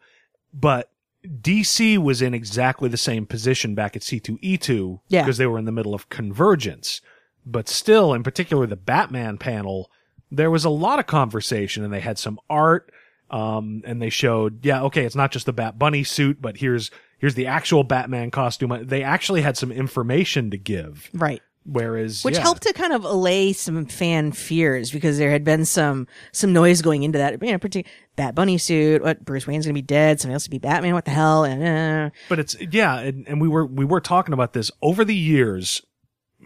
[0.53, 0.91] but
[1.25, 5.23] DC was in exactly the same position back at C2E2 Yeah.
[5.23, 7.01] because they were in the middle of convergence.
[7.45, 9.91] But still, in particular, the Batman panel,
[10.31, 12.91] there was a lot of conversation and they had some art.
[13.31, 16.91] Um, and they showed, yeah, okay, it's not just the Bat Bunny suit, but here's,
[17.19, 18.77] here's the actual Batman costume.
[18.85, 21.09] They actually had some information to give.
[21.15, 21.41] Right.
[21.67, 22.41] Whereas, which yeah.
[22.41, 26.81] helped to kind of allay some fan fears because there had been some some noise
[26.81, 27.41] going into that.
[27.43, 29.03] You know, particular Bat Bunny suit.
[29.03, 30.21] What Bruce Wayne's gonna be dead?
[30.21, 30.95] Somebody else to be Batman?
[30.95, 31.45] What the hell?
[31.45, 35.05] And uh, But it's yeah, and, and we were we were talking about this over
[35.05, 35.83] the years.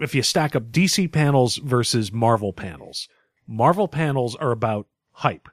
[0.00, 3.08] If you stack up DC panels versus Marvel panels,
[3.46, 5.48] Marvel panels are about hype,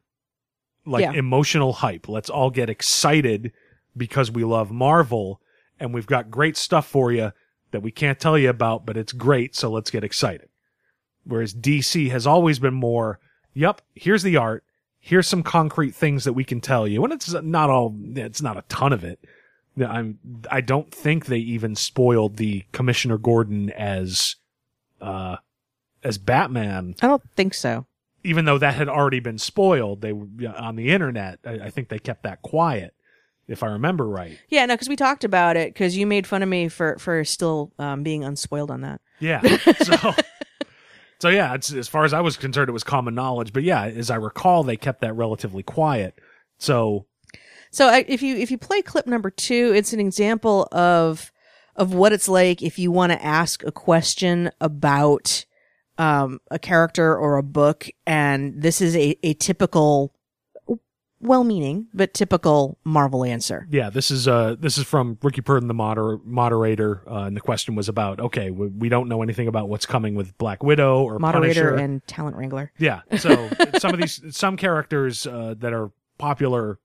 [0.87, 1.13] like Yeah.
[1.13, 2.09] emotional hype.
[2.09, 3.51] Let's all get excited
[3.95, 5.39] because we love Marvel,
[5.79, 7.31] and we've got great stuff for you
[7.71, 10.49] that we can't tell you about, but it's great, so let's get excited.
[11.23, 13.19] Whereas DC has always been more,
[13.53, 14.63] yep, here's the art,
[14.99, 18.57] here's some concrete things that we can tell you, and it's not all, it's not
[18.57, 19.19] a ton of it.
[19.79, 20.19] I'm.
[20.49, 24.35] I don't think they even spoiled the Commissioner Gordon as,
[24.99, 25.37] uh,
[26.03, 26.95] as Batman.
[27.01, 27.85] I don't think so.
[28.23, 31.39] Even though that had already been spoiled, they were on the internet.
[31.45, 32.93] I, I think they kept that quiet,
[33.51, 34.39] if I remember right.
[34.49, 37.23] Yeah, no, because we talked about it because you made fun of me for for
[37.23, 39.01] still um, being unspoiled on that.
[39.19, 39.41] Yeah.
[39.83, 40.15] So,
[41.19, 41.53] so yeah.
[41.53, 43.53] It's, as far as I was concerned, it was common knowledge.
[43.53, 46.17] But yeah, as I recall, they kept that relatively quiet.
[46.57, 47.05] So
[47.71, 51.31] So I, if you if you play clip number two, it's an example of
[51.75, 55.45] of what it's like if you want to ask a question about
[55.97, 60.13] um, a character or a book, and this is a, a typical,
[61.21, 63.67] well-meaning but typical Marvel answer.
[63.69, 67.41] yeah, this is uh this is from Rickey Purdin, the moder- moderator, uh, and the
[67.41, 71.03] question was about okay, we, we don't know anything about what's coming with Black Widow
[71.03, 71.83] or Moderator Punisher.
[71.83, 72.71] and talent wrangler.
[72.77, 73.01] Yeah.
[73.17, 73.49] So
[73.79, 76.79] some of these, some characters uh, that are popular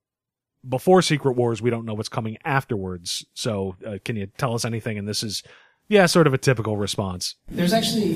[0.69, 3.25] before Secret Wars, we don't know what's coming afterwards.
[3.35, 4.99] So uh, can you tell us anything?
[4.99, 5.43] And this is,
[5.89, 7.37] yeah, sort of a typical response.
[7.49, 8.15] There's actually,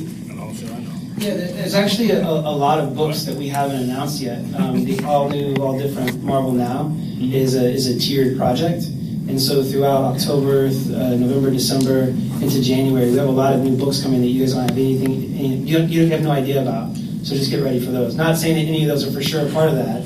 [1.20, 4.38] yeah, there's actually a, a lot of books that we haven't announced yet.
[4.54, 6.90] Um, the all new, all different Marvel Now
[7.20, 8.84] is a is a tiered project,
[9.28, 12.04] and so throughout October, uh, November, December
[12.42, 14.72] into January, we have a lot of new books coming that you guys don't have
[14.72, 16.96] anything, any, you, don't, you have no idea about.
[17.22, 18.16] So just get ready for those.
[18.16, 20.02] Not saying that any of those are for sure a part of that.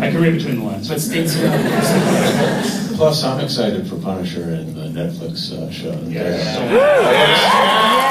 [0.00, 0.88] I can read between the lines.
[0.88, 1.34] But states
[2.96, 5.92] Plus, I'm excited for Punisher and the Netflix uh, show.
[6.06, 6.36] Yeah.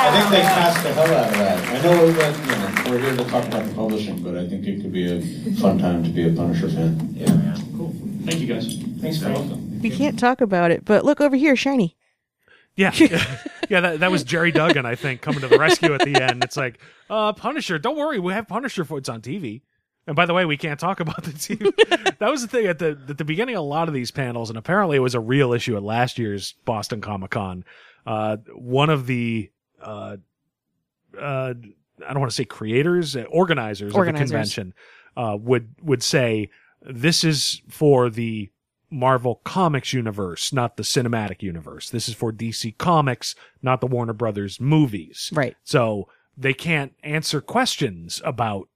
[0.05, 1.67] I think they cast the hell out of that.
[1.69, 4.67] I know that you know, we're here to talk about the publishing, but I think
[4.67, 5.21] it could be a
[5.55, 7.13] fun time to be a Punisher fan.
[7.13, 7.77] Yeah, man.
[7.77, 7.95] Cool.
[8.25, 8.77] Thank you guys.
[8.99, 9.79] Thanks for welcome.
[9.81, 11.95] We can't talk about it, but look over here, shiny.
[12.75, 12.91] Yeah,
[13.69, 13.79] yeah.
[13.81, 16.43] That, that was Gerry Duggan, I think, coming to the rescue at the end.
[16.43, 16.79] It's like,
[17.09, 17.79] uh, Punisher.
[17.79, 19.61] Don't worry, we have Punisher for it's on TV.
[20.05, 21.71] And by the way, we can't talk about the team.
[22.19, 23.55] that was the thing at the at the beginning.
[23.55, 26.19] of A lot of these panels, and apparently it was a real issue at last
[26.19, 27.63] year's Boston Comic Con.
[28.05, 29.49] Uh, one of the
[29.81, 30.17] uh,
[31.19, 31.53] uh,
[32.05, 34.21] I don't want to say creators, uh, organizers, Organizers.
[34.21, 34.73] of the convention,
[35.15, 36.49] uh, would would say
[36.81, 38.49] this is for the
[38.89, 41.89] Marvel Comics universe, not the cinematic universe.
[41.89, 45.31] This is for DC Comics, not the Warner Brothers movies.
[45.33, 45.55] Right.
[45.63, 48.67] So they can't answer questions about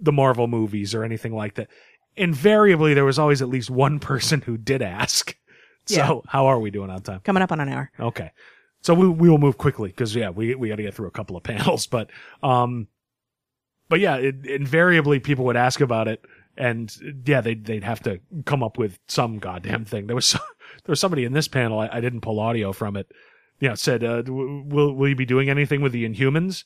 [0.00, 1.68] the Marvel movies or anything like that.
[2.16, 5.36] Invariably, there was always at least one person who did ask.
[5.86, 6.20] So Yeah.
[6.30, 7.20] how are we doing on time?
[7.20, 7.90] Coming up on an hour.
[7.98, 8.30] Okay.
[8.82, 11.12] So we we will move quickly because yeah, we we got to get through a
[11.12, 12.10] couple of panels, but
[12.42, 12.88] um,
[13.88, 16.24] but yeah, it, invariably people would ask about it,
[16.56, 16.94] and
[17.26, 20.06] yeah, they they'd have to come up with some goddamn thing.
[20.06, 20.40] There was there
[20.92, 23.10] was somebody in this panel I, I didn't pull audio from it.
[23.60, 26.64] Yeah, said, uh, "Will will you be doing anything with the Inhumans?"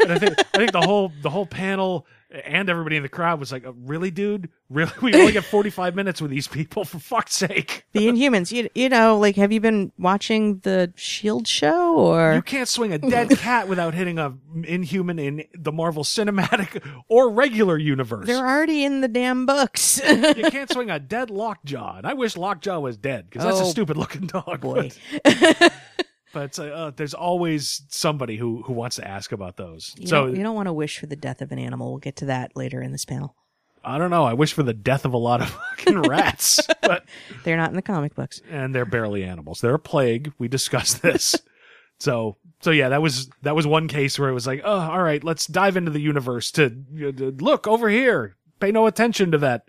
[0.00, 2.06] And I think I think the whole the whole panel
[2.44, 4.48] and everybody in the crowd was like, "Uh, "Really, dude?
[4.68, 4.90] Really?
[5.02, 8.50] We only get forty five minutes with these people for fuck's sake." The Inhumans.
[8.50, 12.34] You, you know, like, have you been watching the Shield show or?
[12.34, 17.30] You can't swing a dead cat without hitting a inhuman in the Marvel Cinematic or
[17.30, 18.26] regular universe.
[18.26, 20.00] They're already in the damn books.
[20.08, 23.64] you can't swing a dead Lockjaw, and I wish Lockjaw was dead because that's a
[23.64, 24.60] Oh, stupid looking dog.
[24.60, 24.90] boy.
[26.34, 29.94] But, uh, there's always somebody who who wants to ask about those.
[29.98, 31.90] You so don't, you don't want to wish for the death of an animal.
[31.92, 33.34] We'll get to that later in this panel.
[33.84, 34.24] I don't know.
[34.24, 37.04] I wish for the death of a lot of fucking rats, but
[37.44, 38.40] They're not in the comic books.
[38.50, 39.60] and they're barely animals.
[39.60, 40.32] They're a plague.
[40.38, 41.36] We discussed this.
[41.98, 45.02] so so yeah, that was that was one case where it was like, oh, all
[45.02, 48.36] right, let's dive into the universe to to look over here.
[48.58, 49.68] Pay no attention to that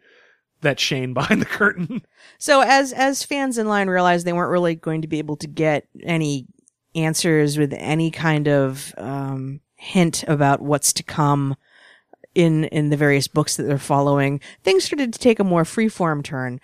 [0.62, 2.02] that Shane behind the curtain.
[2.40, 5.48] So as as fans in line realized they weren't really going to be able to
[5.48, 6.48] get any
[6.96, 11.56] answers with any kind of um, hint about what's to come
[12.34, 16.24] in in the various books that they're following, things started to take a more freeform
[16.24, 16.60] turn.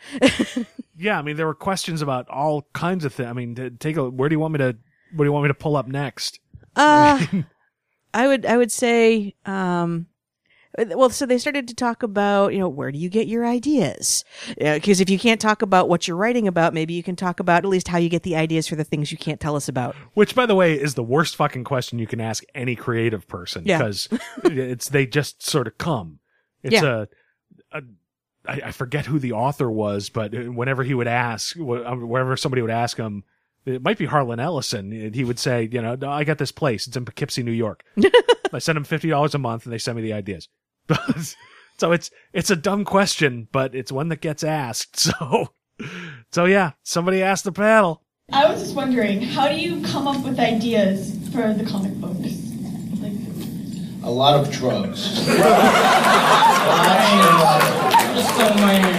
[0.97, 3.29] yeah, I mean there were questions about all kinds of things.
[3.29, 4.77] I mean, take a where do you want me to
[5.13, 6.39] what do you want me to pull up next?
[6.75, 7.25] Uh,
[8.13, 10.07] I would I would say um
[10.79, 13.45] Uh, well so they started to talk about you know where do you get your
[13.45, 14.23] ideas
[14.61, 17.39] uh, because if you can't talk about what you're writing about maybe you can talk
[17.41, 19.67] about at least how you get the ideas for the things you can't tell us
[19.67, 23.27] about Which, by the way, is the worst fucking question you can ask any creative
[23.27, 23.79] person Yeah.
[23.79, 24.07] because
[24.45, 26.19] it's they just sort of come.
[26.63, 27.05] It's Yeah.
[27.73, 27.81] a, a
[28.47, 32.35] I, I forget who the author was, but uh, whenever he would ask, wh- whenever
[32.37, 33.23] somebody would ask him,
[33.65, 35.11] it might be Harlan Ellison.
[35.13, 36.87] He would say, you know, I got this place.
[36.87, 37.83] It's in Poughkeepsie, New York.
[38.53, 40.47] I send them fifty dollars a month, and they send me the ideas.
[41.77, 45.09] so it's it's a dumb question, but it's one that gets asked.
[45.21, 45.47] So,
[46.31, 48.03] so yeah, somebody asked the panel.
[48.31, 52.19] I was just wondering, how do you come up with ideas for the comic books?
[53.01, 53.13] Like,
[54.03, 55.25] A lot of drugs.
[58.13, 58.91] Just don't mind me.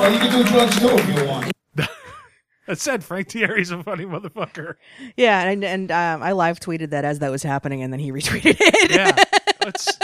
[0.00, 1.52] Well, you can do drugs too if you want.
[2.68, 4.74] I said Frank Tieri's a funny motherfucker.
[5.16, 8.12] yeah and and um, I live tweeted that as that was happening and then he
[8.12, 9.12] retweeted it Yeah,
[9.62, 9.98] it's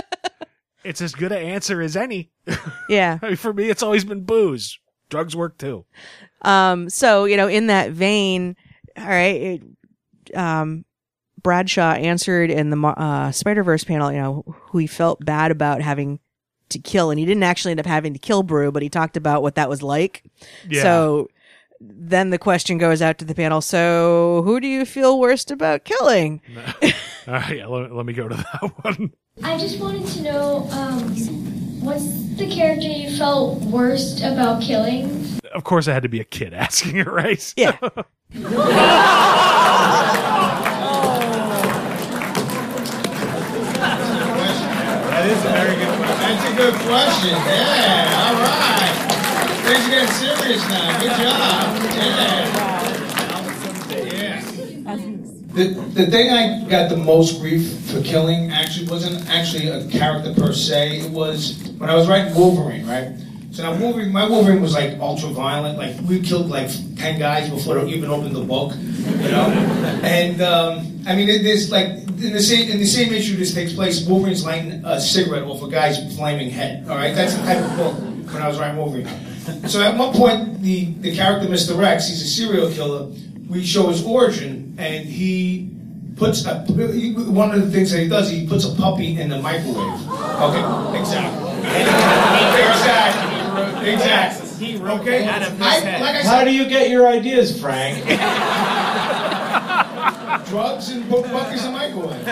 [0.87, 2.31] it's as good an answer as any.
[2.89, 4.79] yeah I mean, for me, it's always been booze.
[5.09, 5.85] Drugs work too.
[6.43, 8.57] Um, so, you know, in that vein,
[8.97, 9.63] all right, it,
[10.37, 10.85] um,
[11.43, 15.81] Bradshaw answered in the uh, Spider Verse panel, you know, who he felt bad about
[15.81, 16.19] having
[16.71, 19.17] to kill, and he didn't actually end up having to kill Brew, but he talked
[19.17, 20.25] about what that was like.
[20.69, 20.83] Yeah.
[20.83, 21.29] So
[21.81, 23.61] then the question goes out to the panel.
[23.61, 26.41] So, who do you feel worst about killing?
[27.29, 29.13] All right, yeah, let, let me go to that one.
[29.43, 31.01] I just wanted to know um,
[31.83, 35.25] what's the character you felt worst about killing?
[35.53, 37.53] Of course, I had to be a kid asking it, right?
[37.57, 37.77] Yeah.
[45.11, 46.19] That is a very good question.
[46.21, 47.31] That's a good question.
[47.31, 48.95] Yeah, all right.
[49.65, 51.01] Things are getting serious now.
[51.01, 51.15] Good
[52.61, 52.66] job.
[55.57, 60.35] The, the thing I got the most grief for killing actually wasn't actually a character
[60.35, 61.01] per se.
[61.01, 63.17] It was when I was writing Wolverine, right?
[63.53, 65.79] So now Wolverine, my Wolverine was like ultra violent.
[65.79, 69.47] Like we killed like ten guys before they even opened the book, you know.
[70.05, 73.55] And um, I mean, it, there's like in the same in the same issue this
[73.55, 74.07] takes place.
[74.07, 76.87] Wolverine's lighting a cigarette off a guy's flaming head.
[76.87, 79.09] All right, that's the type of book when I was writing Wolverine.
[79.69, 81.83] So at one point, the, the character Mr.
[81.83, 83.11] X, he's a serial killer.
[83.49, 85.71] We show his origin, and he
[86.17, 89.41] puts a, one of the things that he does, he puts a puppy in the
[89.41, 90.01] microwave.
[90.11, 91.59] Okay, exactly.
[92.63, 93.37] exactly.
[93.93, 94.47] Exactly.
[94.81, 95.29] Okay.
[95.29, 95.39] I,
[96.01, 98.05] like I How do you get your ideas, Frank?
[100.49, 102.25] drugs and put buckets in microwave.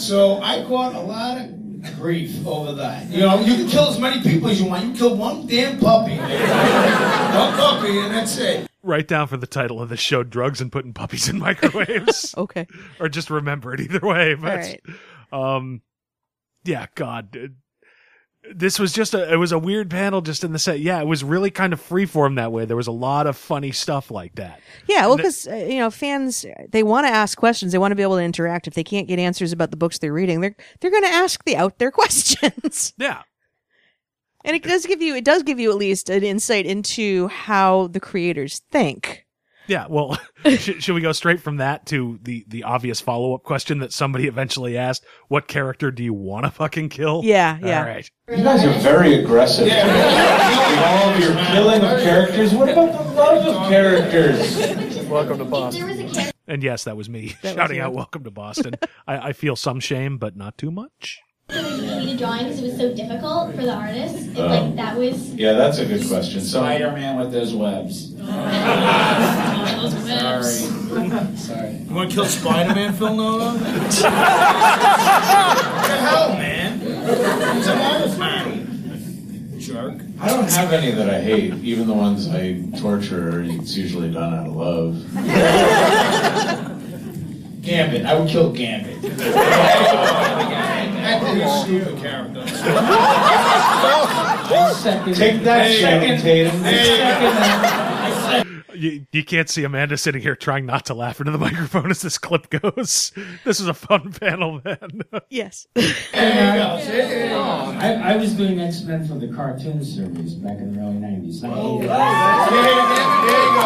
[0.00, 3.10] so I caught a lot of grief over that.
[3.10, 4.84] You know, you can kill as many people as you want.
[4.86, 6.16] You kill one damn puppy.
[6.16, 8.69] one puppy, and that's it.
[8.82, 12.34] Write down for the title of the show drugs and putting puppies in microwaves.
[12.38, 12.66] okay.
[12.98, 14.34] Or just remember it either way.
[14.34, 14.80] But right.
[15.32, 15.82] um
[16.64, 17.36] yeah, God.
[17.36, 17.48] uh,
[18.54, 20.80] This was just a it was a weird panel just in the set.
[20.80, 22.64] Yeah, it was really kind of freeform that way.
[22.64, 24.60] There was a lot of funny stuff like that.
[24.86, 27.72] Yeah, well, because uh, you know, fans they want to ask questions.
[27.72, 28.66] They want to be able to interact.
[28.66, 31.44] If they can't get answers about the books they're reading, they're they're going to ask
[31.44, 32.94] the out there questions.
[32.96, 33.22] Yeah,
[34.44, 37.88] and it does give you it does give you at least an insight into how
[37.88, 39.26] the creators think.
[39.66, 40.18] Yeah, well,
[40.56, 43.92] should, should we go straight from that to the the obvious follow up question that
[43.92, 45.04] somebody eventually asked?
[45.28, 47.20] What character do you want to fucking kill?
[47.24, 47.80] Yeah, yeah.
[47.80, 48.10] All right.
[48.28, 49.68] You guys are very aggressive.
[49.68, 52.52] In all of your killing of characters.
[52.54, 54.98] What about the love of characters?
[55.06, 56.32] Welcome to Boston.
[56.46, 57.82] And yes, that was me That shouting you.
[57.84, 58.74] out "Welcome to Boston."
[59.06, 61.20] I, I feel some shame, but not too much.
[61.52, 64.26] So when you completed drawings, it was so difficult for the artists.
[64.26, 64.46] It, Oh.
[64.46, 65.34] Uh, like that was.
[65.34, 66.40] Yeah, that's a good question.
[66.40, 68.08] So, Spider-Man with those webs.
[69.82, 70.52] Oh, Sorry.
[71.36, 71.72] Sorry.
[71.88, 73.54] You want to kill Spider-Man, Phil Nolan?
[73.60, 74.10] what the
[76.00, 76.78] hell, man?
[77.56, 79.58] He's a Marvel fan.
[79.58, 80.02] Jerk.
[80.20, 81.54] I don't have any that I hate.
[81.54, 85.02] Even the ones I torture, it's usually done out of love.
[87.62, 88.04] Gambit.
[88.06, 88.98] I would kill Gambit.
[89.02, 89.08] Oh,
[91.18, 92.44] That's a stupid character.
[95.14, 97.89] Take that, Channing Tatum.
[98.74, 102.02] You, you can't see Amanda sitting here trying not to laugh into the microphone as
[102.02, 103.12] this clip goes.
[103.44, 105.02] This is a fun panel, man.
[105.28, 105.66] yes.
[105.76, 106.60] I,
[108.02, 111.40] I was doing X Men for the cartoon series back in the early '90s.
[111.44, 113.60] Oh, There you go.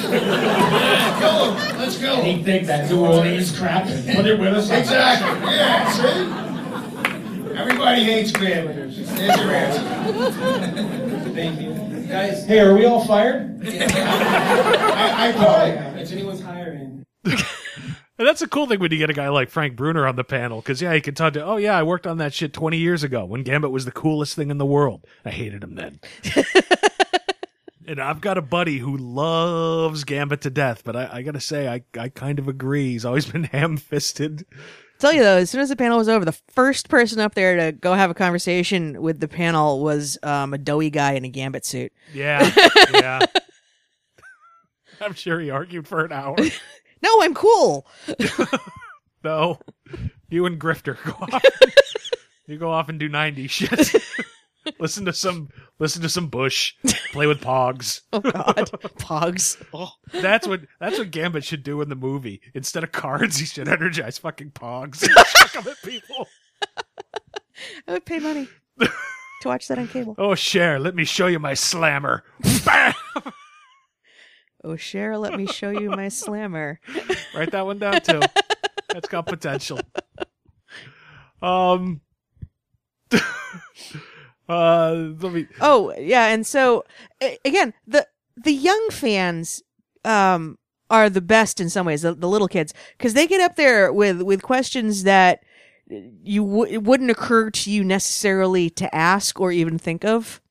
[1.19, 1.77] Kill him.
[1.77, 2.21] Let's go.
[2.21, 4.69] He'd take that New Orleans crap and put it with us.
[4.69, 5.51] Exactly.
[5.51, 7.53] Yeah, see?
[7.57, 8.75] Everybody hates Gambit.
[8.75, 9.83] There's your answer.
[11.37, 12.07] Thank you.
[12.07, 13.61] Guys, Hey, are we all fired?
[13.67, 15.95] I, I probably have.
[15.97, 17.03] if anyone's hiring.
[17.23, 20.23] And that's a cool thing when you get a guy like Frank Brunner on the
[20.23, 21.45] panel, because yeah, he can talk to.
[21.45, 24.35] Oh yeah, I worked on that shit twenty years ago when Gambit was the coolest
[24.35, 25.05] thing in the world.
[25.23, 25.99] I hated him then.
[27.87, 31.67] and I've got a buddy who loves Gambit to death, but I, I gotta say,
[31.67, 32.93] I I kind of agree.
[32.93, 34.47] He's always been ham fisted.
[34.99, 37.55] Tell you though, as soon as the panel was over, the first person up there
[37.57, 41.29] to go have a conversation with the panel was um, a doughy guy in a
[41.29, 41.93] gambit suit.
[42.13, 42.51] Yeah,
[42.93, 43.19] yeah.
[44.99, 46.35] I'm sure he argued for an hour.
[47.03, 47.85] No, I'm cool.
[49.23, 49.59] No,
[50.29, 51.43] you and Grifter go off.
[52.47, 53.93] you go off and do ninety shit.
[54.79, 55.49] Listen to some,
[55.79, 56.73] listen to some Bush.
[57.11, 58.01] Play with Pogs.
[58.13, 59.61] Oh God, Pogs.
[59.73, 59.91] Oh.
[60.13, 62.41] That's what that's what Gambit should do in the movie.
[62.53, 65.03] Instead of cards, he should energize fucking Pogs.
[65.03, 66.27] and chuck 'em at people.
[67.87, 68.47] I would pay money
[68.79, 68.89] to
[69.45, 70.15] watch that on cable.
[70.17, 72.23] Oh, Cher, let me show you my slammer.
[72.65, 72.93] Bam!
[74.63, 76.79] Oh, Cher, let me show you my slammer.
[77.35, 78.19] Write that one down too.
[78.89, 79.79] That's got potential.
[81.41, 82.01] Um.
[84.49, 85.47] Uh, let me.
[85.61, 86.83] Oh yeah, and so
[87.21, 89.61] a- again, the the young fans
[90.05, 90.57] um
[90.89, 92.01] are the best in some ways.
[92.03, 95.43] The, the little kids because they get up there with with questions that
[95.89, 100.41] you w- it wouldn't occur to you necessarily to ask or even think of.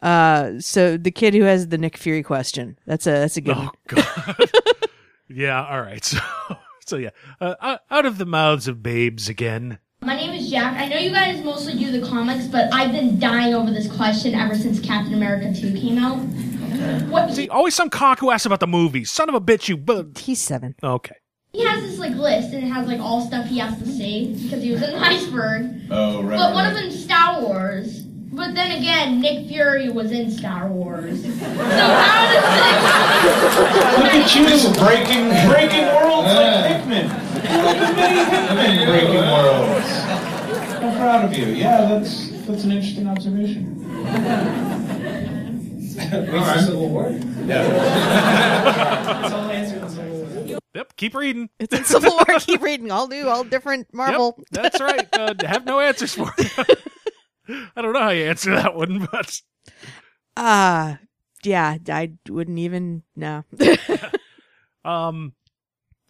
[0.00, 3.56] Uh, so the kid who has the Nick Fury question, that's a that's a good.
[3.56, 3.70] Oh one.
[3.88, 4.50] God.
[5.28, 5.64] yeah.
[5.66, 6.04] All right.
[6.14, 6.56] So.
[6.84, 9.78] So yeah, uh, out- out of the mouths of babes again.
[10.00, 10.76] My name is Jack.
[10.78, 14.34] I know you guys mostly do the comics, but I've been dying over this question
[14.34, 16.18] ever since Captain America 2 came out.
[17.08, 19.10] What See, always some cock who asks about the movies.
[19.10, 19.76] Son of a bitch, you.
[19.78, 20.74] Bu- He's seven.
[20.82, 21.14] Okay.
[21.54, 24.26] he has this like list and it has like all stuff he has to say
[24.34, 25.70] because he was in an iceberg.
[25.90, 26.36] Oh, right.
[26.36, 26.72] But one right.
[26.72, 28.00] of them's Star Wars.
[28.34, 31.22] But then again, Nick Fury was in Star Wars.
[31.22, 32.42] So how does
[34.02, 34.42] Look at you,
[34.80, 37.06] breaking breaking worlds like Hickman.
[37.42, 40.01] You're like a mini Hickman breaking worlds.
[41.02, 41.46] I'm proud of you.
[41.54, 43.78] Yeah, that's that's an interesting observation.
[45.96, 47.10] Wait for Civil War?
[47.44, 49.22] Yeah.
[49.24, 50.58] It's all answered in Civil War.
[50.74, 51.50] Yep, keep reading.
[51.58, 52.38] It's in Civil War.
[52.38, 52.90] Keep reading.
[52.92, 54.36] All new, all different Marvel.
[54.38, 55.08] Yep, that's right.
[55.12, 56.46] Uh, have no answers for you.
[57.76, 59.40] I don't know how you answer that one, but
[60.36, 60.96] Uh
[61.42, 63.44] yeah, I wouldn't even know.
[64.84, 65.32] um,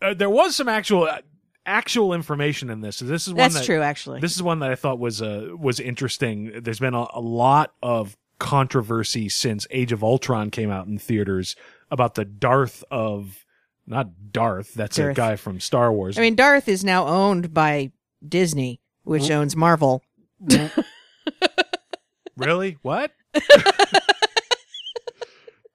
[0.03, 1.23] uh, there was some actual uh,
[1.67, 2.99] actual information in this.
[2.99, 4.21] This is one That's that- true, actually.
[4.21, 6.53] This is one that I thought was uh, was interesting.
[6.63, 11.55] There's been a, a lot of controversy since Age of Ultron came out in theaters
[11.91, 13.45] about the Darth of
[13.87, 14.75] not Darth.
[14.75, 16.19] That's a guy from Star Wars.
[16.19, 17.93] I mean, Darth is now owned by
[18.27, 20.03] Disney, which owns Marvel.
[22.37, 22.79] really?
[22.83, 23.13] What?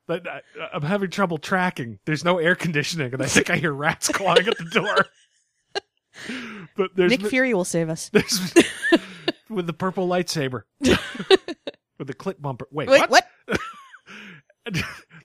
[0.08, 0.42] But I,
[0.74, 2.00] I'm having trouble tracking.
[2.06, 5.06] There's no air conditioning, and I think I hear rats clawing at the door.
[6.76, 8.11] But there's Nick Fury will save us.
[9.49, 10.63] With the purple lightsaber
[11.97, 12.68] with the click bumper.
[12.72, 13.28] Wait, Wait, what?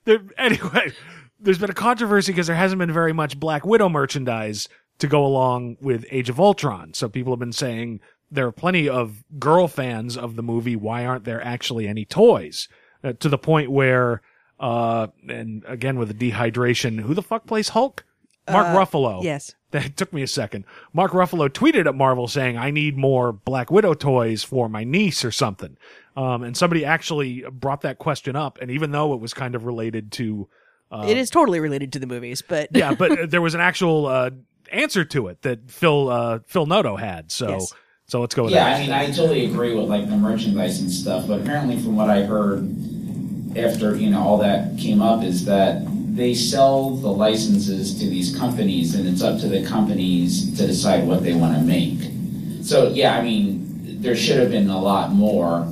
[0.05, 0.91] there, anyway,
[1.39, 4.69] there's been a controversy because there hasn't been very much Black Widow merchandise
[4.99, 6.93] to go along with Age of Ultron.
[6.93, 7.99] So people have been saying
[8.31, 10.75] there are plenty of girl fans of the movie.
[10.75, 12.67] Why aren't there actually any toys?
[13.03, 14.21] Uh, to the point where,
[14.59, 18.05] uh, and again with the dehydration, who the fuck plays Hulk?
[18.51, 19.23] Mark Uh, Ruffalo.
[19.23, 19.55] yes.
[19.73, 20.65] That took me a second.
[20.93, 25.25] Mark Ruffalo tweeted at Marvel saying, I need more Black Widow toys for my niece
[25.25, 25.77] or something.
[26.15, 28.59] Um, and somebody actually brought that question up.
[28.61, 30.47] And even though it was kind of related to,
[30.91, 34.05] uh, it is totally related to the movies, but yeah, but there was an actual,
[34.05, 34.29] uh,
[34.71, 37.31] answer to it that Phil, uh, Phil Noto had.
[37.31, 37.73] So, Yes.
[38.05, 38.75] so let's go with Yeah, that.
[38.77, 42.11] I mean, I totally agree with like the merchandise and stuff, but apparently from what
[42.11, 42.59] I heard
[43.57, 45.81] after, you know, all that came up is that
[46.13, 51.07] they sell the licenses to these companies and it's up to the companies to decide
[51.07, 52.11] what they want to make.
[52.63, 55.67] So, yeah, I mean, there should have been a lot more,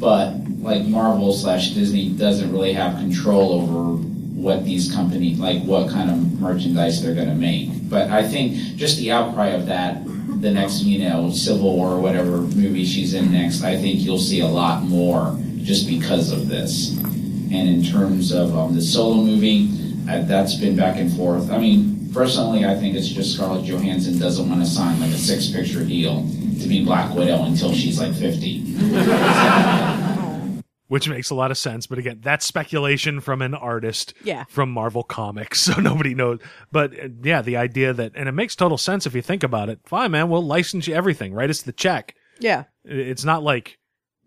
[0.00, 4.02] but like Marvel slash Disney doesn't really have control over
[4.36, 7.70] what these companies, like what kind of merchandise they're going to make.
[7.88, 10.04] But I think just the outcry of that,
[10.40, 14.18] the next, you know, Civil War or whatever movie she's in next, I think you'll
[14.18, 16.96] see a lot more just because of this.
[16.98, 19.68] And in terms of um, the solo movie,
[20.06, 21.50] that's been back and forth.
[21.50, 25.18] I mean, personally, I think it's just Scarlett Johansson doesn't want to sign like a
[25.18, 26.22] six picture deal
[26.60, 28.76] to be Black Widow until she's like 50.
[30.88, 34.44] Which makes a lot of sense, but again, that's speculation from an artist Yeah.
[34.48, 36.38] from Marvel Comics, so nobody knows.
[36.70, 39.68] But uh, yeah, the idea that, and it makes total sense if you think about
[39.68, 39.80] it.
[39.84, 42.14] Fine, man, we'll license you everything, write us the check.
[42.38, 42.64] yeah.
[42.84, 43.78] It's not like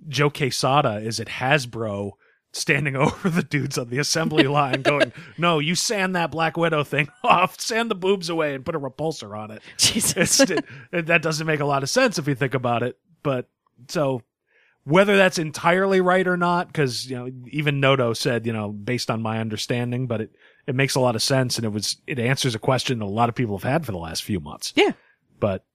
[0.10, 2.12] Joe Quesada is at Hasbro
[2.52, 6.84] standing over the dudes on the assembly line going, no, you sand that Black Widow
[6.84, 9.62] thing off, sand the boobs away and put a repulsor on it.
[9.78, 10.40] Jesus.
[10.40, 12.98] It- that doesn't make a lot of sense if you think about it.
[13.24, 13.50] But
[13.88, 14.24] so
[14.86, 19.12] whether that's entirely right or not, because you know even Noto said you know based
[19.12, 20.32] on my understanding, but it
[20.68, 23.08] it makes a lot of sense and it was it answers a question that a
[23.08, 24.74] lot of people have had for the last few months.
[24.76, 24.94] Yeah.
[25.40, 25.66] But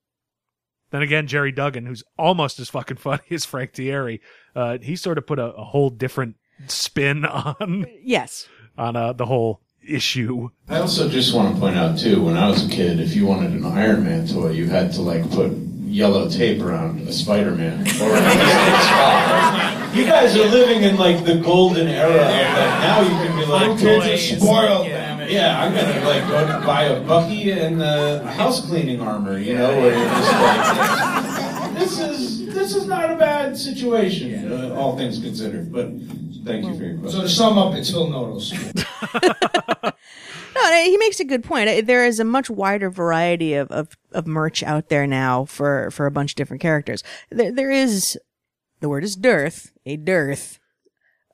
[0.91, 4.21] then again, Gerry Duggan, who's almost as fucking funny as Frank Tieri,
[4.55, 6.37] uh, he sort of put a, a whole different
[6.67, 8.49] spin on Yes.
[8.77, 10.49] on uh, the whole issue.
[10.69, 13.27] I also just want to point out too, when I was a kid, if you
[13.27, 15.53] wanted an Iron Man toy, you had to like put
[15.87, 18.21] yellow tape around a Spider-Man or a
[19.95, 22.81] You guys are living in like the golden era of that.
[22.83, 24.87] Now you can be like, kids are spoiled.
[24.89, 29.39] Yeah, I'm gonna like go to buy a Bucky and uh, house cleaning armor.
[29.39, 34.75] You know, where you're just like, this is this is not a bad situation, uh,
[34.75, 35.73] all things considered.
[35.73, 35.91] But
[36.45, 37.21] thank you for your question.
[37.21, 38.53] So to sum up, it's Phil Noto's.
[40.57, 41.87] No, no, he makes a good point.
[41.87, 46.07] There is a much wider variety of, of, of merch out there now for, for
[46.07, 47.03] a bunch of different characters.
[47.31, 48.17] There, there is,
[48.79, 50.61] the word is dearth, a dearth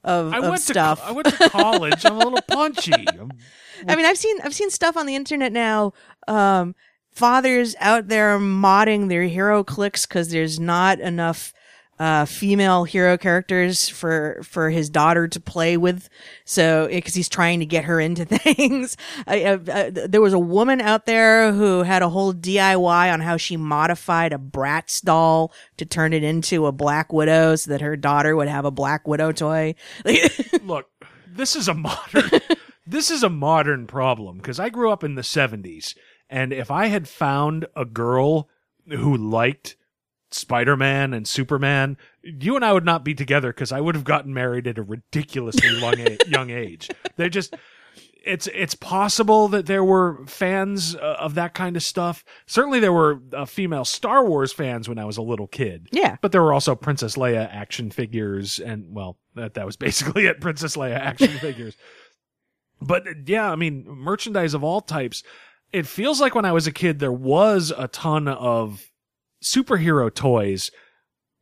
[0.03, 1.01] of, I of went stuff.
[1.01, 2.05] to I went to college.
[2.07, 2.93] I'm a little punchy.
[3.09, 3.31] I'm-
[3.87, 5.93] I mean, I've seen I've seen stuff on the internet now.
[6.29, 6.75] Um,
[7.11, 11.53] fathers out there modding their HeroClix because there's not enough
[12.01, 16.09] uh, female hero characters for for his daughter to play with.
[16.47, 18.97] So because he's trying to get her into things.
[19.27, 23.21] I, I, I, there was a woman out there who had a whole DIY on
[23.21, 27.83] how she modified a Bratz doll to turn it into a Black Widow so that
[27.83, 29.75] her daughter would have a Black Widow toy.
[30.63, 30.89] Look,
[31.29, 32.41] this is a modern
[32.87, 35.95] this is a modern problem because I grew up in the 70s
[36.31, 38.49] and if I had found a girl
[38.89, 39.77] who liked
[40.31, 44.33] Spider-Man and Superman, you and I would not be together because I would have gotten
[44.35, 46.89] married at a ridiculously long a- young age.
[47.17, 47.55] They're just
[48.23, 52.23] it's it's possible that there were fans uh, of that kind of stuff.
[52.47, 55.89] Certainly there were uh, female Star Wars fans when I was a little kid.
[55.91, 56.17] Yeah.
[56.21, 60.41] But there were also Princess Leia action figures and well, that that was basically it,
[60.41, 61.77] Princess Leia action figures.
[62.83, 65.23] But yeah, I mean, merchandise of all types.
[65.73, 68.90] it feels like when I was a kid, there was a ton of
[69.43, 70.71] superhero toys.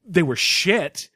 [0.06, 1.08] They were shit,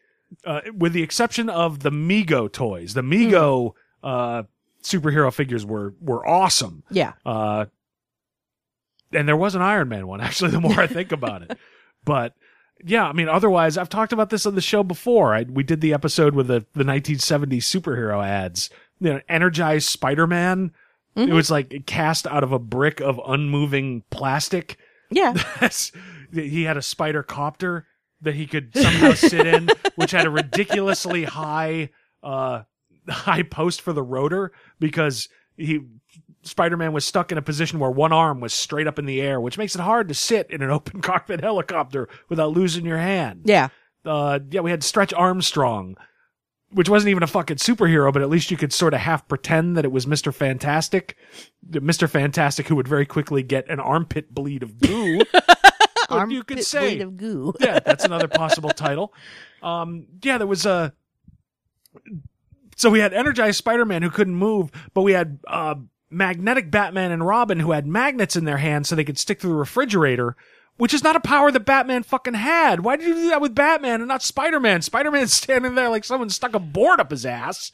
[0.45, 2.95] uh, with the exception of the Mego toys.
[2.95, 3.73] The Mego,
[4.03, 4.45] uh,
[4.83, 6.83] superhero figures were, were awesome.
[6.91, 7.13] Yeah.
[7.25, 7.67] Uh,
[9.13, 11.59] and there was an Iron Man one, actually, the more I think about it.
[12.05, 12.35] But
[12.85, 15.35] yeah, I mean, otherwise, I've talked about this on the show before.
[15.35, 18.71] I, we did the episode with the, the 1970s superhero ads.
[19.01, 20.73] You know, energized Spider-Man.
[21.15, 24.79] It was like cast out of a brick of unmoving plastic.
[25.11, 25.35] Yeah.
[25.61, 25.93] That's,
[26.33, 27.87] he had a spider copter
[28.23, 31.91] that he could somehow sit in, which had a ridiculously high,
[32.23, 32.63] uh,
[33.09, 35.81] high post for the rotor because he,
[36.43, 39.41] Spider-Man was stuck in a position where one arm was straight up in the air,
[39.41, 43.43] which makes it hard to sit in an open cockpit helicopter without losing your hand.
[43.45, 43.69] Yeah.
[44.05, 45.97] Uh, yeah, we had Stretch Armstrong,
[46.71, 49.77] which wasn't even a fucking superhero, but at least you could sort of half pretend
[49.77, 50.35] that it was Mr.
[50.35, 51.17] Fantastic.
[51.71, 52.09] Mr.
[52.09, 55.21] Fantastic who would very quickly get an armpit bleed of goo.
[56.29, 57.55] You could say of goo.
[57.61, 59.13] yeah, that's another possible title.
[59.63, 60.93] Um, yeah, there was a.
[62.77, 65.75] So we had energized Spider-Man who couldn't move, but we had uh,
[66.11, 69.47] magnetic Batman and Robin who had magnets in their hands so they could stick to
[69.47, 70.37] the refrigerator,
[70.77, 72.81] which is not a power that Batman fucking had.
[72.81, 74.83] Why did you do that with Batman and not Spider-Man?
[74.83, 77.73] Spider-Man's standing there like someone stuck a board up his ass.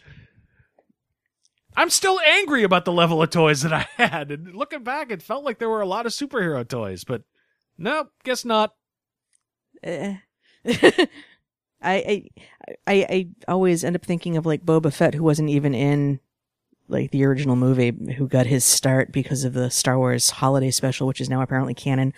[1.76, 4.32] I'm still angry about the level of toys that I had.
[4.32, 7.22] And looking back, it felt like there were a lot of superhero toys, but
[7.78, 8.74] nope, guess not.
[9.82, 10.16] Eh.
[10.66, 11.06] I,
[11.82, 12.24] I
[12.86, 16.20] I I always end up thinking of like Boba Fett, who wasn't even in
[16.88, 21.06] like the original movie, who got his start because of the Star Wars Holiday Special,
[21.06, 22.12] which is now apparently canon.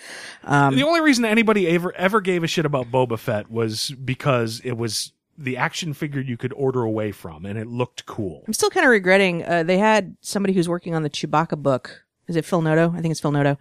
[0.45, 4.61] Um, the only reason anybody ever ever gave a shit about Boba Fett was because
[4.65, 8.45] it was the action figure you could order away from, and it looked cool.
[8.47, 9.45] I'm still kind of regretting.
[9.45, 12.05] Uh, they had somebody who's working on the Chewbacca book.
[12.29, 12.93] Is it Phil Noto?
[12.97, 13.59] I think it's Phil Noto.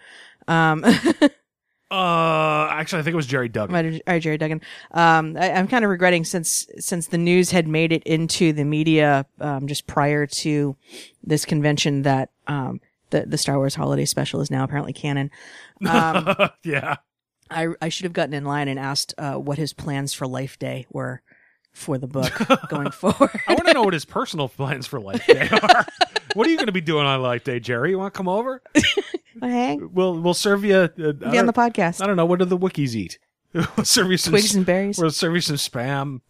[0.48, 0.86] Um,
[1.92, 3.72] Uh, actually, I think it was Gerry Duggan.
[3.74, 4.62] Might have- right, Gerry Duggan.
[4.92, 8.64] Um, I, I'm kind of regretting since since the news had made it into the
[8.64, 10.76] media um, just prior to
[11.24, 12.80] this convention that um,
[13.10, 15.32] the the Star Wars Holiday Special is now apparently canon.
[15.88, 16.98] Um, yeah.
[17.50, 20.60] I I should have gotten in line and asked uh, what his plans for Life
[20.60, 21.22] Day were
[21.72, 22.32] for the book
[22.70, 23.32] going forward.
[23.48, 25.88] I want to know what his personal plans for Life Day are.
[26.36, 27.92] what are you going to be doing on Life Day, Gerry?
[27.92, 28.62] You want to come over?
[29.42, 29.90] Hang.
[29.94, 30.76] We'll we'll serve you.
[30.76, 32.02] Uh, Be on the podcast.
[32.02, 32.26] I don't know.
[32.26, 33.20] What do the Wookiees eat?
[33.54, 34.98] we'll serve you some Twigs and berries.
[34.98, 36.22] We'll serve you some spam.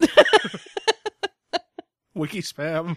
[2.14, 2.96] Wiki spam.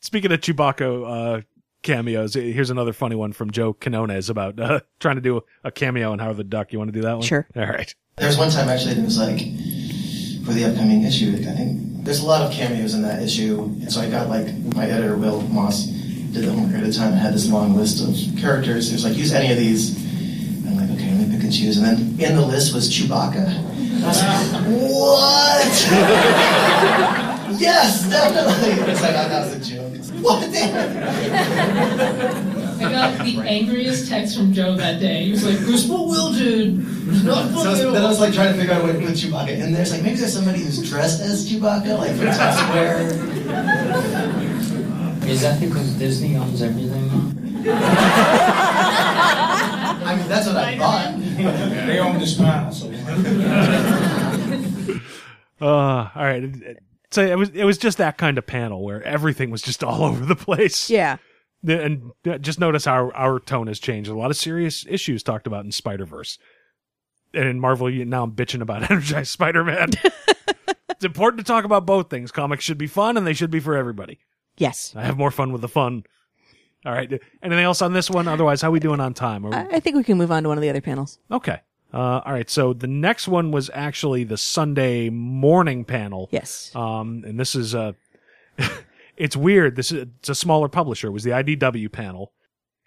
[0.00, 1.40] Speaking of Chewbacca uh,
[1.82, 6.12] cameos, here's another funny one from Joe Quinones about uh, trying to do a cameo
[6.12, 6.72] in Howard the Duck.
[6.72, 7.22] You want to do that one?
[7.22, 7.46] Sure.
[7.56, 7.94] All right.
[8.16, 9.38] There was one time actually that was like
[10.44, 11.34] for the upcoming issue.
[11.38, 14.52] I think there's a lot of cameos in that issue, and so I got like
[14.74, 15.88] my editor Will Moss
[16.32, 18.88] did the homework at a time and had this long list of characters.
[18.88, 19.94] He was like, use any of these.
[20.64, 21.76] And I'm like, okay, let me pick and choose.
[21.78, 21.98] And then
[22.30, 23.36] in the list was Chewbacca.
[23.36, 25.74] And I was like, what?
[27.60, 28.72] yes, definitely.
[28.92, 29.82] It's like, oh, that was a joke.
[30.22, 30.42] What?
[32.82, 35.24] I got the angriest text from Joe that day.
[35.26, 36.74] He was like, "Guess what Will did?
[37.24, 38.98] Not So I was- then I was like trying to figure out a way to
[38.98, 39.82] put Chewbacca in there.
[39.82, 43.12] It's like maybe there's somebody who's dressed as Chewbacca, like from Times Square.
[45.28, 47.32] Is that because Disney owns everything now?
[50.04, 51.18] I mean, that's what I thought.
[51.86, 52.90] They own this panel, so.
[55.62, 56.42] Uh, all right.
[57.12, 60.02] So it was it was just that kind of panel where everything was just all
[60.04, 60.90] over the place.
[60.90, 61.18] Yeah.
[61.66, 64.10] And uh, just notice our our tone has changed.
[64.10, 66.36] A lot of serious issues talked about in Spider Verse,
[67.32, 69.90] and in Marvel, you, now I'm bitching about energized Spider Man.
[70.90, 72.32] it's important to talk about both things.
[72.32, 74.18] Comics should be fun, and they should be for everybody.
[74.56, 74.92] Yes.
[74.96, 76.04] I have more fun with the fun.
[76.84, 77.10] All right.
[77.42, 78.26] Anything else on this one?
[78.28, 79.46] Otherwise, how we doing on time?
[79.46, 81.18] Are we- I, think we can move on to one of the other panels.
[81.30, 81.60] Okay.
[81.94, 82.48] Uh, all right.
[82.50, 86.28] So the next one was actually the Sunday morning panel.
[86.32, 86.74] Yes.
[86.74, 87.94] Um, and this is a,
[89.16, 89.76] it's weird.
[89.76, 91.08] This is it's a smaller publisher.
[91.08, 92.32] It was the IDW panel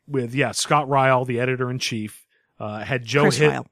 [0.07, 2.25] with yeah Scott Ryall, the editor in chief.
[2.59, 3.51] Uh, had Joe Chris Hitt.
[3.51, 3.65] Ryall.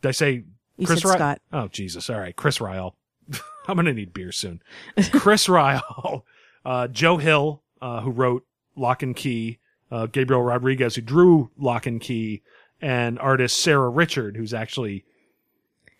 [0.00, 0.44] Did I say
[0.76, 1.14] You Chris Ryall?
[1.14, 1.40] Scott.
[1.52, 2.08] Oh Jesus!
[2.10, 2.92] All right, Chris Ryall.
[3.68, 4.62] I'm gonna need beer soon.
[5.12, 6.22] Chris Ryall,
[6.64, 8.44] uh, Joe Hill, uh, who wrote
[8.76, 9.58] Locke and Key,
[9.90, 12.42] uh, Gabriel Rodriguez, who drew Locke and Key,
[12.80, 15.04] and artist Sara Richard, who's actually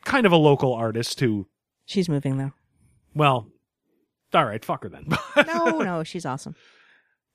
[0.04, 1.46] kind of a local artist who,
[1.84, 2.52] She's moving though.
[3.14, 3.48] well,
[4.34, 5.06] all right, fuck her then.
[5.46, 6.54] No, no, she's awesome.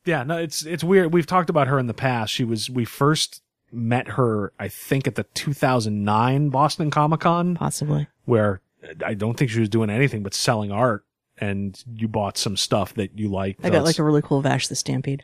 [0.05, 1.13] yeah, no, it's it's weird.
[1.13, 2.33] We've talked about her in the past.
[2.33, 3.41] She was we first
[3.71, 8.61] met her, I think, at the 2009 Boston Comic Con, possibly, where
[9.05, 11.05] I don't think she was doing anything but selling art,
[11.37, 13.63] and you bought some stuff that you liked.
[13.65, 15.23] I got like a really cool Vash the Stampede.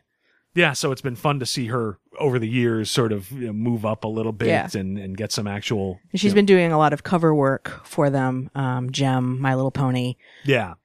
[0.56, 3.54] yeah, so it's been fun to see her over the years sort of you know,
[3.54, 4.70] move up a little bit Yeah.
[4.76, 6.00] and, and get some actual.
[6.12, 8.52] And she's you know, been doing a lot of cover work for them.
[8.54, 10.16] Um, Jem, My Little Pony.
[10.46, 10.76] Yeah.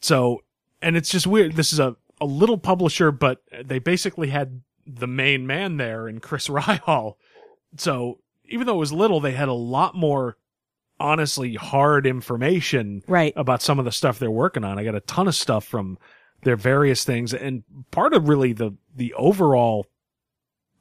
[0.00, 0.42] So,
[0.82, 1.54] and it's just weird.
[1.56, 6.20] This is a, a little publisher, but they basically had the main man there in
[6.20, 7.14] Chris Ryall.
[7.78, 8.18] So
[8.50, 10.36] even though it was little, they had a lot more
[11.00, 13.32] honestly hard information right.
[13.36, 14.78] about some of the stuff they're working on.
[14.78, 15.98] I got a ton of stuff from
[16.42, 19.86] their various things and part of really the, the overall,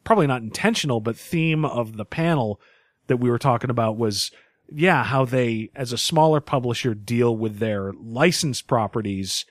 [0.03, 2.60] probably not intentional, but theme of the panel
[3.07, 4.31] that we were talking about was,
[4.72, 9.45] yeah, how they, as a smaller publisher, deal with their licensed properties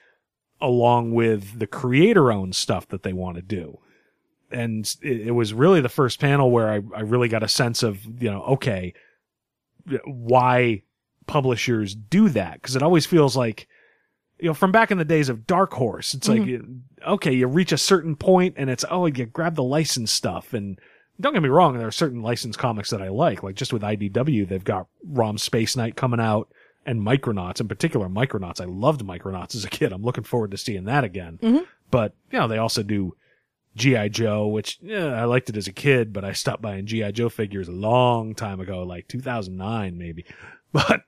[0.61, 3.79] along with the creator owned stuff that they want to do.
[4.51, 7.83] And it, it was really the first panel where I, I really got a sense
[7.83, 8.95] of, you know, okay,
[10.05, 10.83] why
[11.27, 12.63] publishers do that.
[12.63, 13.69] Cause it always feels like,
[14.39, 16.61] you know, from back in the days of Dark Horse, it's like,
[17.07, 20.53] okay, you reach a certain point and it's, oh, you grab the license stuff.
[20.53, 20.79] And
[21.21, 23.43] don't get me wrong, there are certain licensed comics that I like.
[23.43, 26.49] Like just with IDW, they've got ROM Space Knight coming out
[26.85, 28.61] and Micronauts, in particular Micronauts.
[28.61, 29.93] I loved Micronauts as a kid.
[29.93, 31.39] I'm looking forward to seeing that again.
[31.41, 31.67] Mhm.
[31.93, 33.15] But, you know, they also do
[33.77, 34.09] G.I.
[34.09, 37.11] Joe, which, yeah, I liked it as a kid, but I stopped buying G.I.
[37.13, 40.25] Joe figures a long time ago, like 2009 maybe.
[40.73, 41.03] But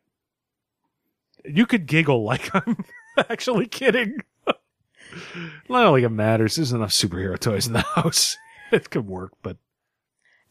[1.43, 2.85] you could giggle like I'm
[3.31, 4.19] actually kidding.
[5.71, 6.57] Not like it matters.
[6.57, 8.37] There's enough superhero toys in the house.
[8.73, 9.57] It could work, but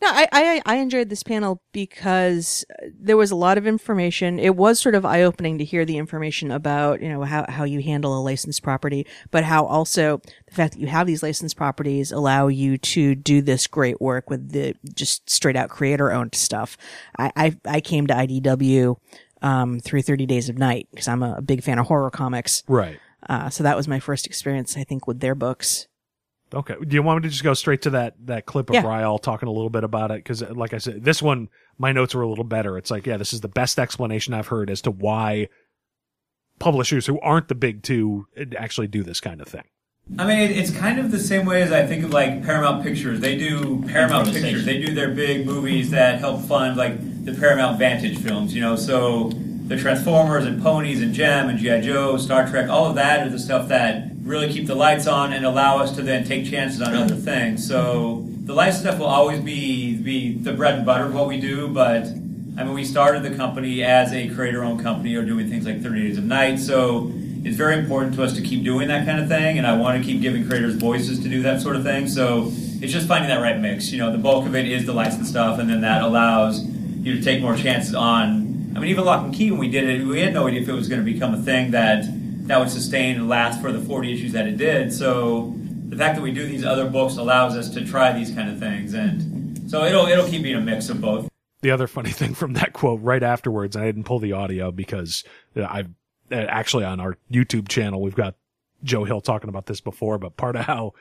[0.03, 4.38] No, I, I I enjoyed this panel because there was a lot of information.
[4.38, 7.63] It was sort of eye opening to hear the information about you know how how
[7.63, 11.55] you handle a licensed property, but how also the fact that you have these licensed
[11.55, 16.35] properties allow you to do this great work with the just straight out creator owned
[16.35, 16.75] stuff.
[17.17, 18.97] I I, I came to IDW
[19.41, 22.61] um, through Thirty Days of Night because I'm a big fan of horror comics.
[22.67, 22.99] Right.
[23.30, 25.88] Uh, so that was my first experience, I think, with their books.
[26.53, 26.75] Okay.
[26.88, 28.84] Do you want me to just go straight to that that clip of Yeah.
[28.84, 30.17] Ryall talking a little bit about it?
[30.17, 32.77] Because, like I said, this one my notes were a little better.
[32.77, 35.49] It's like, yeah, this is the best explanation I've heard as to why
[36.59, 38.27] publishers who aren't the big two
[38.57, 39.63] actually do this kind of thing.
[40.19, 43.21] I mean, it's kind of the same way as I think of like Paramount Pictures.
[43.21, 44.65] They do Paramount Pictures.
[44.65, 48.53] They do their big movies that help fund like the Paramount Vantage films.
[48.53, 49.31] You know, so
[49.68, 53.30] the Transformers and Ponies and Jem and GI Joe, Star Trek, all of that are
[53.30, 56.81] the stuff that really keep the lights on and allow us to then take chances
[56.81, 57.68] on other things.
[57.68, 61.40] So the light stuff will always be be the bread and butter of what we
[61.40, 62.07] do, but.
[62.56, 66.02] I mean, we started the company as a creator-owned company, or doing things like 30
[66.02, 66.60] Days of Night.
[66.60, 67.11] So
[67.44, 69.98] it's very important to us to keep doing that kind of thing, and I want
[69.98, 72.07] to keep giving creators voices to do that sort of thing.
[72.07, 73.91] So it's just finding that right mix.
[73.91, 77.18] You know, the bulk of it is the licensed stuff, and then that allows you
[77.18, 78.43] to take more chances on.
[78.76, 80.70] I mean, even Locke and Key, when we did it, we had no idea if
[80.70, 82.06] it was going to become a thing that
[82.48, 84.91] that would sustain and last for the 40 issues that it did.
[84.91, 85.54] So
[85.90, 88.60] the fact that we do these other books allows us to try these kind of
[88.60, 91.30] things, and so it'll it'll keep being a mix of both.
[91.62, 95.24] The other funny thing from that quote right afterwards, I didn't pull the audio because
[95.56, 95.90] uh, I've
[96.32, 98.36] uh, actually on our YouTube channel, we've got
[98.84, 100.94] Joe Hill talking about this before, but part of how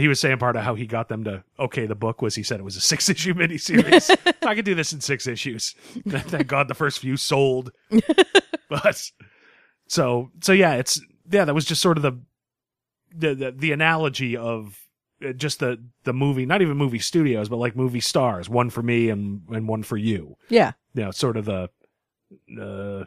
[0.00, 2.42] he was saying part of how he got them to okay the book was he
[2.42, 4.14] said it was a six issue miniseries.
[4.46, 5.74] I could do this in six issues.
[6.08, 7.72] Thank God the first few sold.
[8.68, 9.10] but
[9.86, 11.00] so so yeah, it's
[11.30, 12.12] yeah, that was just sort of the
[13.14, 14.78] the the, the analogy of
[15.26, 18.82] uh, just the the movie, not even movie studios, but like movie stars, one for
[18.82, 20.36] me and and one for you.
[20.48, 20.72] Yeah.
[20.94, 21.70] You know, sort of the
[22.60, 23.04] uh,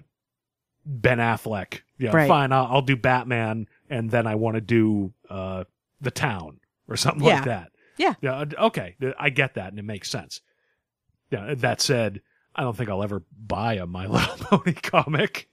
[0.86, 1.82] Ben Affleck.
[1.98, 2.28] Yeah, Right.
[2.28, 5.66] fine, I'll, I'll do Batman, and then I want to do uh,
[6.00, 6.60] the Town
[6.92, 7.36] or something Yeah.
[7.36, 7.72] like that.
[7.98, 8.14] Yeah.
[8.22, 8.36] Yeah.
[8.40, 10.42] uh, Okay, I get that, and it makes sense.
[11.30, 11.54] Yeah.
[11.56, 12.22] That said,
[12.56, 15.48] I don't think I'll ever buy a My Little Pony comic.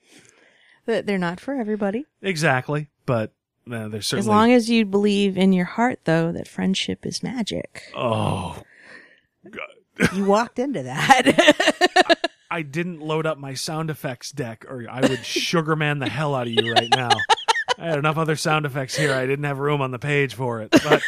[0.86, 2.06] They're not for everybody.
[2.22, 3.32] Exactly, but
[3.70, 7.22] uh, there's certainly As long as you believe in your heart, though, that friendship is
[7.22, 7.82] magic.
[7.94, 8.62] oh.
[9.50, 9.62] God.
[10.14, 12.16] You walked into that.
[12.50, 16.46] I didn't load up my sound effects deck, or I would sugarman the hell out
[16.46, 17.10] of you right now.
[17.76, 19.12] I had enough other sound effects here.
[19.12, 21.02] I didn't have room on the page for it, but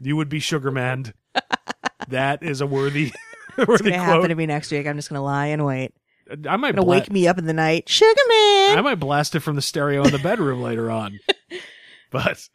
[0.00, 1.12] you would be sugarmaned.
[2.08, 3.12] That is a worthy,
[3.58, 4.28] it's worthy gonna happen quote.
[4.30, 4.86] to me next week.
[4.86, 5.92] I'm just gonna lie and wait.
[6.48, 8.78] I might Gonna bla- wake me up in the night, sugar man.
[8.78, 11.18] I might blast it from the stereo in the bedroom later on.
[12.12, 12.48] But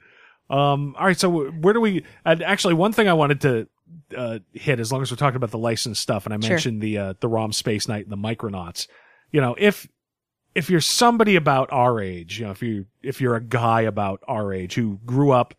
[0.50, 1.18] um, all right.
[1.18, 2.04] So where do we?
[2.26, 3.68] And actually, one thing I wanted to
[4.16, 6.50] uh, hit, as long as we're talking about the licensed stuff, and I Sure.
[6.50, 8.88] mentioned the uh, the ROM Space Knight and the Micronauts.
[9.32, 9.88] You know, if
[10.54, 14.22] if you're somebody about our age, you know, if you if you're a guy about
[14.28, 15.54] our age who grew up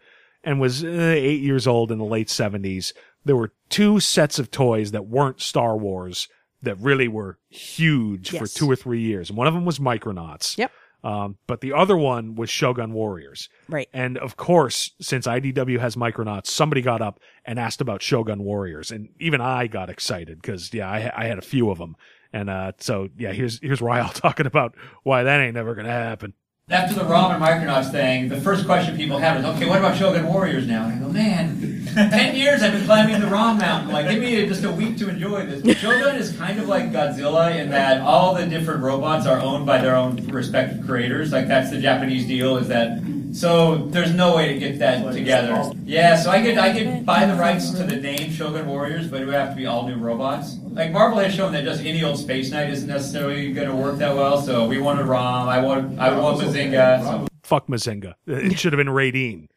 [0.47, 2.95] and was uh, eight years old in the late seventies,
[3.25, 6.29] there were two sets of toys that weren't Star Wars
[6.63, 10.57] that really were huge for two or three years, and one of them was Micronauts.
[10.57, 10.73] Yep.
[11.05, 13.49] Um, but the other one was Shogun Warriors.
[13.69, 13.89] Right.
[13.93, 18.91] And of course, since IDW has Micronauts, somebody got up and asked about Shogun Warriors,
[18.91, 21.97] and even I got excited because yeah, I, I had a few of them,
[22.33, 26.35] and uh, so yeah, here's here's Ryall talking about why that ain't never gonna happen.
[26.69, 29.97] After the ROM and Micronauts thing, the first question people have is, okay, what about
[29.97, 30.89] Shogun Warriors now?
[30.89, 33.91] And I go, man, 10 years I've been climbing the ROM mountain.
[33.91, 35.79] Like, give me just a week to enjoy this.
[35.79, 39.79] Shogun is kind of like Godzilla in that all the different robots are owned by
[39.79, 41.33] their own respective creators.
[41.33, 43.01] Like, that's the Japanese deal, is that.
[43.33, 45.73] So, there's no way to get that together.
[45.85, 49.23] Yeah, so I could, I could buy the rights to the name Shogun Warriors, but
[49.23, 50.57] it would have to be all new robots.
[50.63, 53.97] Like, Marvel has shown that just any old Space Knight isn't necessarily going to work
[53.99, 57.03] that well, so we wanted ROM, I want, I would want Mazinga.
[57.03, 58.15] So Fuck Mazinga.
[58.27, 59.49] It should have been Raydeen.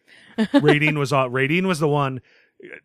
[0.54, 2.22] Raydeen was all, Raydeen was the one,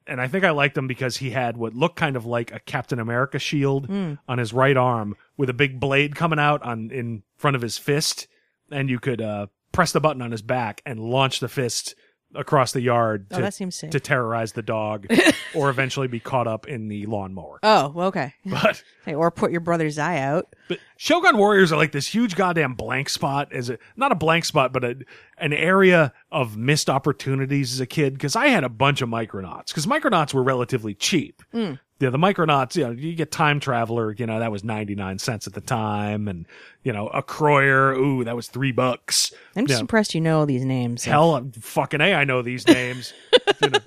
[0.06, 2.60] and I think I liked him because he had what looked kind of like a
[2.60, 4.18] Captain America shield Mm.
[4.28, 7.78] on his right arm with a big blade coming out on in front of his
[7.78, 8.26] fist,
[8.70, 11.94] and you could uh, press the button on his back and launch the fist
[12.34, 13.90] across the yard Oh, to, that seems safe.
[13.90, 15.06] to terrorize the dog
[15.54, 17.58] or eventually be caught up in the lawnmower.
[17.62, 18.34] Oh, okay.
[18.46, 20.54] But Hey, or put your brother's eye out.
[20.68, 24.44] but Shogun Warriors are like this huge goddamn blank spot as a not a blank
[24.46, 24.96] spot, but a,
[25.38, 28.14] an area of missed opportunities as a kid.
[28.14, 31.42] Because I had a bunch of Micronauts because Micronauts were relatively cheap.
[31.52, 31.74] Hmm.
[32.04, 35.46] Yeah, the Micronauts, you know, you get Time Traveler, you know, that was 99 cents
[35.46, 36.28] at the time.
[36.28, 36.44] And,
[36.82, 39.32] you know, Acroyear, ooh, that was three bucks.
[39.56, 41.02] I'm just impressed you know all these names.
[41.02, 43.14] Hell, I'm fucking A, I know these names.
[43.62, 43.78] You know,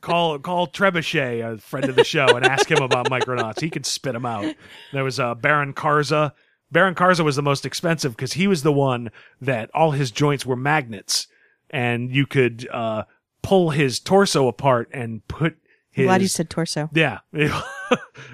[0.00, 3.60] call call Trebuchet, a friend of the show, and ask him about Micronauts.
[3.60, 4.54] He could spit them out.
[4.92, 6.32] There was uh, Baron Karza.
[6.70, 9.10] Baron Karza was the most expensive because he was the one
[9.40, 11.26] that all his joints were magnets,
[11.70, 13.04] and you could uh,
[13.42, 15.56] pull his torso apart and put
[15.94, 16.06] his.
[16.06, 16.90] Glad you said torso.
[16.92, 17.50] Yeah, you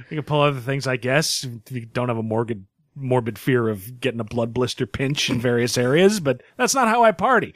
[0.09, 1.45] can pull other things, I guess.
[1.67, 2.67] If you don't have a morbid
[2.97, 7.05] morbid fear of getting a blood blister pinch in various areas, but that's not how
[7.05, 7.55] I party.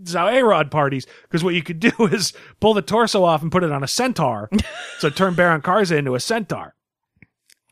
[0.00, 3.50] It's how A-Rod parties, because what you could do is pull the torso off and
[3.52, 4.50] put it on a centaur.
[4.98, 6.74] so turn Baron Karza into a centaur.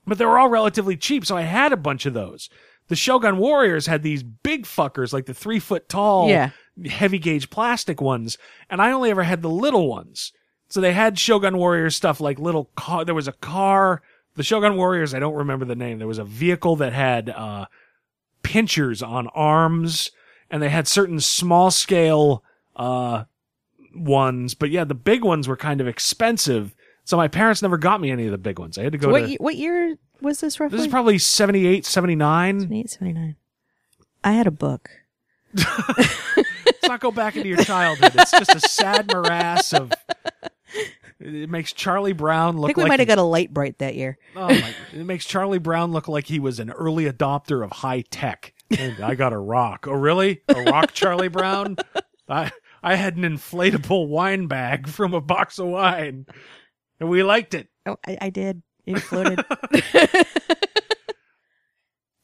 [0.07, 2.49] But they were all relatively cheap, so I had a bunch of those.
[2.89, 6.51] The Shogun Warriors had these big fuckers, like the three foot tall, Yeah.
[6.87, 8.37] heavy gauge plastic ones,
[8.69, 10.33] and I only ever had the little ones.
[10.71, 13.05] So they had Shogun Warriors stuff like little car.
[13.05, 14.03] There was a car.
[14.37, 15.99] The Shogun Warriors, I don't remember the name.
[15.99, 17.67] There was a vehicle that had uh,
[18.43, 20.13] pinchers on arms,
[20.49, 22.45] and they had certain small scale
[22.77, 23.25] uh,
[23.95, 24.55] ones.
[24.55, 26.75] But yeah, the big ones were kind of expensive.
[27.05, 28.79] So my parents never got me any of the big ones.
[28.79, 29.37] I had to go what, to.
[29.39, 30.79] what year was this roughly?
[30.79, 32.61] This is probably 78, 79.
[32.61, 33.37] 78, 79.
[34.23, 34.89] I had a book.
[35.55, 38.13] Let's not go back into your childhood.
[38.15, 39.91] It's just a sad morass of.
[41.19, 42.67] It makes Charlie Brown look.
[42.67, 44.17] I think we like might have got a light bright that year.
[44.35, 44.75] Oh my!
[44.93, 48.55] It makes Charlie Brown look like he was an early adopter of high tech.
[48.79, 49.87] And I got a rock.
[49.89, 50.43] Oh, really?
[50.49, 51.77] A rock, Charlie Brown?
[52.29, 52.51] I
[52.83, 56.27] I had an inflatable wine bag from a box of wine,
[56.99, 57.69] and we liked it.
[57.85, 58.63] Oh, I, I did.
[58.87, 59.45] It floated.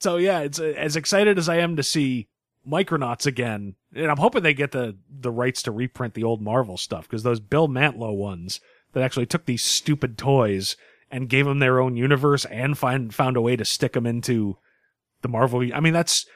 [0.01, 2.29] So yeah, it's uh, as excited as I am to see
[2.69, 6.77] Micronauts again, and I'm hoping they get the the rights to reprint the old Marvel
[6.77, 8.61] stuff because those Bill Mantlo ones
[8.93, 10.77] that actually took these stupid toys
[11.11, 14.57] and gave them their own universe and find found a way to stick them into
[15.23, 15.63] the Marvel.
[15.75, 16.27] I mean, that's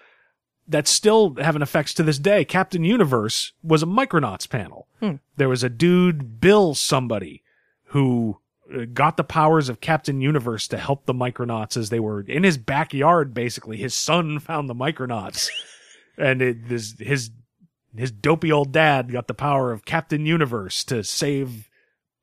[0.69, 2.45] that's still having effects to this day.
[2.45, 4.87] Captain Universe was a Micronauts panel.
[5.01, 5.17] Hmm.
[5.37, 7.43] There was a dude, Bill somebody,
[7.87, 8.39] who
[8.73, 12.45] uh, got the powers of Captain Universe to help the Micronauts as they were in
[12.45, 13.35] his backyard.
[13.35, 15.49] Basically, his son found the Micronauts,
[16.21, 17.31] and it, his his
[17.97, 21.69] his dopey old dad got the power of Captain Universe to save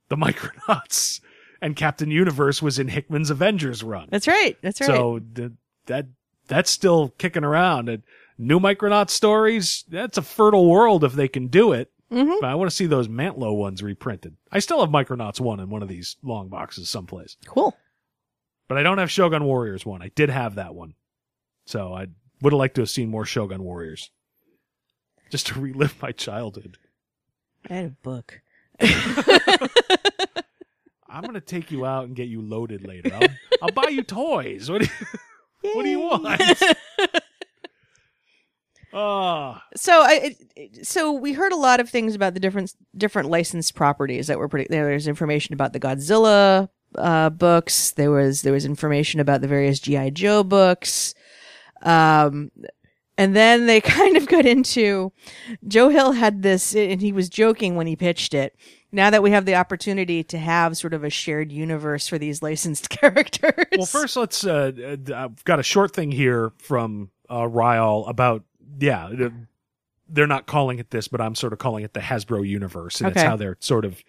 [0.09, 1.19] the Micronauts.
[1.61, 4.07] And Captain Universe was in Hickman's Avengers run.
[4.11, 4.55] That's right.
[4.61, 4.87] That's right.
[4.87, 5.51] So th-
[5.87, 6.05] that
[6.47, 7.89] that's still kicking around.
[7.89, 8.03] And
[8.37, 11.91] new Micronaut stories, that's a fertile world if they can do it.
[12.11, 12.39] Mhm.
[12.39, 14.37] But I want to see those Mantlo ones reprinted.
[14.51, 17.35] I still have Micronauts one in one of these long boxes someplace.
[17.47, 17.75] Cool.
[18.69, 20.01] But I don't have Shogun Warriors one.
[20.03, 20.93] I did have that one.
[21.65, 22.07] So I
[22.41, 24.11] would have liked to have seen more Shogun Warriors.
[25.30, 26.77] Just to relive my childhood.
[27.69, 28.41] I had a book.
[31.09, 33.11] I'm gonna take you out and get you loaded later.
[33.14, 33.30] I'll,
[33.64, 34.69] I'll buy you toys.
[34.69, 36.61] What do you, what do you want?
[38.93, 40.35] Oh, So I,
[40.81, 44.47] so we heard a lot of things about the different different licensed properties that were
[44.47, 44.68] pretty.
[44.69, 47.91] There was information about the Godzilla uh, books.
[47.91, 51.14] There was there was information about the various GI Joe books.
[51.81, 52.51] Um,
[53.17, 55.11] and then they kind of got into
[55.67, 58.55] Joe Hill had this, and he was joking when he pitched it.
[58.91, 62.41] Now that we have the opportunity to have sort of a shared universe for these
[62.41, 63.65] licensed characters.
[63.75, 64.45] Well, first let's.
[64.45, 64.71] Uh,
[65.09, 68.43] uh, I've got a short thing here from uh, Ryall about
[68.79, 69.47] yeah, they're-
[70.09, 73.09] they're not calling it this, but I'm sort of calling it the Hasbro universe, and
[73.09, 74.01] it's how they're sort of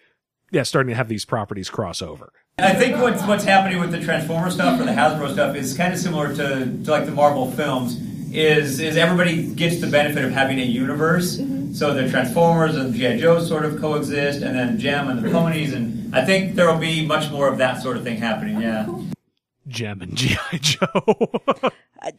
[0.49, 2.31] yeah starting to have these properties cross over.
[2.63, 5.93] I think what's what's happening with the Transformer stuff or the Hasbro stuff is kind
[5.93, 7.99] of similar to, to like the Marvel films.
[8.31, 11.37] Is is everybody gets the benefit of having a universe?
[11.37, 11.73] Mm-hmm.
[11.73, 15.37] So the Transformers and GI Joe sort of coexist, and then Jem and the mm-hmm.
[15.37, 18.61] ponies, and I think there will be much more of that sort of thing happening.
[18.61, 18.85] Yeah.
[18.87, 19.05] Oh,
[19.67, 21.31] Jem and GI Joe.
[22.01, 22.11] Uh,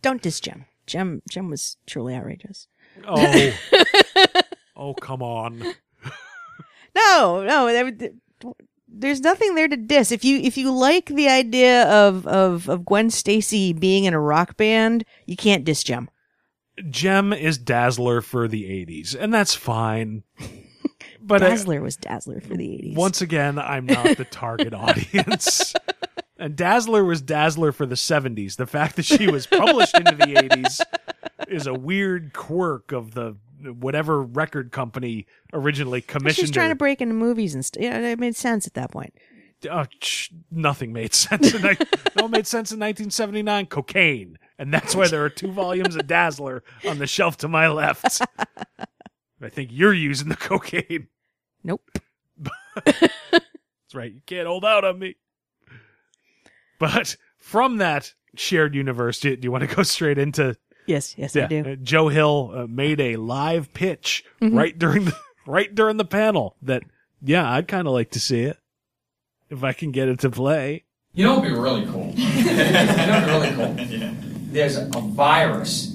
[0.00, 0.64] don't diss Jem.
[0.86, 2.68] Jem Jem was truly outrageous.
[3.04, 3.52] Oh,
[4.76, 5.74] oh, come on.
[6.94, 8.12] No, no, there-
[8.88, 10.10] there's nothing there to diss.
[10.12, 14.20] If you if you like the idea of of of Gwen Stacy being in a
[14.20, 16.08] rock band, you can't diss Jem.
[16.90, 20.22] Jem is Dazzler for the '80s, and that's fine.
[21.20, 22.94] But I- Dazzler was Dazzler for the 80s.
[22.96, 25.74] once again, I'm not the target audience.
[26.38, 28.56] And Dazzler was Dazzler for the 70s.
[28.56, 30.80] The fact that she was published into the 80s
[31.48, 36.74] is a weird quirk of the whatever record company originally commissioned She's trying her.
[36.74, 37.82] to break into movies and stuff.
[37.82, 39.14] Yeah, it made sense at that point.
[39.70, 41.52] Oh, sh- nothing made sense.
[41.54, 41.62] In,
[42.16, 43.66] no, made sense in 1979.
[43.66, 47.68] Cocaine, and that's why there are two volumes of Dazzler on the shelf to my
[47.68, 48.20] left.
[49.42, 51.08] I think you're using the cocaine.
[51.64, 51.82] Nope.
[52.84, 54.12] that's right.
[54.12, 55.16] You can't hold out on me.
[56.78, 60.56] But from that shared universe, do, do you want to go straight into?
[60.88, 61.60] Yes, yes, I do.
[61.64, 64.56] uh, Joe Hill uh, made a live pitch Mhm.
[64.56, 65.16] right during the
[65.46, 66.56] right during the panel.
[66.62, 66.82] That
[67.22, 68.58] yeah, I'd kind of like to see it
[69.50, 70.84] if I can get it to play.
[71.14, 72.12] You know what would be really cool?
[72.16, 74.14] you know what would be really cool?
[74.50, 75.94] There's a virus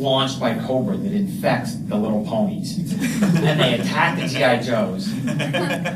[0.00, 2.78] launched by Cobra that infects the little ponies.
[3.22, 4.62] and they attack the G.I.
[4.62, 5.08] Joes.
[5.12, 5.38] Oh and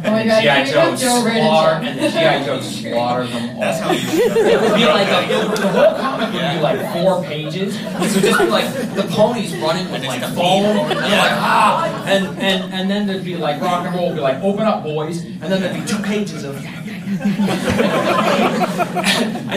[0.05, 0.65] my the God, G.I.
[0.65, 1.41] here we go, Joes Joe Reddit.
[1.47, 2.45] slaughter, and the G.I.
[2.45, 3.61] Joes slaughter them all.
[3.63, 6.93] That's how It would be like, a, it would- the whole comic would be like
[6.93, 7.77] four pages.
[7.77, 12.05] It would just be like the ponies running with like foam, and they're like, ah!
[12.07, 14.83] And, and, and then there'd be like rock and roll would be like, open up,
[14.85, 15.25] boys.
[15.25, 16.57] And then there'd be two pages of
[17.05, 17.21] and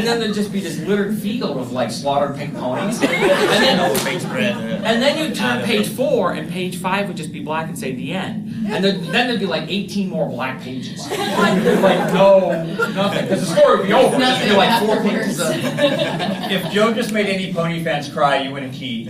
[0.05, 3.01] then there'd just be this littered field of like slaughtered pink ponies.
[3.07, 7.39] And then, uh, and then you'd turn page four, and page five would just be
[7.39, 8.53] black and say the end.
[8.67, 11.09] And then, then there'd be like 18 more black pages.
[11.17, 12.63] like, no,
[12.93, 13.23] nothing.
[13.23, 14.15] Because the story would be over.
[14.15, 15.51] It'd just be like four pages of.
[15.53, 19.07] If Joe just made any pony fans cry, you win a key.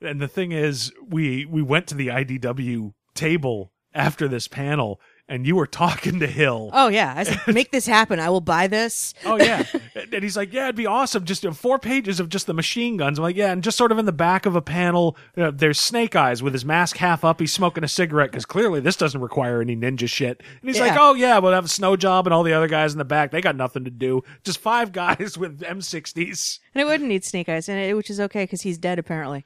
[0.00, 5.46] And the thing is, we we went to the IDW table after this panel, and
[5.46, 6.70] you were talking to Hill.
[6.72, 8.18] Oh yeah, I said, make this happen.
[8.18, 9.14] I will buy this.
[9.24, 9.64] Oh yeah,
[9.94, 11.24] and he's like, yeah, it'd be awesome.
[11.24, 13.18] Just four pages of just the machine guns.
[13.18, 15.80] I'm like, yeah, and just sort of in the back of a panel, uh, there's
[15.80, 17.40] Snake Eyes with his mask half up.
[17.40, 20.42] He's smoking a cigarette because clearly this doesn't require any ninja shit.
[20.60, 22.92] And he's like, oh yeah, we'll have a snow job and all the other guys
[22.92, 23.30] in the back.
[23.30, 24.22] They got nothing to do.
[24.44, 26.58] Just five guys with M60s.
[26.74, 29.44] And it wouldn't need Snake Eyes in it, which is okay because he's dead apparently.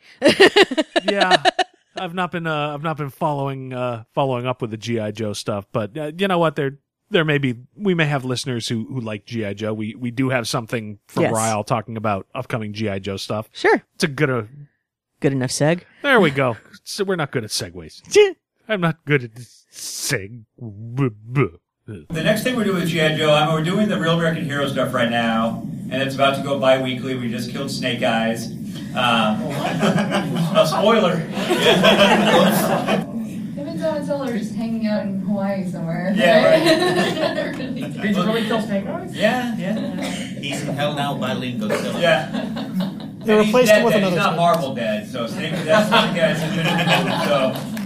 [1.04, 1.42] yeah.
[1.96, 5.32] I've not been uh, I've not been following uh, following up with the GI Joe
[5.32, 6.56] stuff, but uh, you know what?
[6.56, 6.78] There
[7.10, 9.74] there may be we may have listeners who who like GI Joe.
[9.74, 11.34] We we do have something from Yes.
[11.34, 13.48] Ryall talking about upcoming GI Joe stuff.
[13.52, 14.42] Sure, it's a good uh,
[15.20, 15.82] good enough seg.
[16.02, 16.56] There we go.
[16.84, 18.02] So we're not good at segues.
[18.68, 20.44] I'm not good at seg.
[21.86, 23.16] The next thing we're doing with G.I.
[23.16, 26.36] Joe, I mean, we're doing the Real American Hero stuff right now, and it's about
[26.36, 27.16] to go bi weekly.
[27.16, 28.52] We just killed Snake Eyes.
[28.94, 29.42] Um,
[30.54, 31.16] a spoiler.
[33.56, 36.12] Him and Donatello are just hanging out in Hawaii somewhere.
[36.14, 37.56] Yeah, right.
[37.56, 39.12] Did you really kill Snake Eyes?
[39.16, 40.04] Yeah, yeah.
[40.04, 41.66] He's held out by Lingo.
[41.98, 42.30] Yeah.
[43.24, 44.02] They And replaced dead, him with dead.
[44.04, 47.81] another He's not Marvel dead, so Snake, that Snake Eyes has been so.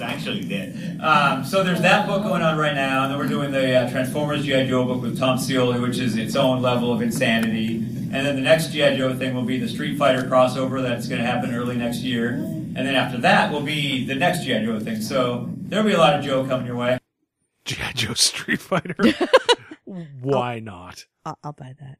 [0.00, 1.00] He's actually did.
[1.00, 3.90] Um, so there's that book going on right now, and then we're doing the uh,
[3.90, 7.76] Transformers GI Joe book with Tom Scioli, which is its own level of insanity.
[7.76, 11.20] And then the next GI Joe thing will be the Street Fighter crossover that's going
[11.20, 12.30] to happen early next year.
[12.30, 15.02] And then after that will be the next GI Joe thing.
[15.02, 16.98] So there'll be a lot of Joe coming your way.
[17.66, 18.96] GI Joe Street Fighter.
[19.84, 21.04] Why not?
[21.26, 21.98] I'll, I'll buy that.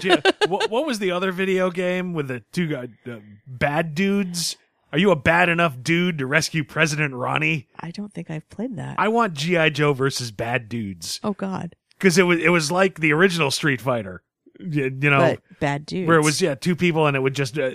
[0.00, 4.56] G- what, what was the other video game with the two guy, uh, bad dudes?
[4.92, 7.68] Are you a bad enough dude to rescue President Ronnie?
[7.80, 8.96] I don't think I've played that.
[8.98, 13.00] I want GI Joe versus bad dudes Oh God, because it was it was like
[13.00, 14.22] the original Street Fighter.
[14.58, 16.08] You, you know, but bad dudes.
[16.08, 17.72] where it was yeah two people and it would just uh,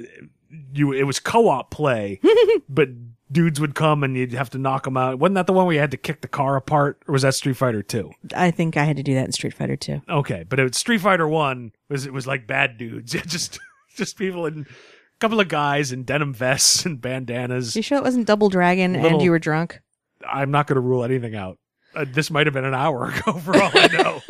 [0.74, 2.20] you it was co-op play,
[2.70, 2.90] but
[3.32, 5.20] dudes would come and you'd have to knock them out.
[5.20, 7.36] Wasn't that the one where you had to kick the car apart, or was that
[7.36, 8.12] Street Fighter Two?
[8.36, 10.02] I think I had to do that in Street Fighter too.
[10.10, 13.60] Okay, but it was Street Fighter One was it was like bad dudes, Yeah, just
[13.96, 14.66] just people in a
[15.22, 17.76] couple of guys in denim vests and bandanas.
[17.76, 19.80] You sure it wasn't Double Dragon and you were drunk?
[20.28, 21.58] I'm not going to rule anything out.
[21.96, 24.22] Uh, this might have been an hour ago for all I know.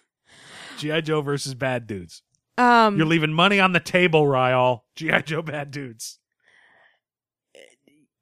[0.78, 2.22] GI Joe versus bad dudes.
[2.56, 4.80] Um, You're leaving money on the table, Ryall.
[4.96, 6.18] GI Joe bad dudes.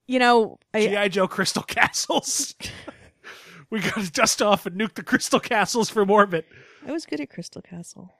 [0.07, 2.55] you know, I, GI Joe crystal castles.
[3.71, 6.47] we got to dust off and nuke the crystal castles from orbit.
[6.87, 8.13] I was good at Crystal Castle.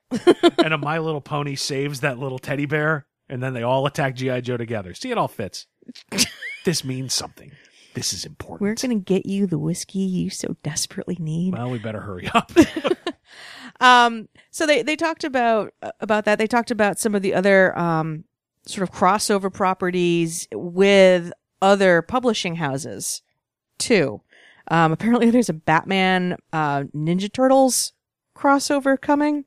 [0.65, 4.15] and a My Little Pony saves that little teddy bear, and then they all attack
[4.15, 4.95] GI Joe together.
[4.95, 5.67] See, it all fits.
[6.65, 7.53] this means something.
[7.95, 8.63] This is important.
[8.63, 11.55] We're gonna get you the whiskey you so desperately need.
[11.55, 12.51] Well, we better hurry up.
[13.81, 16.39] Um, so they they talked about about that.
[16.39, 18.25] They talked about some of the other um
[18.65, 23.23] sort of crossover properties with other publishing houses
[23.79, 24.21] too.
[24.69, 27.93] Um, apparently there's a Batman uh Ninja Turtles
[28.37, 29.47] crossover coming.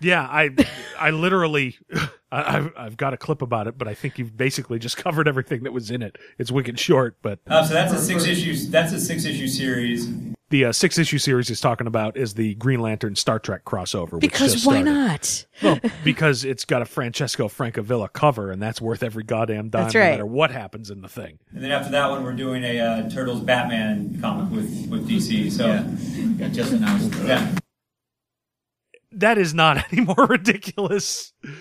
[0.00, 0.50] Yeah, I
[0.98, 1.76] I literally
[2.32, 5.28] I, I've I've got a clip about it, but I think you've basically just covered
[5.28, 6.16] everything that was in it.
[6.38, 8.54] It's wicked short, but Oh, so that's a six issue.
[8.70, 10.08] That's a six issue series.
[10.48, 14.18] the uh, six issue series he's talking about is the Green Lantern Star Trek crossover.
[14.18, 14.92] Because just why started.
[14.92, 15.46] not?
[15.62, 19.94] well, because it's got a Francesco Francavilla cover, and that's worth every goddamn dime, That's
[19.94, 21.38] no matter what happens in the thing.
[21.54, 25.52] And then after that one, we're doing a uh, Turtles Batman comic with, with DC.
[25.52, 27.14] So yeah, just announced.
[27.24, 27.54] Yeah.
[29.12, 31.60] That is not any more ridiculous than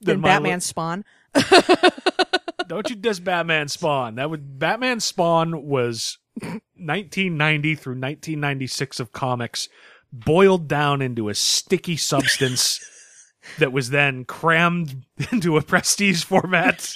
[0.00, 1.04] Then my Batman li- Spawn.
[2.68, 4.16] Don't you diss Batman Spawn?
[4.16, 9.68] That would Batman Spawn was 1990 through 1996 of comics
[10.12, 12.80] boiled down into a sticky substance
[13.58, 16.94] that was then crammed into a prestige format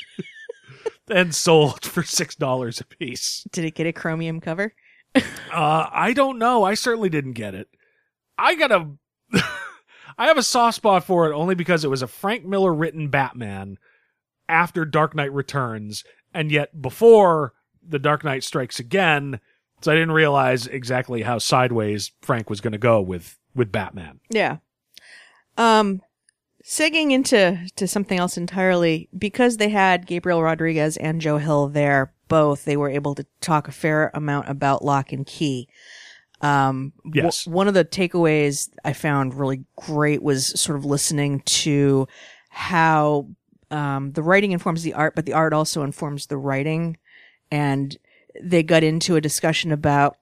[1.09, 3.47] and sold for six dollars a piece.
[3.53, 4.75] Did it get a chromium cover?
[5.15, 6.65] Uh, I don't know.
[6.65, 7.69] I certainly didn't get it.
[8.37, 8.91] I got a.
[10.17, 13.09] I have a soft spot for it only because it was a Frank Miller written
[13.09, 13.79] Batman
[14.49, 17.53] after Dark Knight Returns, and yet before
[17.87, 19.41] the Dark Knight Strikes Again.
[19.81, 24.21] So I didn't realize exactly how sideways Frank was going to go with with Batman.
[24.31, 24.59] Yeah.
[25.59, 26.01] Um,
[26.65, 32.15] segging into to something else entirely, because they had Gabriel Rodriguez and Joe Hill there,
[32.29, 35.69] both they were able to talk a fair amount about Locke and Key.
[36.45, 37.47] Um, w- Yes.
[37.47, 42.07] one of the takeaways I found really great was sort of listening to
[42.51, 43.29] how
[43.71, 46.97] um, the writing informs the art, but the art also informs the writing.
[47.51, 47.97] And
[48.43, 50.17] they got into a discussion about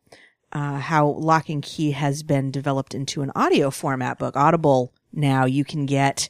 [0.53, 4.37] uh, how Locke and Key has been developed into an audio format book.
[4.37, 6.29] Audible now you can get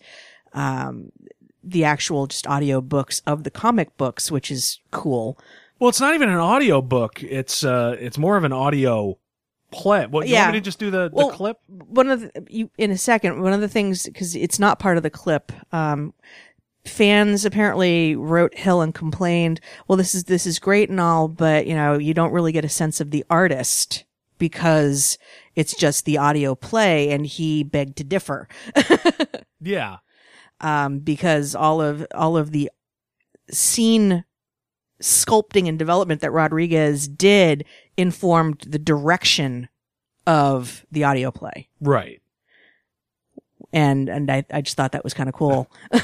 [0.52, 1.10] um,
[1.62, 5.39] the actual just audio books of the comic books, which is cool.
[5.78, 7.23] Well, it's not even an audio book.
[7.23, 9.19] It's uh, it's more of an audio
[9.73, 10.07] play.
[10.07, 10.43] Well, you Yeah.
[10.43, 11.59] want me to just do the, the Well, clip?
[11.66, 13.43] One of the, you in a second.
[13.43, 15.51] One of the things because it's not part of the clip.
[15.73, 16.15] Um,
[16.85, 19.61] fans apparently wrote Hill and complained.
[19.89, 22.65] Well, this is this is great and all, but you know you don't really get
[22.65, 24.05] a sense of the artist
[24.39, 25.19] because
[25.55, 28.49] it's just the audio play, and he begged to differ.
[29.65, 29.99] Yeah.
[30.61, 32.69] um, because all of all of the
[33.51, 34.24] scene
[35.01, 37.65] sculpting and development that Rodriguez did
[37.97, 39.69] informed the direction
[40.27, 41.69] of the audio play.
[41.81, 42.23] Right.
[43.73, 45.70] And and I, I just thought that was kind of cool.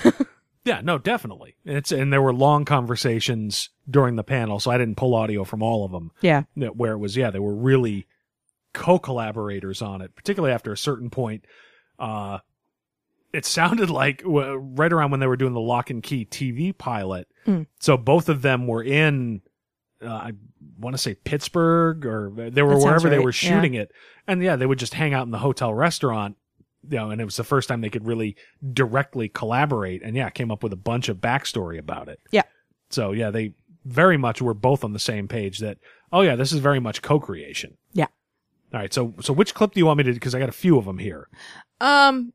[0.68, 1.54] Yeah, no, definitely.
[1.64, 5.62] It's and there were long conversations during the panel, so I didn't pull audio from
[5.62, 6.10] all of them.
[6.20, 6.42] Yeah.
[6.54, 8.06] where it was yeah, they were really
[8.74, 11.46] co-collaborators on it, particularly after a certain point.
[11.98, 12.40] Uh,
[13.32, 16.76] it sounded like w- right around when they were doing the Locke and Key TV
[16.76, 17.28] pilot.
[17.46, 17.66] Mm.
[17.80, 19.40] So both of them were in.
[20.02, 20.32] Uh, I
[20.78, 23.32] want to say Pittsburgh or they were wherever they right, were yeah.
[23.32, 23.90] shooting it,
[24.26, 26.36] and yeah, they would just hang out in the hotel restaurant
[26.90, 28.36] you know, and it was the first time they could really
[28.72, 32.20] directly collaborate and yeah, came up with a bunch of backstory about it.
[32.30, 32.42] Yeah.
[32.90, 33.54] So yeah, they
[33.84, 35.78] very much were both on the same page that,
[36.12, 37.76] oh yeah, this is very much co-creation.
[37.92, 38.06] Yeah.
[38.72, 38.92] All right.
[38.92, 40.84] So, so which clip do you want me to, cause I got a few of
[40.84, 41.28] them here.
[41.80, 42.32] Um,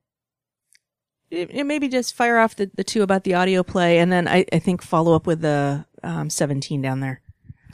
[1.31, 4.27] it, it maybe just fire off the, the two about the audio play, and then
[4.27, 7.22] I, I think follow up with the um, seventeen down there.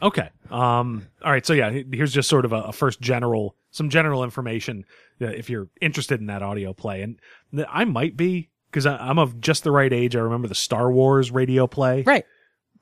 [0.02, 0.30] Okay.
[0.50, 1.46] Um, all right.
[1.46, 4.86] So yeah, here's just sort of a, a first general, some general information
[5.22, 7.02] uh, if you're interested in that audio play.
[7.02, 7.20] And
[7.54, 10.16] th- I might be, cause I, I'm of just the right age.
[10.16, 12.04] I remember the Star Wars radio play.
[12.04, 12.26] Right.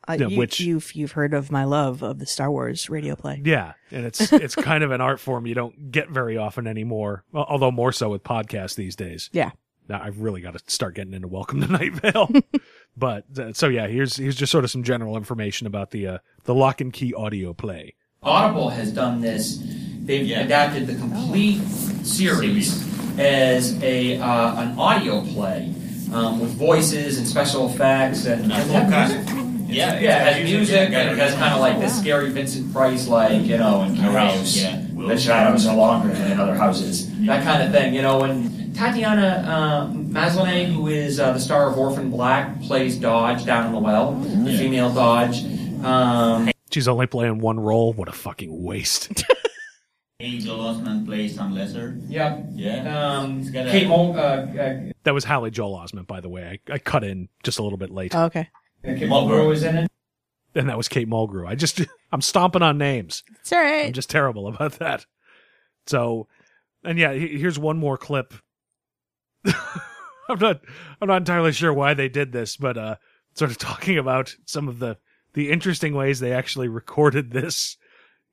[0.07, 3.41] Uh, you, which- you've you've heard of my love of the Star Wars radio play.
[3.43, 7.25] Yeah, and it's it's kind of an art form you don't get very often anymore.
[7.33, 9.29] Although more so with podcasts these days.
[9.33, 9.51] Yeah.
[9.89, 12.29] Now I've really got to start getting into Welcome to Night Vale.
[12.95, 16.17] but uh, so yeah, here's here's just sort of some general information about the uh,
[16.43, 17.95] the Locke and Key audio play.
[18.23, 19.63] Audible has done this.
[20.01, 21.61] They've adapted the complete
[22.03, 22.85] series
[23.19, 25.73] as a uh, an audio play
[26.13, 31.17] um, with voices and special effects and, and Yeah, yeah, it has music and it
[31.17, 34.55] has kind of like this scary Vincent Price like you know in a house.
[34.57, 34.83] Yeah.
[34.95, 37.07] The shadows are longer than in other houses.
[37.27, 38.23] That kind of thing, you know.
[38.23, 43.65] And Tatiana uh, Maslany, who is uh, the star of Orphan Black, plays Dodge down
[43.65, 45.43] in the well, the female Dodge.
[45.83, 47.91] Um, She's only playing one role.
[47.93, 49.23] What a fucking waste.
[50.19, 51.97] Angel Osman plays Sam Lesser.
[52.07, 52.45] Yep.
[52.53, 53.17] Yeah.
[53.17, 56.29] Um, He's got a- Kate Mol- uh, uh, that was Haley Joel Osment, by the
[56.29, 56.59] way.
[56.69, 58.13] I, I cut in just a little bit late.
[58.15, 58.49] Oh, okay.
[58.83, 59.91] Kate Mulgrew was in it.
[60.55, 61.47] and that was Kate Mulgrew.
[61.47, 61.81] I just
[62.11, 63.23] I'm stomping on names.
[63.41, 63.87] It's all right.
[63.87, 65.05] I'm just terrible about that.
[65.87, 66.27] So,
[66.83, 68.33] and yeah, here's one more clip.
[70.29, 70.61] I'm not
[71.01, 72.95] I'm not entirely sure why they did this, but uh,
[73.33, 74.97] sort of talking about some of the
[75.33, 77.77] the interesting ways they actually recorded this.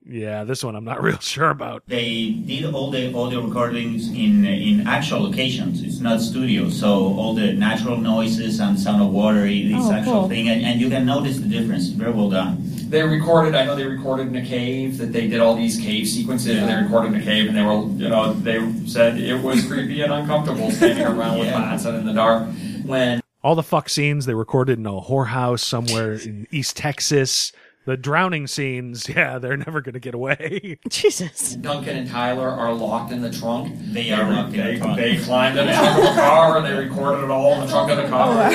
[0.07, 1.83] Yeah, this one I'm not real sure about.
[1.87, 5.83] They did all the audio recordings in in actual locations.
[5.83, 10.13] It's not studio, so all the natural noises and sound of water is Oh, actual
[10.13, 10.29] cool.
[10.29, 11.89] thing, and, and you can notice the difference.
[11.89, 12.59] Very well done.
[12.91, 13.55] They recorded.
[13.55, 14.99] I know they recorded in a cave.
[14.99, 16.59] That they did all these cave sequences.
[16.59, 19.67] And they recorded in a cave, and they were, you know, they said it was
[19.67, 22.47] creepy and uncomfortable standing around with bats and in the dark.
[22.85, 27.53] When All the fuck scenes they recorded in a whorehouse somewhere in East Texas.
[27.87, 30.79] The drowning scenes, yeah, they're never going to get away.
[30.89, 31.55] Jesus.
[31.57, 34.97] Duncan and Tyler are locked in the trunk, They are locked in they, the trunk.
[34.97, 37.67] They climbed in the trunk of a car and they recorded it all in the
[37.67, 38.51] trunk of the car.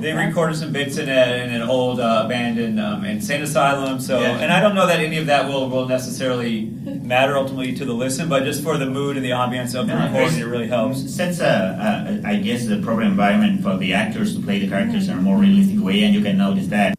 [0.00, 4.00] They recorded some bits in, a, in an old uh, abandoned um, insane asylum.
[4.00, 7.84] So, and I don't know that any of that will, will necessarily matter ultimately to
[7.84, 10.44] the listen, but just for the mood and the ambiance of the Yeah, recording, it
[10.44, 11.14] really helps.
[11.14, 15.08] Sets a, a, I guess, the proper environment for the actors to play the characters
[15.08, 16.95] in a more realistic way, and you can notice that.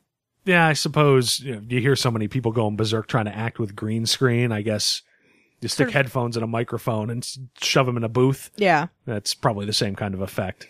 [0.48, 3.60] Yeah, I suppose you, know, you hear so many people going berserk trying to act
[3.60, 4.53] with green screen.
[4.53, 5.02] I guess
[5.60, 7.28] you stick of- headphones and a microphone and
[7.61, 8.49] shove them in a booth.
[8.56, 8.88] Yeah.
[9.06, 10.65] That's probably the same kind of effect.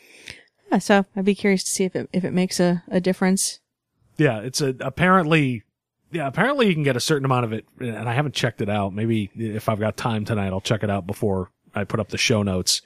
[0.72, 3.60] Yeah, so I'd be curious to see if it if it makes a, a difference.
[4.18, 5.64] Yeah, it's a apparently.
[6.12, 8.70] Yeah, apparently you can get a certain amount of it, and I haven't checked it
[8.70, 8.94] out.
[8.94, 12.18] Maybe if I've got time tonight, I'll check it out before I put up the
[12.18, 12.82] show notes.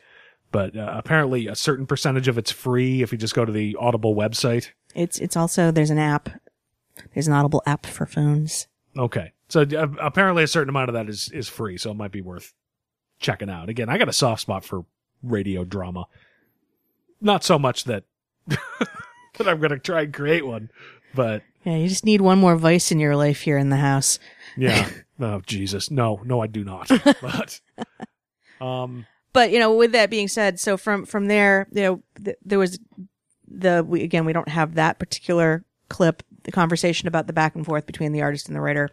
[0.51, 3.77] But uh, apparently, a certain percentage of it's free if you just go to the
[3.79, 4.71] Audible website.
[4.93, 6.29] It's it's also there's an app.
[7.13, 8.67] There's an Audible app for phones.
[8.97, 12.11] Okay, so uh, apparently a certain amount of that is is free, so it might
[12.11, 12.53] be worth
[13.19, 13.69] checking out.
[13.69, 14.85] Again, I got a soft spot for
[15.23, 16.05] radio drama.
[17.21, 18.03] Not so much that
[18.47, 20.69] that I'm going to try and create one,
[21.13, 24.19] but Yeah, you just need one more vice in your life here in the house.
[24.57, 24.89] yeah.
[25.19, 26.89] oh Jesus, no, no, I do not.
[27.21, 27.59] But
[28.59, 32.37] um, But you know, with that being said, so from from there, you know, th-
[32.43, 32.79] there was
[33.47, 37.65] the we again we don't have that particular clip, the conversation about the back and
[37.65, 38.89] forth between the artist and the writer,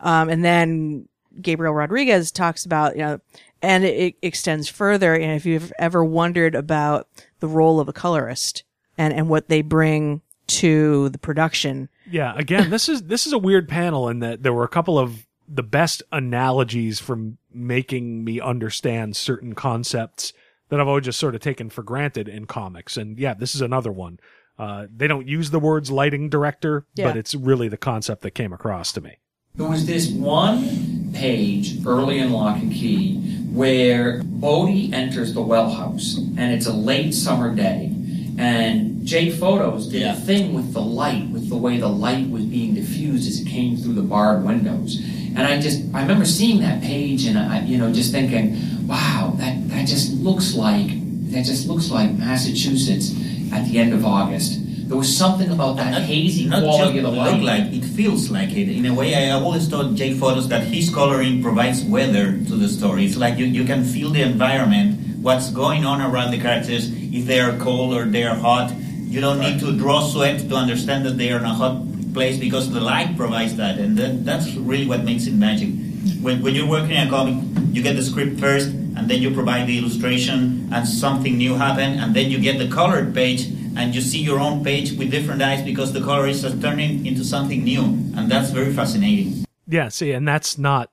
[0.00, 1.08] um, and then
[1.40, 3.20] Gabriel Rodriguez talks about you know,
[3.62, 5.14] and it, extends further.
[5.14, 7.08] And if you've ever wondered about
[7.40, 8.64] the role of a colorist
[8.96, 13.38] and and what they bring to the production, Yeah, again, this is this is a
[13.38, 18.40] weird panel in that there were a couple of the best analogies from making me
[18.40, 20.32] understand certain concepts
[20.68, 22.96] that I've always just sort of taken for granted in comics.
[22.96, 24.18] And yeah, this is another one.
[24.58, 27.08] Uh, they don't use the words lighting director, Yeah.
[27.08, 29.18] but it's really the concept that came across to me.
[29.54, 33.16] There was this one page early in Locke and Key
[33.52, 37.90] where Bode enters the well house, and it's a late summer day.
[38.38, 42.44] And Jay Fotos did a thing with the light, with the way the light was
[42.44, 44.98] being diffused as it came through the barred windows.
[45.34, 49.32] And I just, I remember seeing that page and I, you know, just thinking, wow,
[49.38, 50.88] that, that just looks like,
[51.30, 53.14] that just looks like Massachusetts
[53.52, 54.60] at the end of August.
[54.88, 57.42] There was something about that hazy Not quality just of the look light.
[57.42, 58.68] like it feels like it.
[58.68, 62.68] In a way, I always thought Jay Fotos that his coloring provides weather to the
[62.68, 63.04] story.
[63.04, 67.26] It's like you, you can feel the environment, what's going on around the characters, if
[67.26, 68.72] they are cold or they are hot.
[69.10, 71.82] You don't need to draw sweat to understand that they are in a hot
[72.14, 75.70] place because the light provides that, and then that's really what makes it magic.
[76.22, 77.42] When, when you're working in a comic,
[77.72, 81.98] you get the script first, and then you provide the illustration, and something new happen,
[81.98, 83.46] and then you get the colored page,
[83.76, 87.04] and you see your own page with different eyes because the colorist is just turning
[87.06, 89.44] into something new, and that's very fascinating.
[89.66, 90.90] Yeah, see, and that's not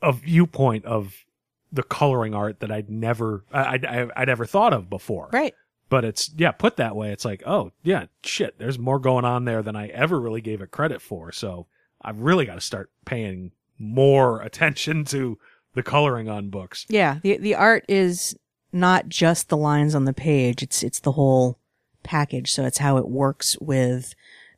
[0.00, 1.24] a viewpoint of
[1.72, 3.84] the coloring art that I'd never, I, I'd,
[4.16, 5.28] I'd ever thought of before.
[5.32, 5.54] Right.
[5.88, 9.44] But it's, yeah, put that way, it's like, oh, yeah, shit, there's more going on
[9.44, 11.32] there than I ever really gave it credit for.
[11.32, 11.66] So
[12.00, 15.38] I've really got to start paying more attention to
[15.74, 16.86] the coloring on books.
[16.88, 18.36] Yeah, the the art is
[18.72, 20.62] not just the lines on the page.
[20.62, 21.58] It's it's the whole
[22.02, 22.52] package.
[22.52, 24.14] So it's how it works with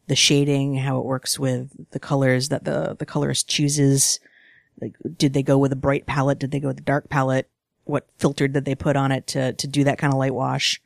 [0.07, 4.21] the shading, how it works with the colors that the the colorist chooses.
[4.81, 6.39] Like, did they go with a bright palette?
[6.39, 7.49] Did they go with a dark palette?
[7.85, 10.81] What filter did they put on it to to do that kind of light wash?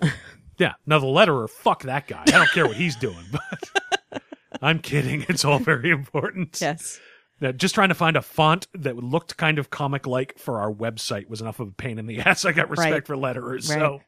[0.58, 2.22] Yeah, now the letterer, fuck that guy.
[2.26, 4.22] I don't care what he's doing, but
[4.62, 5.26] I'm kidding.
[5.28, 6.58] It's all very important.
[6.60, 6.98] Yes.
[7.42, 10.72] Uh, just trying to find a font that looked kind of comic like for our
[10.72, 12.44] website was enough of a pain in the ass.
[12.44, 13.06] I got respect Right.
[13.06, 13.68] for letterers.
[13.68, 13.78] Right.
[13.78, 14.00] So,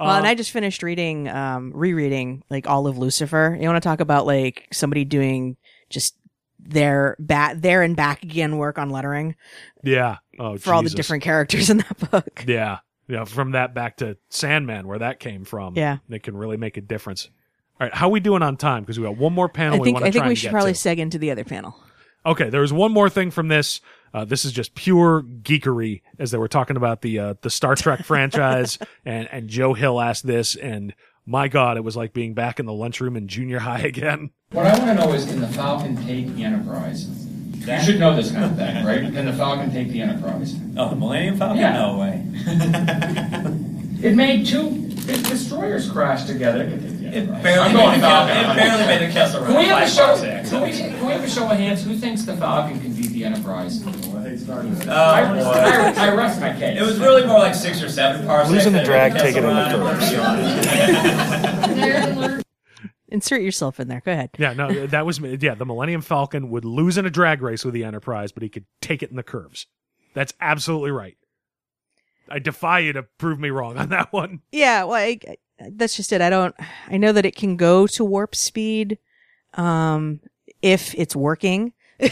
[0.00, 3.56] Well, uh, and I just finished reading, um, rereading like all of Lucifer.
[3.60, 5.56] You want to talk about like somebody doing
[5.90, 6.16] just
[6.58, 9.34] their bat, there and back again work on lettering
[9.82, 10.16] yeah.
[10.38, 12.44] Oh, for all the different characters in that book.
[12.48, 12.78] Yeah.
[13.08, 13.24] Yeah.
[13.24, 15.74] From that back to Sandman, where that came from.
[15.76, 15.98] Yeah.
[16.08, 17.28] It can really make a difference.
[17.80, 17.94] All right.
[17.94, 18.82] How are we doing on time?
[18.82, 20.72] Because we got one more panel I we think to I think we should probably
[20.74, 20.78] to.
[20.78, 21.76] seg into the other panel.
[22.24, 23.80] Okay, there was one more thing from this.
[24.12, 27.76] Uh, this is just pure geekery, as they were talking about the uh, the Star
[27.76, 30.94] Trek franchise, and and Joe Hill asked this, and
[31.24, 34.30] my God, it was like being back in the lunchroom in junior high again.
[34.50, 37.06] What I want to know is, can the Falcon take the Enterprise?
[37.66, 39.00] You should know this kind of thing, right?
[39.00, 40.56] Can the Falcon take the Enterprise?
[40.76, 41.58] Oh, the Millennium Falcon?
[41.58, 41.72] Yeah.
[41.74, 43.66] No way.
[44.02, 46.64] It made two destroyers crash together.
[47.12, 48.34] It barely I'm going made the Falcon.
[48.36, 50.16] Kel- it barely made the Kessel Can we have a show?
[50.16, 51.84] Can we, can we have a show of hands?
[51.84, 53.82] Who thinks the Falcon can beat the Enterprise?
[53.84, 55.24] Oh, I.
[55.40, 56.80] Oh, I, I rest my case.
[56.80, 58.52] It was really more like six or seven parsecs.
[58.52, 59.78] Losing the drag, Kessel taking in the
[62.18, 62.42] Run.
[63.08, 64.00] Insert yourself in there.
[64.04, 64.30] Go ahead.
[64.38, 65.54] Yeah, no, that was yeah.
[65.56, 68.66] The Millennium Falcon would lose in a drag race with the Enterprise, but he could
[68.80, 69.66] take it in the curves.
[70.14, 71.16] That's absolutely right.
[72.28, 74.42] I defy you to prove me wrong on that one.
[74.52, 75.36] Yeah, well, I, I-
[75.72, 76.20] that's just it.
[76.20, 76.54] I don't.
[76.88, 78.98] I know that it can go to warp speed,
[79.54, 80.20] um,
[80.62, 81.72] if it's working.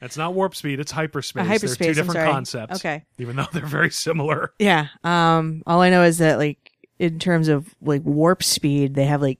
[0.00, 1.46] That's not warp speed; it's hyperspace.
[1.46, 2.30] Hyperspace, They're I'm two different sorry.
[2.30, 2.76] concepts.
[2.76, 3.04] Okay.
[3.18, 4.52] even though they're very similar.
[4.58, 4.88] Yeah.
[5.02, 5.62] Um.
[5.66, 9.38] All I know is that like in terms of like warp speed, they have like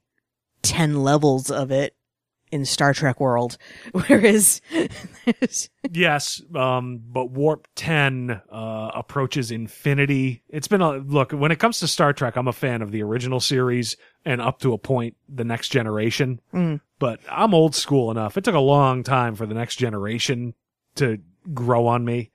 [0.63, 1.95] ten levels of it
[2.55, 3.59] in Star Trek world,
[4.07, 4.61] whereas
[5.91, 10.43] yes, um, but Warp 10 uh, approaches infinity.
[10.49, 12.37] It's been a look when it comes to Star Trek.
[12.37, 16.41] I'm a fan of the original series and up to a point, the next generation.
[16.53, 16.81] Mm.
[16.99, 18.37] But I'm old school enough.
[18.37, 20.55] It took a long time for the next generation
[20.97, 21.19] to
[21.53, 22.31] grow on me.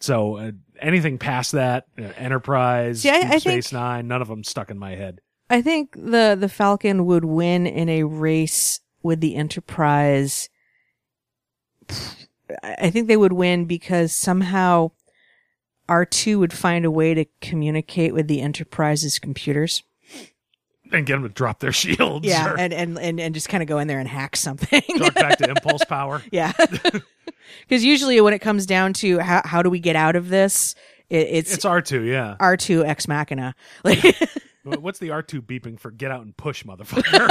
[0.00, 0.50] So uh,
[0.80, 4.70] anything past that, uh, Enterprise, See, I- I Space think- Nine, none of them stuck
[4.70, 5.20] in my head.
[5.50, 10.48] I think the the Falcon would win in a race with the Enterprise.
[12.62, 14.90] I think they would win because somehow
[15.88, 19.82] R2 would find a way to communicate with the Enterprise's computers.
[20.92, 22.26] And get them to drop their shields.
[22.26, 24.82] Yeah, or and, and, and, and just kind of go in there and hack something.
[24.98, 26.22] talk back to impulse power.
[26.32, 26.52] yeah.
[27.68, 30.74] Because usually when it comes down to how, how do we get out of this,
[31.10, 32.36] it, it's It's R2, yeah.
[32.40, 33.54] R2 ex machina.
[33.84, 34.02] Like,
[34.64, 37.30] What's the R2 beeping for get out and push, motherfucker?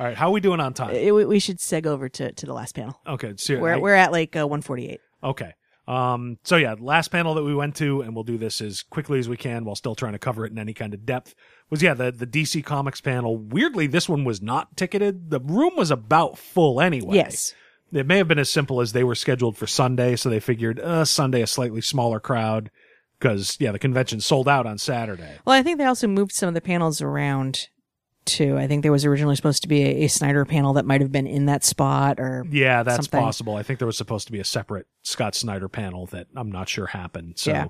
[0.00, 0.94] All right, how are we doing on time?
[0.94, 3.00] it- we we should seg over to, to the last panel.
[3.06, 5.00] Okay, so We're, I- we're at like uh, 148.
[5.22, 5.52] Okay.
[5.86, 9.18] Um, so yeah, last panel that we went to, and we'll do this as quickly
[9.18, 11.34] as we can while still trying to cover it in any kind of depth,
[11.68, 13.36] was yeah, the, the DC Comics panel.
[13.36, 15.28] Weirdly, this one was not ticketed.
[15.30, 17.16] The room was about full anyway.
[17.16, 17.54] Yes.
[17.92, 20.80] It may have been as simple as they were scheduled for Sunday, so they figured,
[20.80, 22.70] uh, Sunday a slightly smaller crowd.
[23.18, 25.36] Because, yeah, the convention sold out on Saturday.
[25.44, 27.68] Well, I think they also moved some of the panels around
[28.24, 28.56] too.
[28.58, 31.12] I think there was originally supposed to be a, a Snyder panel that might have
[31.12, 33.20] been in that spot or Yeah, that's something.
[33.20, 33.56] possible.
[33.56, 36.68] I think there was supposed to be a separate Scott Snyder panel that I'm not
[36.68, 37.34] sure happened.
[37.38, 37.66] So, Yeah.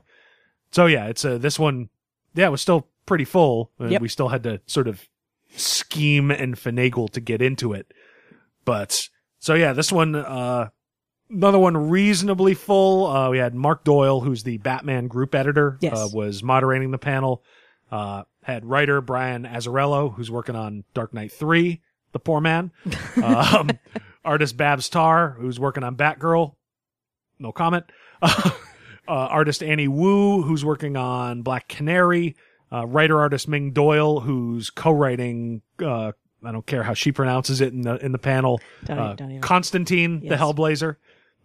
[0.71, 1.89] so yeah, it's uh, this one.
[2.35, 3.71] Yeah, it was still pretty full.
[3.81, 4.03] Uh, Yep.
[4.03, 5.09] We still had to sort of
[5.57, 7.93] scheme and finagle to get into it.
[8.65, 9.09] But
[9.39, 10.71] so yeah, this one, uh,
[11.31, 13.07] another one reasonably full.
[13.07, 15.97] Uh, we had Mark Doyle, who's the Batman group editor, Yes.
[15.97, 17.43] uh, was moderating the panel.
[17.93, 21.81] Uh, had writer Brian Azzarello, who's working on Dark Knight 3,
[22.13, 22.71] the poor man.
[23.23, 23.71] um,
[24.25, 26.55] artist Babs Tarr, who's working on Batgirl.
[27.39, 27.85] No comment.
[28.23, 28.51] uh,
[29.09, 32.37] artist Annie Wu, who's working on Black Canary.
[32.73, 35.63] Uh, writer artist Ming Doyle, who's co-writing.
[35.81, 36.13] Uh,
[36.45, 38.61] I don't care how she pronounces it in the in the panel.
[38.85, 40.97] Don't- uh, don't Constantine, the Hellblazer.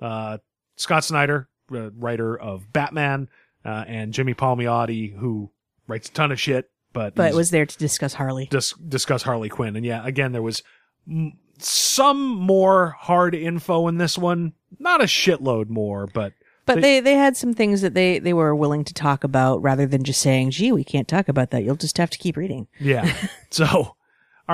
[0.02, 0.40] Uh,
[0.76, 3.30] Scott Snyder, uh, writer of Batman,
[3.64, 5.52] uh, and Jimmy Palmiotti, who
[5.88, 8.48] writes a ton of shit, but but was there to discuss Harley.
[8.50, 9.76] dis- discuss Harley Quinn.
[9.76, 10.64] And yeah, again, there was
[11.10, 14.54] m- some more hard info in this one.
[14.80, 16.34] Not a shitload more, but
[16.66, 19.86] But they, they had some things that they, they were willing to talk about rather
[19.86, 21.64] than just saying, gee, we can't talk about that.
[21.64, 22.68] You'll just have to keep reading.
[22.80, 23.12] yeah.
[23.50, 23.96] so, all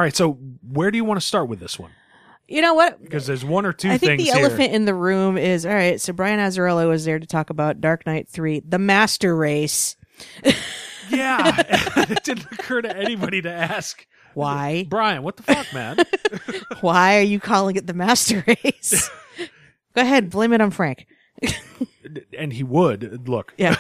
[0.02, 0.16] right.
[0.16, 0.34] So
[0.68, 1.92] where do you want to start with this one?
[2.48, 3.02] You know what?
[3.02, 4.46] Because there's one or two I think things the here.
[4.46, 6.00] elephant in the room is all right.
[6.00, 9.96] So Brian Azzarello was there to talk about Dark Knight 3, the master race.
[11.10, 11.64] yeah.
[12.10, 14.06] it didn't occur to anybody to ask.
[14.34, 14.86] Why?
[14.90, 15.98] Brian, what the fuck, man?
[16.82, 19.10] Why are you calling it the master race?
[19.96, 21.08] Go ahead, blame it on Frank.
[22.38, 23.28] and he would.
[23.30, 23.54] Look.
[23.58, 23.78] Yeah.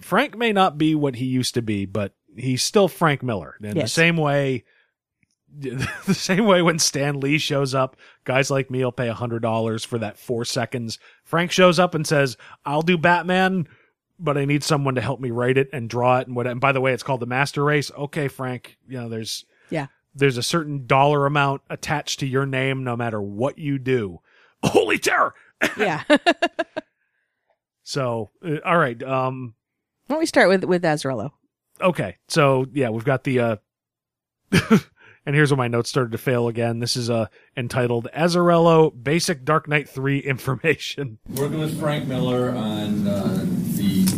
[0.00, 3.56] Frank may not be what he used to be, but he's still Frank Miller.
[3.62, 4.64] In the same way,
[5.56, 9.42] the same way when Stan Lee shows up, guys like me will pay a hundred
[9.42, 10.98] dollars for that four seconds.
[11.24, 13.66] Frank shows up and says, "I'll do Batman."
[14.22, 16.46] But I need someone to help me write it and draw it and what.
[16.46, 17.90] And by the way, it's called the Master Race.
[17.96, 18.76] Okay, Frank.
[18.86, 19.86] You know, there's Yeah.
[20.14, 24.18] there's a certain dollar amount attached to your name no matter what you do.
[24.62, 25.34] Holy terror!
[25.78, 26.02] Yeah.
[27.82, 29.02] So, uh, all right.
[29.02, 29.54] Um,
[30.06, 31.30] Why don't we start with with Azzarello?
[31.80, 32.16] okay.
[32.28, 33.56] So yeah, we've got the, uh,
[35.26, 36.78] and here's where my notes started to fail again.
[36.78, 37.26] This is, uh,
[37.56, 41.18] entitled Azzarello Basic Dark Knight 3 Information.
[41.30, 43.69] Working with Frank Miller on uh, the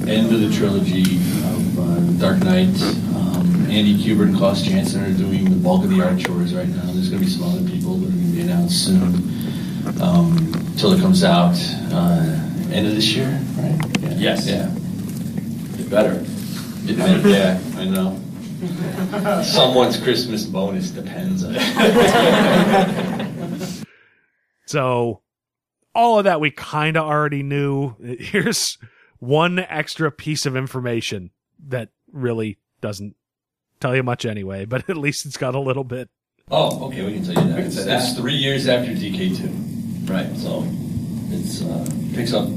[0.08, 2.74] end of the trilogy of uh, Dark Knight.
[3.14, 6.68] Um, Andy Kubert and Klaus Janson are doing the bulk of the art chores right
[6.68, 6.82] now.
[6.86, 9.14] There's going to be some other people that are going to be announced soon.
[10.00, 11.54] Um, till it comes out
[11.92, 12.38] uh,
[12.72, 13.78] end of this year, right?
[14.00, 14.14] Yeah.
[14.16, 14.46] Yes.
[14.46, 14.68] Yeah.
[15.76, 16.24] Get better.
[16.86, 17.28] Get better.
[17.28, 18.18] yeah, I know.
[19.42, 21.62] Someone's Christmas bonus depends on it.
[24.72, 25.20] So
[25.94, 27.94] all of that we kind of already knew.
[28.18, 28.78] Here's
[29.22, 31.30] one extra piece of information
[31.68, 33.14] that really doesn't
[33.78, 36.10] tell you much anyway, but at least it's got a little bit.
[36.50, 37.56] Oh, okay, we can tell you that.
[37.56, 40.10] We can It's, say three years after DK2.
[40.10, 40.36] Right.
[40.36, 40.64] So
[41.30, 42.48] it uh, picks up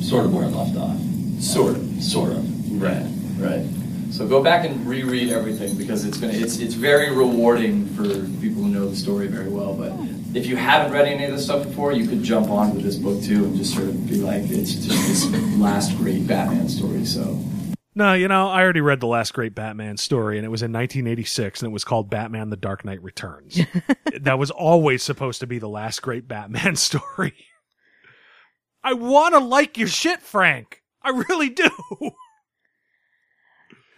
[0.00, 0.96] sort of where it left off.
[1.42, 2.02] Sort of.
[2.02, 2.80] Sort of.
[2.80, 3.04] Right,
[3.38, 3.66] right.
[4.12, 8.04] So go back and reread everything because it's gonna it's it's very rewarding for
[8.40, 9.74] people who know the story very well.
[9.74, 9.92] But
[10.34, 12.96] if you haven't read any of this stuff before, you could jump on with this
[12.96, 17.04] book too and just sort of be like, it's just this last great Batman story.
[17.04, 17.38] So
[17.94, 20.72] No, you know, I already read the last great Batman story, and it was in
[20.72, 23.60] 1986, and it was called Batman: The Dark Knight Returns.
[24.20, 27.34] that was always supposed to be the last great Batman story.
[28.82, 30.82] I want to like your shit, Frank.
[31.02, 31.68] I really do.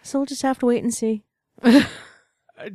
[0.02, 1.22] So we'll just have to wait and see.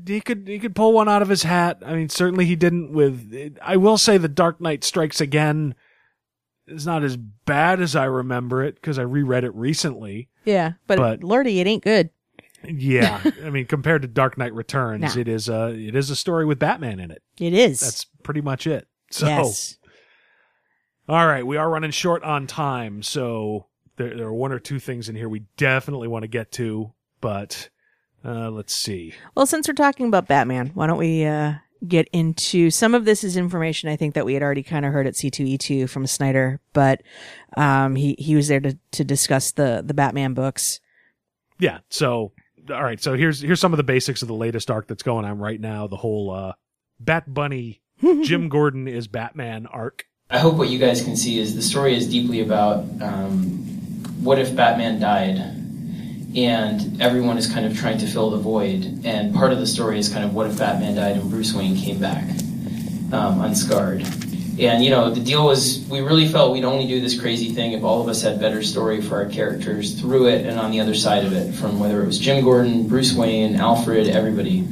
[0.05, 1.81] he could he could pull one out of his hat.
[1.85, 3.57] I mean, certainly he didn't with.
[3.61, 5.75] I will say, The Dark Knight Strikes Again
[6.67, 10.29] is not as bad as I remember it because I reread it recently.
[10.45, 12.09] Yeah, but, But- Lordy, it ain't good.
[12.63, 15.21] Yeah, I mean, compared to Dark Knight Returns, Nah.
[15.21, 17.21] it is a it is a story with Batman in it.
[17.39, 17.79] It is.
[17.79, 18.87] That's pretty much it.
[19.11, 19.77] So, Yes.
[21.07, 24.79] all right, we are running short on time, so there, there are one or two
[24.79, 26.91] things in here we definitely want to get to,
[27.21, 27.69] but
[28.27, 29.13] uh, let's see.
[29.35, 31.53] Well, since we're talking about Batman, why don't we uh,
[31.87, 34.91] get into some of this is information I think that we had already kind of
[34.91, 37.01] heard at C2E2 from Snyder, but
[37.55, 40.79] um, he he was there to to discuss the the Batman books.
[41.59, 41.79] Yeah.
[41.89, 42.33] So,
[42.69, 43.01] all right.
[43.01, 45.59] So here's here's some of the basics of the latest arc that's going on right
[45.59, 45.87] now.
[45.87, 46.53] The whole uh,
[46.99, 47.81] Bat Bunny,
[48.23, 50.05] Jim Gordon is Batman arc.
[50.29, 53.33] I hope what you guys can see is the story is deeply about um,
[54.21, 55.37] what if Batman died,
[56.37, 59.01] and everyone is kind of trying to fill the void.
[59.03, 61.75] And part of the story is kind of what if Batman died and Bruce Wayne
[61.75, 62.23] came back
[63.11, 64.01] um, unscarred.
[64.59, 67.73] And you know, the deal was we really felt we'd only do this crazy thing
[67.73, 70.79] if all of us had better story for our characters through it and on the
[70.79, 74.67] other side of it, from whether it was Jim Gordon, Bruce Wayne, Alfred, everybody.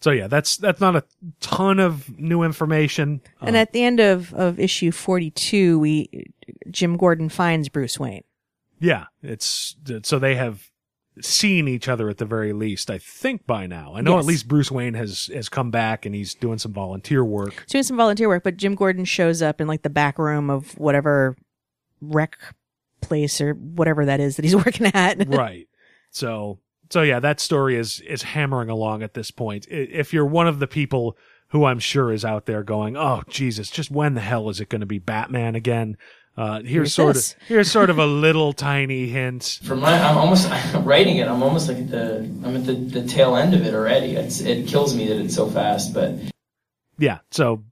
[0.00, 1.04] So yeah, that's that's not a
[1.40, 3.20] ton of new information.
[3.40, 6.26] And at the end of of issue 42, we
[6.70, 8.24] Jim Gordon finds Bruce Wayne.
[8.80, 10.68] Yeah, it's so they have
[11.20, 12.90] seen each other at the very least.
[12.90, 13.94] I think by now.
[13.94, 14.24] I know Yes.
[14.24, 17.52] at least Bruce Wayne has has come back and he's doing some volunteer work.
[17.66, 20.48] He's doing some volunteer work, but Jim Gordon shows up in like the back room
[20.50, 21.36] of whatever
[22.00, 22.38] rec
[23.00, 25.28] place or whatever that is that he's working at.
[25.34, 25.68] right.
[26.10, 26.60] So
[26.90, 29.66] so yeah, that story is is hammering along at this point.
[29.68, 31.16] If you're one of the people
[31.48, 34.70] who I'm sure is out there going, "Oh Jesus, just when the hell is it
[34.70, 35.96] going to be Batman again?"
[36.36, 37.32] Uh, here's Here's sort this.
[37.32, 39.60] of here's sort of a little tiny hint.
[39.64, 41.28] From my, I'm almost I'm writing it.
[41.28, 44.12] I'm almost like at the I'm at the, the tail end of it already.
[44.16, 46.14] It's, it kills me that it's so fast, but
[46.98, 47.18] Yeah.
[47.32, 47.64] So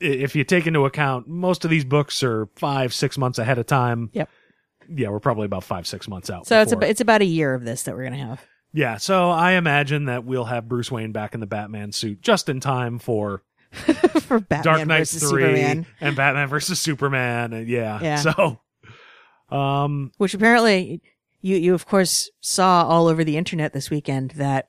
[0.00, 3.66] if you take into account most of these books are five six months ahead of
[3.66, 4.08] time.
[4.14, 4.30] Yep.
[4.90, 6.46] Yeah, we're probably about five six months out.
[6.46, 8.42] So it's before- about, it's about a year of this that we're gonna have.
[8.72, 12.48] Yeah, so I imagine that we'll have Bruce Wayne back in the Batman suit just
[12.48, 13.42] in time for
[14.22, 15.86] for Batman Dark Knight versus 3 Superman.
[16.00, 17.52] and Batman versus Superman.
[17.52, 17.98] And yeah.
[18.02, 18.16] Yeah.
[18.34, 18.60] So
[19.56, 21.00] um Which apparently
[21.40, 24.68] you you of course saw all over the internet this weekend that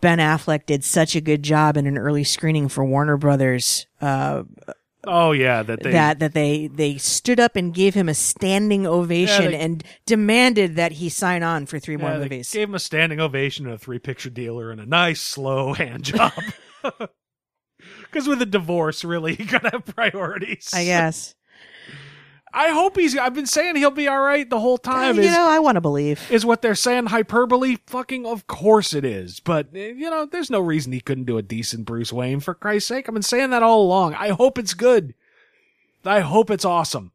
[0.00, 3.86] Ben Affleck did such a good job in an early screening for Warner Brothers.
[4.00, 4.44] Uh,
[5.04, 8.86] oh yeah, that they that that they they stood up and gave him a standing
[8.86, 12.52] ovation Yeah, they- and demanded that he sign on for three more yeah, they movies.
[12.52, 16.04] gave him a standing ovation and a three picture dealer and a nice slow hand
[16.04, 16.32] job.
[18.10, 20.70] Because with a divorce, really, you gotta have priorities.
[20.72, 21.34] I guess.
[22.52, 23.16] I hope he's.
[23.16, 25.16] I've been saying he'll be all right the whole time.
[25.16, 26.30] you is, know, I want to believe.
[26.30, 27.76] is what they're saying hyperbole?
[27.86, 29.40] Fucking of course it is.
[29.40, 32.40] But eh, you know, there's no reason he couldn't do a decent Bruce Wayne.
[32.40, 34.14] For Christ's sake, I've been saying that all along.
[34.14, 35.14] I hope it's good.
[36.04, 37.12] I hope it's awesome.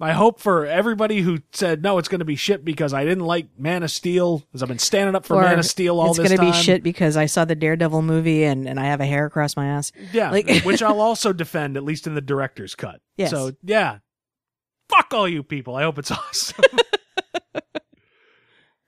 [0.00, 3.24] I hope for everybody who said no, it's going to be shit because I didn't
[3.24, 6.08] like Man of Steel, because I've been standing up for Or Man of Steel all
[6.14, 6.26] this time.
[6.26, 9.06] it's gonna be shit because I saw the Daredevil movie and, and I have a
[9.06, 9.92] hair across my ass.
[10.12, 13.00] Yeah, Like- which I'll also defend, at least in the director's cut.
[13.16, 13.30] Yes.
[13.30, 13.98] So yeah,
[14.88, 15.76] fuck all you people.
[15.76, 16.64] I hope it's awesome.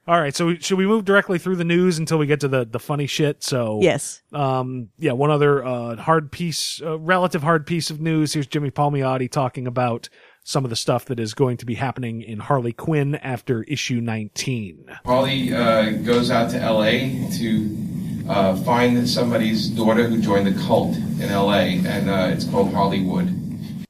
[0.09, 2.65] all right, so should we move directly through the news until we get to the
[2.65, 3.43] the funny shit?
[3.43, 4.23] So Yes.
[4.33, 8.33] um, yeah, one other uh, hard piece, uh, relative hard piece of news.
[8.33, 10.09] Here's Jimmy Palmiotti talking about
[10.47, 14.01] some of the stuff that is going to be happening in Harley Quinn after issue
[14.01, 14.99] 19.
[15.05, 17.77] Harley uh, goes out to LA to
[18.29, 23.27] uh, find somebody's daughter who joined the cult in LA, and uh, it's called Hollywood.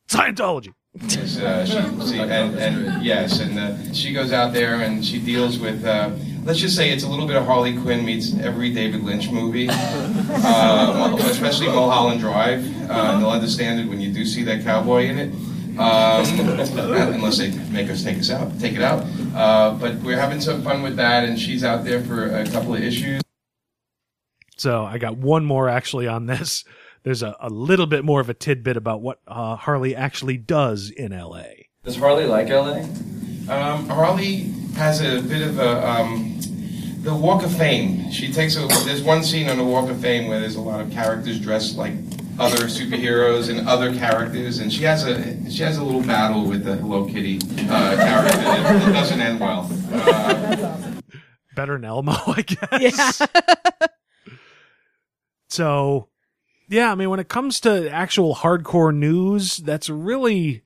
[0.08, 0.72] Scientology.
[0.94, 5.18] Yes, uh, she, see, and, and yes, and uh, she goes out there and she
[5.18, 5.84] deals with.
[5.84, 6.08] Uh,
[6.44, 9.68] let's just say it's a little bit of Harley Quinn meets every David Lynch movie,
[9.70, 12.64] uh, especially Mulholland Drive.
[12.88, 15.34] Uh, and they'll understand it when you do see that cowboy in it.
[15.78, 19.04] Um, unless they make us take us out, take it out.
[19.34, 22.74] Uh, but we're having some fun with that, and she's out there for a couple
[22.74, 23.22] of issues.
[24.56, 26.64] So I got one more actually on this.
[27.02, 30.90] There's a, a little bit more of a tidbit about what uh, Harley actually does
[30.90, 31.44] in LA.
[31.84, 32.80] Does Harley like LA?
[33.48, 36.36] Um, Harley has a bit of a um,
[37.02, 38.10] the Walk of Fame.
[38.10, 38.66] She takes a.
[38.84, 41.76] There's one scene on the Walk of Fame where there's a lot of characters dressed
[41.76, 41.92] like
[42.38, 46.64] other superheroes and other characters, and she has a she has a little battle with
[46.64, 47.38] the Hello Kitty
[47.68, 49.70] uh, character that, that doesn't end well.
[49.92, 50.92] Uh,
[51.54, 53.20] Better than Elmo, I guess.
[53.20, 53.86] Yeah.
[55.48, 56.08] so,
[56.68, 60.62] yeah, I mean, when it comes to actual hardcore news, that's really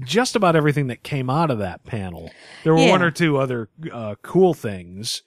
[0.00, 2.30] just about everything that came out of that panel.
[2.62, 2.90] There were Yeah.
[2.90, 5.22] one or two other uh, cool things.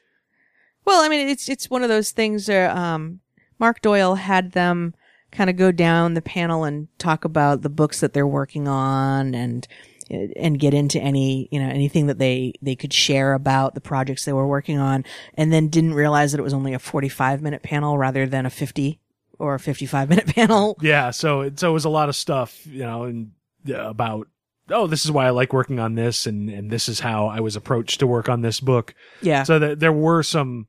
[0.86, 3.20] Well, I mean, it's it's one of those things where um,
[3.60, 4.94] Mark Doyle had them
[5.38, 9.36] kind of go down the panel and talk about the books that they're working on
[9.36, 9.68] and
[10.10, 14.26] and get into any you know anything that they they could share about the projects
[14.26, 15.06] they were working on,
[15.36, 18.46] and then didn't realize that it was only a forty five minute panel rather than
[18.46, 19.00] a fifty
[19.38, 20.76] or a fifty five minute panel.
[20.82, 23.32] Yeah, so it, so it was a lot of stuff, you know, and
[23.72, 24.28] about
[24.70, 27.42] oh, this is why I like working on this, and and this is how I
[27.42, 28.96] was approached to work on this book.
[29.22, 29.44] Yeah.
[29.44, 30.68] So that there were some.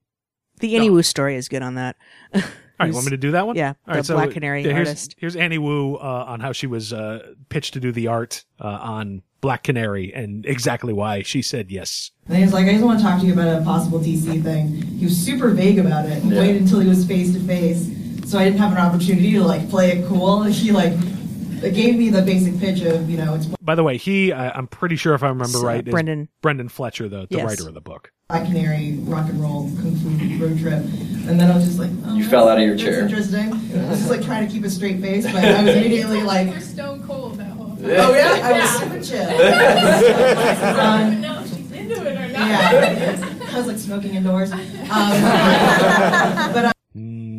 [0.60, 1.96] The Wu story is good on that.
[2.80, 3.56] All right, want me to do that one?
[3.56, 5.16] Yeah, All right, the Black Canary yeah, here's, artist.
[5.18, 8.66] Here's Annie Wu uh, on how she was uh, pitched to do the art uh,
[8.68, 12.10] on Black Canary and exactly why she said yes.
[12.28, 14.42] And he was like, I just want to talk to you about a possible DC
[14.42, 14.68] thing.
[14.82, 16.40] He was super vague about it and Yeah.
[16.40, 17.90] waited until he was face to face.
[18.26, 20.42] So I didn't have an opportunity to like play it cool.
[20.48, 20.92] He like
[21.62, 24.66] gave me the basic pitch of, you know, it's By the way, he uh, I'm
[24.66, 27.47] pretty sure if I remember It's, uh, right, is Brenden- Brenden Fletcher, the, the Yes.
[27.47, 28.10] writer of the book.
[28.28, 30.74] Black Canary rock and roll kung fu road trip.
[31.28, 33.01] And then I was just like, oh, You fell out of your chair.
[33.01, 33.52] interesting.
[33.52, 36.48] I was just like trying to keep a straight face, but I was immediately like,
[36.51, 37.85] You're stone cold that whole time.
[37.85, 39.28] oh yeah, I was super chill.
[39.30, 42.48] I Um, don't know if she's into it or not.
[42.48, 44.52] yeah, I was like smoking indoors.
[44.52, 44.60] Um,
[46.52, 46.72] but uh,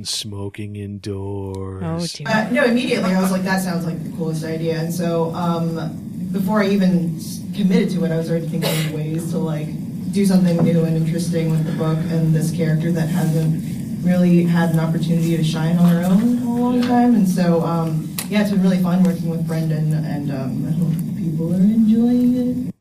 [0.06, 1.84] Smoking indoors.
[2.22, 4.80] Oh, Uh, no, immediately I was like, that sounds like the coolest idea.
[4.80, 7.20] And so um, before I even
[7.56, 9.68] committed to it, I was already thinking of ways to like
[10.12, 13.64] do something new and interesting with the book and this character that hasn't
[14.06, 17.16] really had an opportunity to shine on her own in a long time.
[17.16, 21.18] And so um, yeah, it's been really fun working with Brenden, and um, I hope
[21.18, 22.76] people are enjoying it.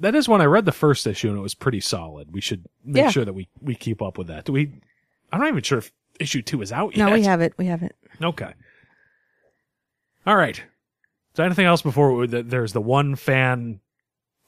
[0.00, 2.32] That is when I read the first issue and it was pretty solid.
[2.32, 3.10] We should make Yeah.
[3.10, 4.44] sure that we, we keep up with that.
[4.44, 4.72] Do we?
[5.32, 7.06] I'm not even sure if issue two is out yet.
[7.06, 7.54] No, we have it.
[7.56, 7.96] We have it.
[8.22, 8.52] Okay.
[10.26, 10.56] All right.
[10.56, 10.64] Is
[11.34, 13.80] there anything else before we, there's the one fan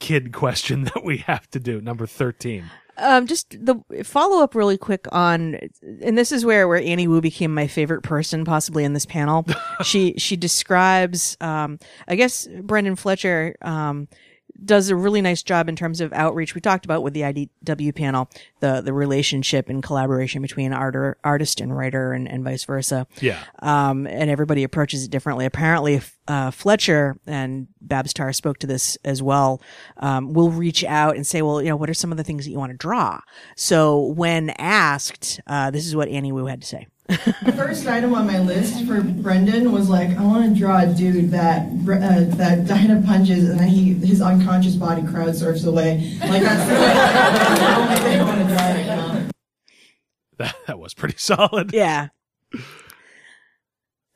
[0.01, 2.69] kid question that we have to do, number 13.
[2.97, 5.59] Um, just the follow up really quick on,
[6.03, 9.47] and this is where where Annie Wu became my favorite person, possibly in this panel.
[9.85, 11.79] she she describes, um,
[12.09, 14.07] I guess Brenden Fletcher um,
[14.65, 16.55] does a really nice job in terms of outreach.
[16.55, 18.29] We talked about with the IDW panel
[18.61, 23.07] the the relationship and collaboration between art, artist and writer, and, and vice versa.
[23.21, 23.43] Yeah.
[23.61, 25.47] Um, and everybody approaches it differently.
[25.47, 29.61] Apparently, uh, Fletcher and Babs Tarr spoke to this as well.
[29.97, 32.45] Um, will reach out and say, well, you know, what are some of the things
[32.45, 33.21] that you want to draw?
[33.57, 36.87] So when asked, uh, this is what Annie Wu had to say.
[37.11, 40.87] The first item on my list for Brenden was like, I want to draw a
[40.87, 46.17] dude that uh, that Dinah punches and then he his unconscious body crowd surfs away.
[46.21, 49.29] Like that's the, only thing I want to draw right now.
[50.39, 51.73] That, that was pretty solid.
[51.75, 52.09] Yeah.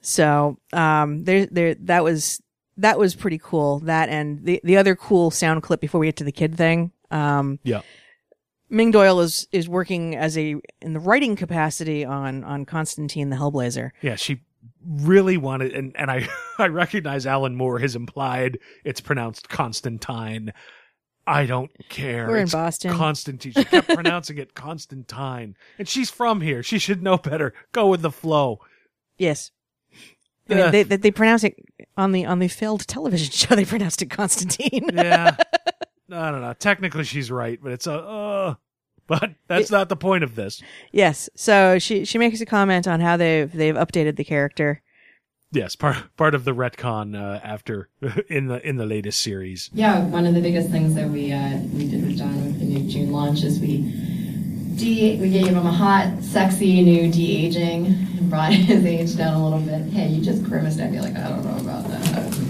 [0.00, 2.40] So, um, there, there, that was
[2.76, 3.80] that was pretty cool.
[3.80, 6.92] That and the the other cool sound clip before we get to the kid thing.
[7.10, 7.82] Um, Yeah.
[8.70, 13.36] Ming Doyle is is working as a in the writing capacity on on Constantine the
[13.36, 13.90] Hellblazer.
[14.00, 14.40] Yeah, she
[14.86, 16.28] really wanted, and, and I,
[16.58, 20.52] I recognize Alan Moore has implied it's pronounced Constantine.
[21.26, 22.28] I don't care.
[22.28, 22.94] We're in Boston.
[22.94, 23.52] Constantine.
[23.52, 25.56] She kept pronouncing it Constantine.
[25.78, 26.62] And she's from here.
[26.62, 27.54] She should know better.
[27.72, 28.60] Go with the flow.
[29.16, 29.50] Yes.
[30.50, 31.56] I mean, they, they they pronounce it
[31.96, 33.54] on the on the failed television show.
[33.54, 34.90] They pronounced it Constantine.
[34.92, 35.36] Yeah.
[36.14, 36.54] I don't know.
[36.54, 38.54] Technically, she's right, but it's a, uh,
[39.06, 40.62] but that's not the point of this.
[40.92, 41.28] yes.
[41.34, 44.80] So she she makes a comment on how they've they've updated the character.
[45.52, 47.88] Yes, part part of the retcon uh, after
[48.28, 49.70] in the in the latest series.
[49.72, 52.64] Yeah, one of the biggest things that we uh, we did with John with the
[52.66, 53.78] new June launch is we
[54.76, 59.34] de we gave him a hot, sexy new de aging and brought his age down
[59.34, 59.92] a little bit.
[59.92, 62.43] Hey, you just grimaced at me like I don't know about that.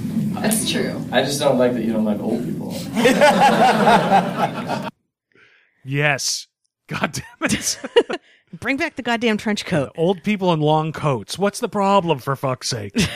[0.44, 1.02] That's true.
[1.10, 2.74] I just don't like that you don't like old people.
[5.84, 6.46] Yes.
[6.86, 7.78] God damn it.
[8.58, 9.92] Bring back the goddamn trench coat.
[9.96, 11.38] Old people in long coats.
[11.38, 12.94] What's the problem, for fuck's sake?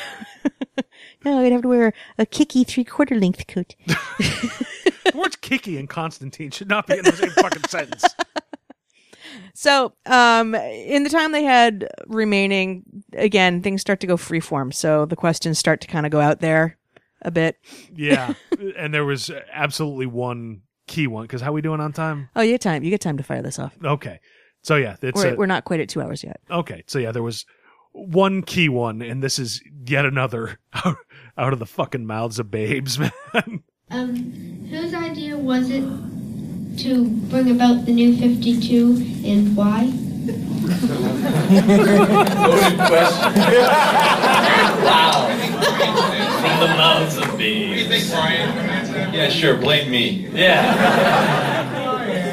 [1.25, 3.75] No, I'd have to wear a kicky three quarter length coat.
[3.87, 8.05] the words Kiki and Constantine should not be in the same fucking sentence.
[9.53, 12.85] So, um, in the time they had remaining,
[13.15, 14.73] again, things start to go freeform.
[14.73, 16.78] So the questions start to kind of go out there
[17.23, 17.57] a bit.
[17.95, 18.35] Yeah.
[18.77, 21.25] and there was absolutely one key one.
[21.25, 22.29] Because how we doing on time?
[22.37, 22.83] Oh, you get time.
[22.83, 23.75] You get time to fire this off.
[23.85, 24.21] Okay.
[24.63, 26.41] So yeah, it's We're, a- we're not quite at two hours yet.
[26.51, 27.47] Okay, so yeah, there was
[27.93, 30.97] one key one, and this is yet another out,
[31.37, 33.63] out of the fucking mouths of babes, man.
[33.91, 35.85] Um, whose idea was it
[36.83, 39.91] to bring about the new 52 and why?
[42.87, 43.33] Question.
[44.85, 45.25] wow.
[46.41, 47.69] From the mouths of babes.
[47.69, 49.15] What do you think, Brian?
[49.15, 49.57] Yeah, sure.
[49.57, 50.29] Blame me.
[50.33, 51.79] Yeah.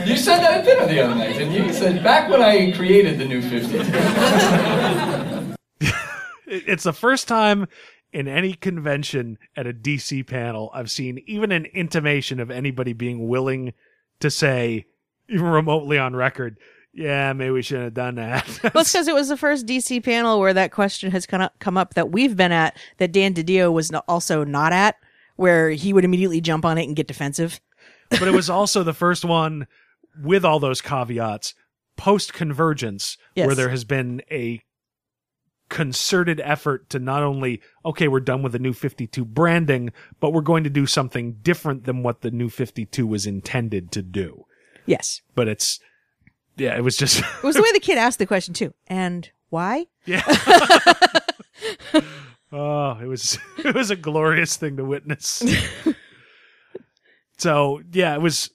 [0.06, 1.64] You said that at dinner the other night, didn't you?
[1.64, 3.80] You said back when I created the new 50.
[6.48, 7.68] It's the first time
[8.14, 13.28] in any convention at a DC panel I've seen even an intimation of anybody being
[13.28, 13.74] willing
[14.20, 14.86] to say,
[15.28, 16.58] even remotely on record,
[16.96, 18.48] yeah, maybe we shouldn't have done that.
[18.74, 21.60] well, it's because it was the first DC panel where that question has come up,
[21.60, 24.96] come up that we've been at that Dan DiDio was also not at,
[25.36, 27.60] where he would immediately jump on it and get defensive.
[28.10, 29.68] but it was also the first one
[30.24, 31.54] with all those caveats
[31.98, 33.46] post convergence Yes.
[33.48, 34.62] where there has been a
[35.70, 40.42] concerted effort to not only okay we're done with the new 52 branding but we're
[40.42, 44.46] going to do something different than what the new 52 was intended to do
[44.86, 45.22] Yes.
[45.34, 45.80] but it's
[46.58, 48.74] yeah it was just It was the way the kid asked the question too.
[48.88, 49.86] And why?
[50.06, 50.24] Yeah.
[52.52, 55.42] oh it was it was a glorious thing to witness
[57.38, 58.50] so yeah it was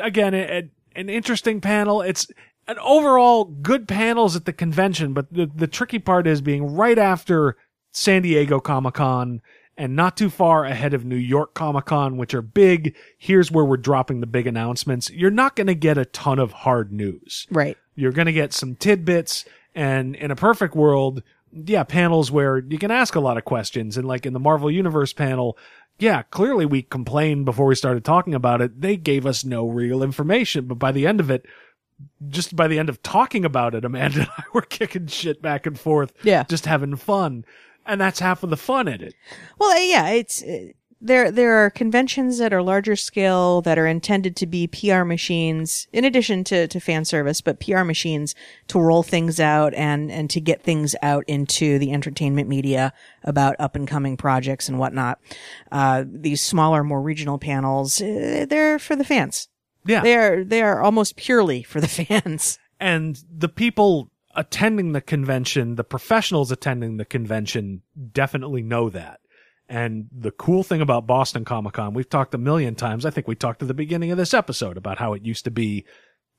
[0.00, 2.26] again a, a- an interesting panel it's
[2.66, 6.98] an overall good panels at the convention but the, the tricky part is being right
[6.98, 7.56] after
[7.92, 9.40] san diego comic-con
[9.76, 12.94] and not too far ahead of new york comic-con which are big.
[13.18, 15.10] Here's where we're dropping the big announcements.
[15.10, 17.46] You're not going to get a ton of hard news.
[17.50, 17.76] Right.
[17.96, 19.44] you're going to get some tidbits
[19.74, 21.22] and in a perfect world
[21.52, 24.70] yeah panels where you can ask a lot of questions and like in the marvel
[24.70, 25.56] universe panel
[26.00, 28.80] yeah clearly we complained before we started talking about it.
[28.80, 31.46] They gave us no real information but by the end of it
[32.28, 35.64] just by the end of talking about it amanda and i were kicking shit back
[35.66, 36.42] and forth Yeah.
[36.42, 37.44] just having fun
[37.86, 39.14] and that's half of the fun in it
[39.58, 40.68] Well, uh, yeah, it's uh,
[41.00, 41.30] there.
[41.30, 46.02] There are conventions that are larger scale that are intended to be PR machines, in
[46.04, 48.34] addition to to fan service, but PR machines
[48.68, 52.92] to roll things out and and to get things out into the entertainment media
[53.22, 55.18] about up and coming projects and whatnot.
[55.70, 59.48] Uh, these smaller, more regional panels, uh, they're for the fans.
[59.86, 60.00] Yeah.
[60.00, 62.58] they are they are almost purely for the fans.
[62.80, 67.82] and the people attending the convention, the professionals attending the convention
[68.12, 69.20] definitely know that.
[69.68, 73.06] And the cool thing about Boston Comic Con, we've talked a million times.
[73.06, 75.50] I think we talked at the beginning of this episode about how it used to
[75.50, 75.84] be,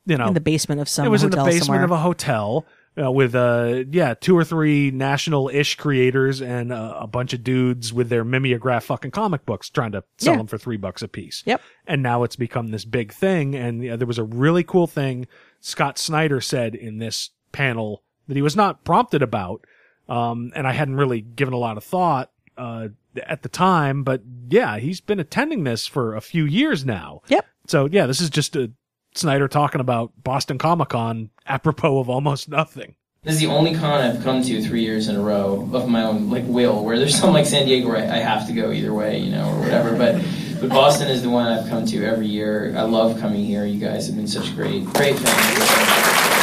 [0.05, 1.84] you know, in the basement of some it was in the basement somewhere.
[1.84, 2.65] of a hotel
[3.01, 7.43] uh, with uh yeah two or three national ish creators and uh, a bunch of
[7.43, 10.38] dudes with their mimeograph fucking comic books trying to sell Yeah.
[10.38, 11.41] them for three bucks a piece.
[11.47, 11.61] Yep.
[11.88, 13.55] And now it's become this big thing.
[13.55, 15.26] And yeah, there was a really cool thing
[15.61, 19.65] Scott Snyder said in this panel that he was not prompted about.
[20.10, 22.90] Um, and I hadn't really given a lot of thought, uh,
[23.27, 27.22] at the time, but yeah, he's been attending this for a few years now.
[27.27, 27.45] Yep.
[27.68, 28.72] So yeah, this is just a
[29.14, 32.95] Snyder talking about Boston Comic Con apropos of almost nothing.
[33.23, 36.03] This is the only con I've come to three years in a row of my
[36.03, 38.72] own like will, where there's some like San Diego where I, I have to go
[38.72, 39.98] either way, you know, or whatever.
[39.98, 40.22] But
[40.60, 42.73] but Boston is the one I've come to every year.
[42.77, 43.65] I love coming here.
[43.65, 46.35] You guys have been such great, great fans.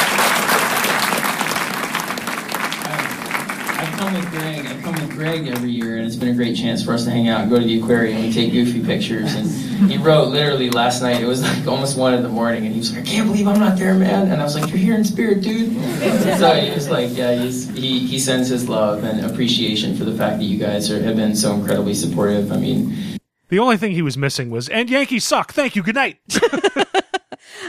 [4.02, 4.66] Come with Greg.
[4.66, 7.10] I come with Greg every year, and it's been a great chance for us to
[7.10, 9.34] hang out and go to the aquarium and take goofy pictures.
[9.34, 11.20] And he wrote literally last night.
[11.22, 13.46] It was like almost one in the morning, and he was like, "I can't believe
[13.46, 15.72] I'm not there, man." And I was like, "You're here in spirit, dude."
[16.38, 20.14] so he was like, "Yeah." He's, he he sends his love and appreciation for the
[20.14, 22.52] fact that you guys are, have been so incredibly supportive.
[22.52, 23.18] I mean,
[23.48, 25.52] The only thing he was missing was, and Yankees suck.
[25.52, 25.82] Thank you.
[25.82, 26.18] Good night.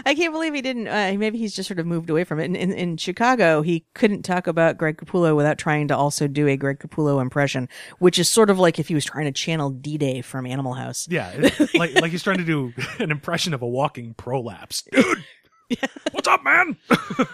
[0.06, 0.88] I can't believe he didn't.
[0.88, 2.46] Uh, maybe he's just sort of moved away from it.
[2.46, 6.48] In, in, in Chicago, he couldn't talk about Greg Capullo without trying to also do
[6.48, 7.70] a Greg Capullo impression,
[8.00, 10.74] which is sort of like if he was trying to channel D Day from Animal
[10.74, 11.08] House.
[11.10, 14.84] Yeah, like like he's trying to do an impression of a walking prolapse.
[14.92, 15.24] Dude,
[16.12, 16.78] what's up, man?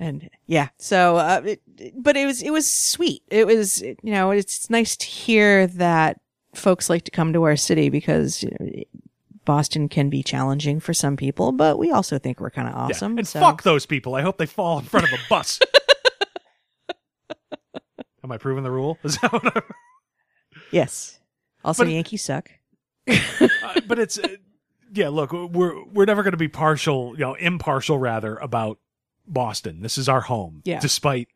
[0.00, 1.62] and yeah so uh, it,
[1.96, 6.20] but it was it was sweet it was you know it's nice to hear that
[6.54, 8.82] folks like to come to our city because you know,
[9.48, 13.16] boston can be challenging for some people but we also think we're kind of awesome
[13.16, 14.14] and so fuck those people.
[14.14, 15.58] I hope they fall in front of a bus.
[18.22, 18.98] Am I proving the rule?
[19.04, 19.62] Is that what I'm...
[20.70, 21.18] yes
[21.64, 22.50] also But- yankees suck
[23.08, 24.28] Uh, but it's uh,
[24.92, 25.08] yeah.
[25.08, 28.78] Look, we're we're never going to be partial, you know, impartial rather about
[29.26, 29.82] Boston.
[29.82, 30.80] This is our home, Yeah.
[30.80, 31.28] Despite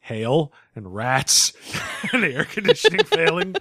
[0.00, 1.52] hail and rats
[2.12, 3.56] and air conditioning failing,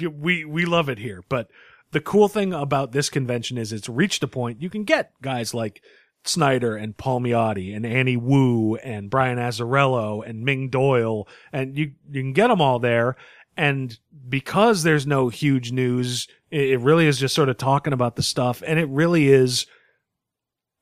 [0.00, 1.22] we we love it here.
[1.28, 1.50] But
[1.92, 5.54] the cool thing about this convention is it's reached a point you can get guys
[5.54, 5.82] like
[6.24, 12.22] Snyder and Palmiotti and Annie Wu and Brian Azzarello and Ming Doyle and you you
[12.22, 13.16] can get them all there
[13.56, 13.98] and
[14.28, 18.62] because there's no huge news it really is just sort of talking about the stuff
[18.66, 19.66] and it really is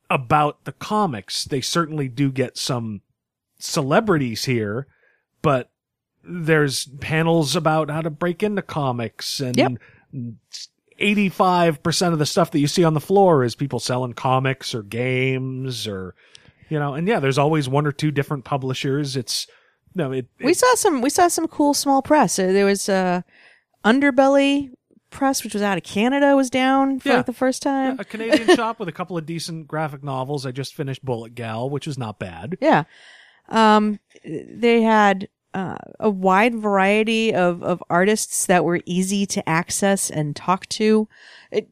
[0.09, 3.01] about the comics they certainly do get some
[3.59, 4.87] celebrities here
[5.41, 5.69] but
[6.23, 9.71] there's panels about how to break into comics and Yep.
[10.99, 14.83] 85% of the stuff that you see on the floor is people selling comics or
[14.83, 16.15] games or
[16.69, 19.47] you know and yeah there's always one or two different publishers it's
[19.95, 23.21] no it, we saw some we saw some cool small press Uh, there was uh
[23.85, 24.69] underbelly
[25.09, 27.17] press which was out of canada was down for Yeah.
[27.17, 30.45] like the first time a Canadian shop with a couple of decent graphic novels.
[30.45, 32.57] I just finished Bullet Gal, which was not bad.
[32.59, 32.83] Yeah.
[33.47, 40.09] Um, they had uh, a wide variety of, of artists that were easy to access
[40.09, 41.07] and talk to.
[41.51, 41.69] It,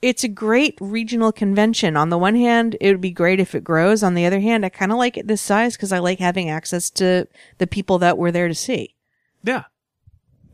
[0.00, 1.96] it's a great regional convention.
[1.96, 4.02] On the one hand, it would be great if it grows.
[4.02, 6.48] On the other hand, I kind of like it this size because I like having
[6.48, 7.26] access to
[7.58, 8.94] the people that we're there to see.
[9.42, 9.64] Yeah.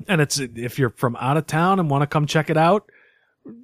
[0.09, 2.91] And it's if you're from out of town and want to come check it out,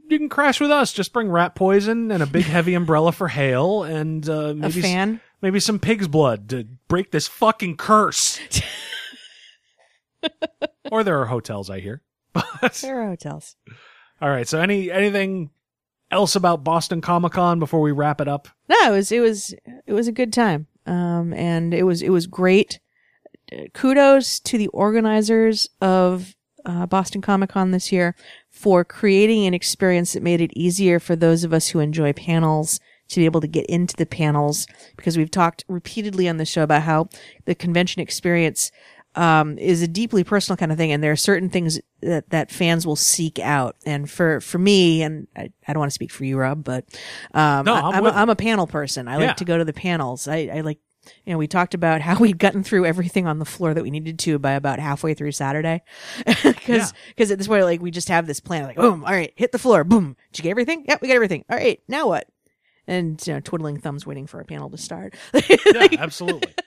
[0.08, 0.92] you can crash with us.
[0.92, 4.84] Just bring rat poison and a big heavy umbrella for hail and uh, maybe s-
[4.84, 5.20] fan?
[5.40, 8.38] maybe some pig's blood to break this fucking curse.
[10.92, 12.02] or there are hotels, I hear.
[12.82, 13.56] There are hotels.
[14.20, 14.46] All right.
[14.46, 15.50] So any anything
[16.10, 18.48] else about Boston Comic Con before we wrap it up?
[18.68, 19.54] No, it was it was
[19.86, 20.66] it was a good time.
[20.86, 22.80] Um, and it was it was great.
[23.72, 28.14] Kudos to the organizers of uh, Boston Comic Con this year
[28.50, 32.78] for creating an experience that made it easier for those of us who enjoy panels
[33.08, 34.66] to be able to get into the panels
[34.96, 37.08] because we've talked repeatedly on the show about how
[37.44, 38.70] the convention experience
[39.16, 42.50] um, is a deeply personal kind of thing, and there are certain things that, that
[42.50, 43.76] fans will seek out.
[43.84, 46.84] And for, for me, and I, I don't want to speak for you, Rob, but
[47.34, 49.08] um, No, I, I'm I'm, with a, I'm a panel person.
[49.08, 49.26] I Yeah.
[49.28, 50.28] like to go to the panels.
[50.28, 50.78] I, I like,
[51.24, 53.90] you know, we talked about how we'd gotten through everything on the floor that we
[53.90, 55.82] needed to by about halfway through Saturday,
[56.44, 59.32] because because at this point, like we just have this plan, like boom, all right,
[59.34, 60.16] hit the floor, boom.
[60.32, 60.84] Did you get everything?
[60.86, 61.44] Yep, we got everything.
[61.50, 62.28] All right, now what?
[62.90, 65.14] And you know, twiddling thumbs, waiting for a panel to start.
[65.48, 66.52] Yeah, absolutely.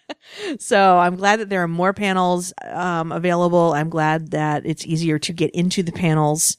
[0.57, 3.73] So I'm glad that there are more panels um, available.
[3.73, 6.55] I'm glad that it's easier to get into the panels.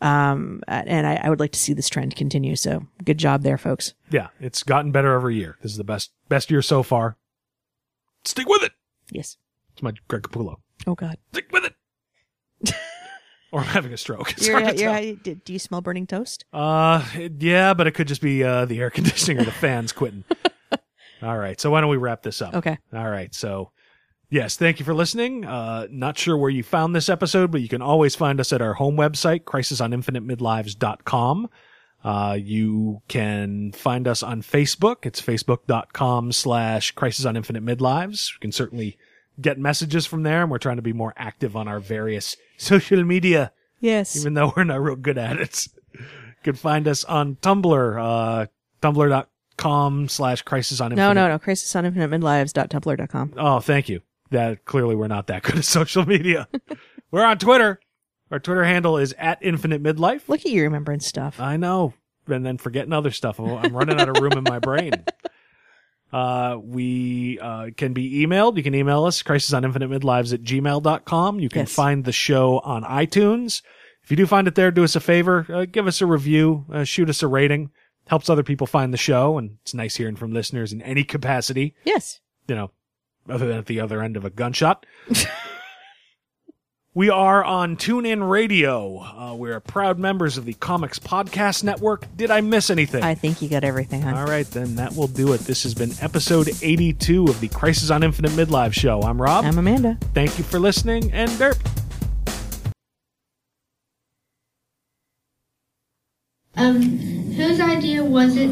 [0.00, 2.54] Um, and I, I would like to see this trend continue.
[2.54, 3.94] So good job there, folks.
[4.10, 5.56] Yeah, it's gotten better every year.
[5.60, 7.16] This is the best best year so far.
[8.24, 8.72] Stick with it.
[9.10, 9.36] Yes.
[9.72, 10.56] It's my Greg Capullo.
[10.86, 11.18] Oh God.
[11.32, 11.74] Stick with it.
[13.52, 14.32] or I'm having a stroke.
[14.36, 15.14] It's You're, hard to you're, tell.
[15.22, 16.44] do, do you smell burning toast?
[16.52, 17.04] Uh,
[17.38, 20.24] yeah, but it could just be uh, the air conditioning or the fans quitting.
[21.22, 22.54] All right, so why don't we wrap this up?
[22.54, 22.78] Okay.
[22.94, 23.72] All right, so
[24.30, 25.44] yes, thank you for listening.
[25.44, 28.62] Uh, not sure where you found this episode, but you can always find us at
[28.62, 31.50] our home website, crisisoninfinitemidlives.com.
[32.02, 35.04] Uh, you can find us on Facebook.
[35.04, 38.32] It's facebook.com slash crisis on infinite midlives.
[38.32, 38.96] You can certainly
[39.40, 43.02] get messages from there, and we're trying to be more active on our various social
[43.04, 43.52] media.
[43.80, 44.16] Yes.
[44.16, 45.66] Even though we're not real good at it.
[45.94, 46.00] You
[46.42, 47.98] can find us on Tumblr,
[48.42, 48.46] uh,
[48.82, 49.26] tumblr.com
[49.60, 51.14] com slash crisis on No, infinite.
[51.20, 51.38] no, no.
[51.38, 53.34] Crisis on Infinite Midlives.tumblr.com.
[53.36, 54.00] Oh, thank you.
[54.30, 56.48] That clearly we're not that good at social media.
[57.10, 57.78] we're on Twitter.
[58.30, 60.28] Our Twitter handle is at infinite midlife.
[60.28, 61.38] Look at you remembering stuff.
[61.40, 61.92] I know.
[62.26, 63.38] And then forgetting other stuff.
[63.38, 64.92] I'm I'm running out of room in my brain.
[66.12, 68.56] Uh, we uh, can be emailed.
[68.56, 71.38] You can email us, crisis on infinite midlives at gmail.com.
[71.40, 71.72] You can Yes.
[71.72, 73.62] find the show on iTunes.
[74.02, 76.64] If you do find it there, do us a favor, uh, give us a review,
[76.72, 77.70] uh, shoot us a rating.
[78.08, 81.74] Helps other people find the show, and it's nice hearing from listeners in any capacity.
[81.84, 82.20] Yes.
[82.48, 82.70] You know,
[83.28, 84.84] other than at the other end of a gunshot.
[86.92, 88.98] We are on TuneIn Radio.
[88.98, 92.04] Uh, we're proud members of the Comics Podcast Network.
[92.16, 93.04] Did I miss anything?
[93.04, 94.14] I think you got everything, hon.
[94.14, 95.38] All right, then that will do it.
[95.42, 99.02] This has been episode 82 of the Crisis on Infinite Midlife show.
[99.02, 99.44] I'm Rob.
[99.44, 99.98] I'm Amanda.
[100.14, 101.60] Thank you for listening, and Derp.
[106.56, 108.50] Um, whose idea was it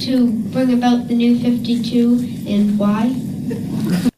[0.00, 4.10] to bring about the new 52 and why?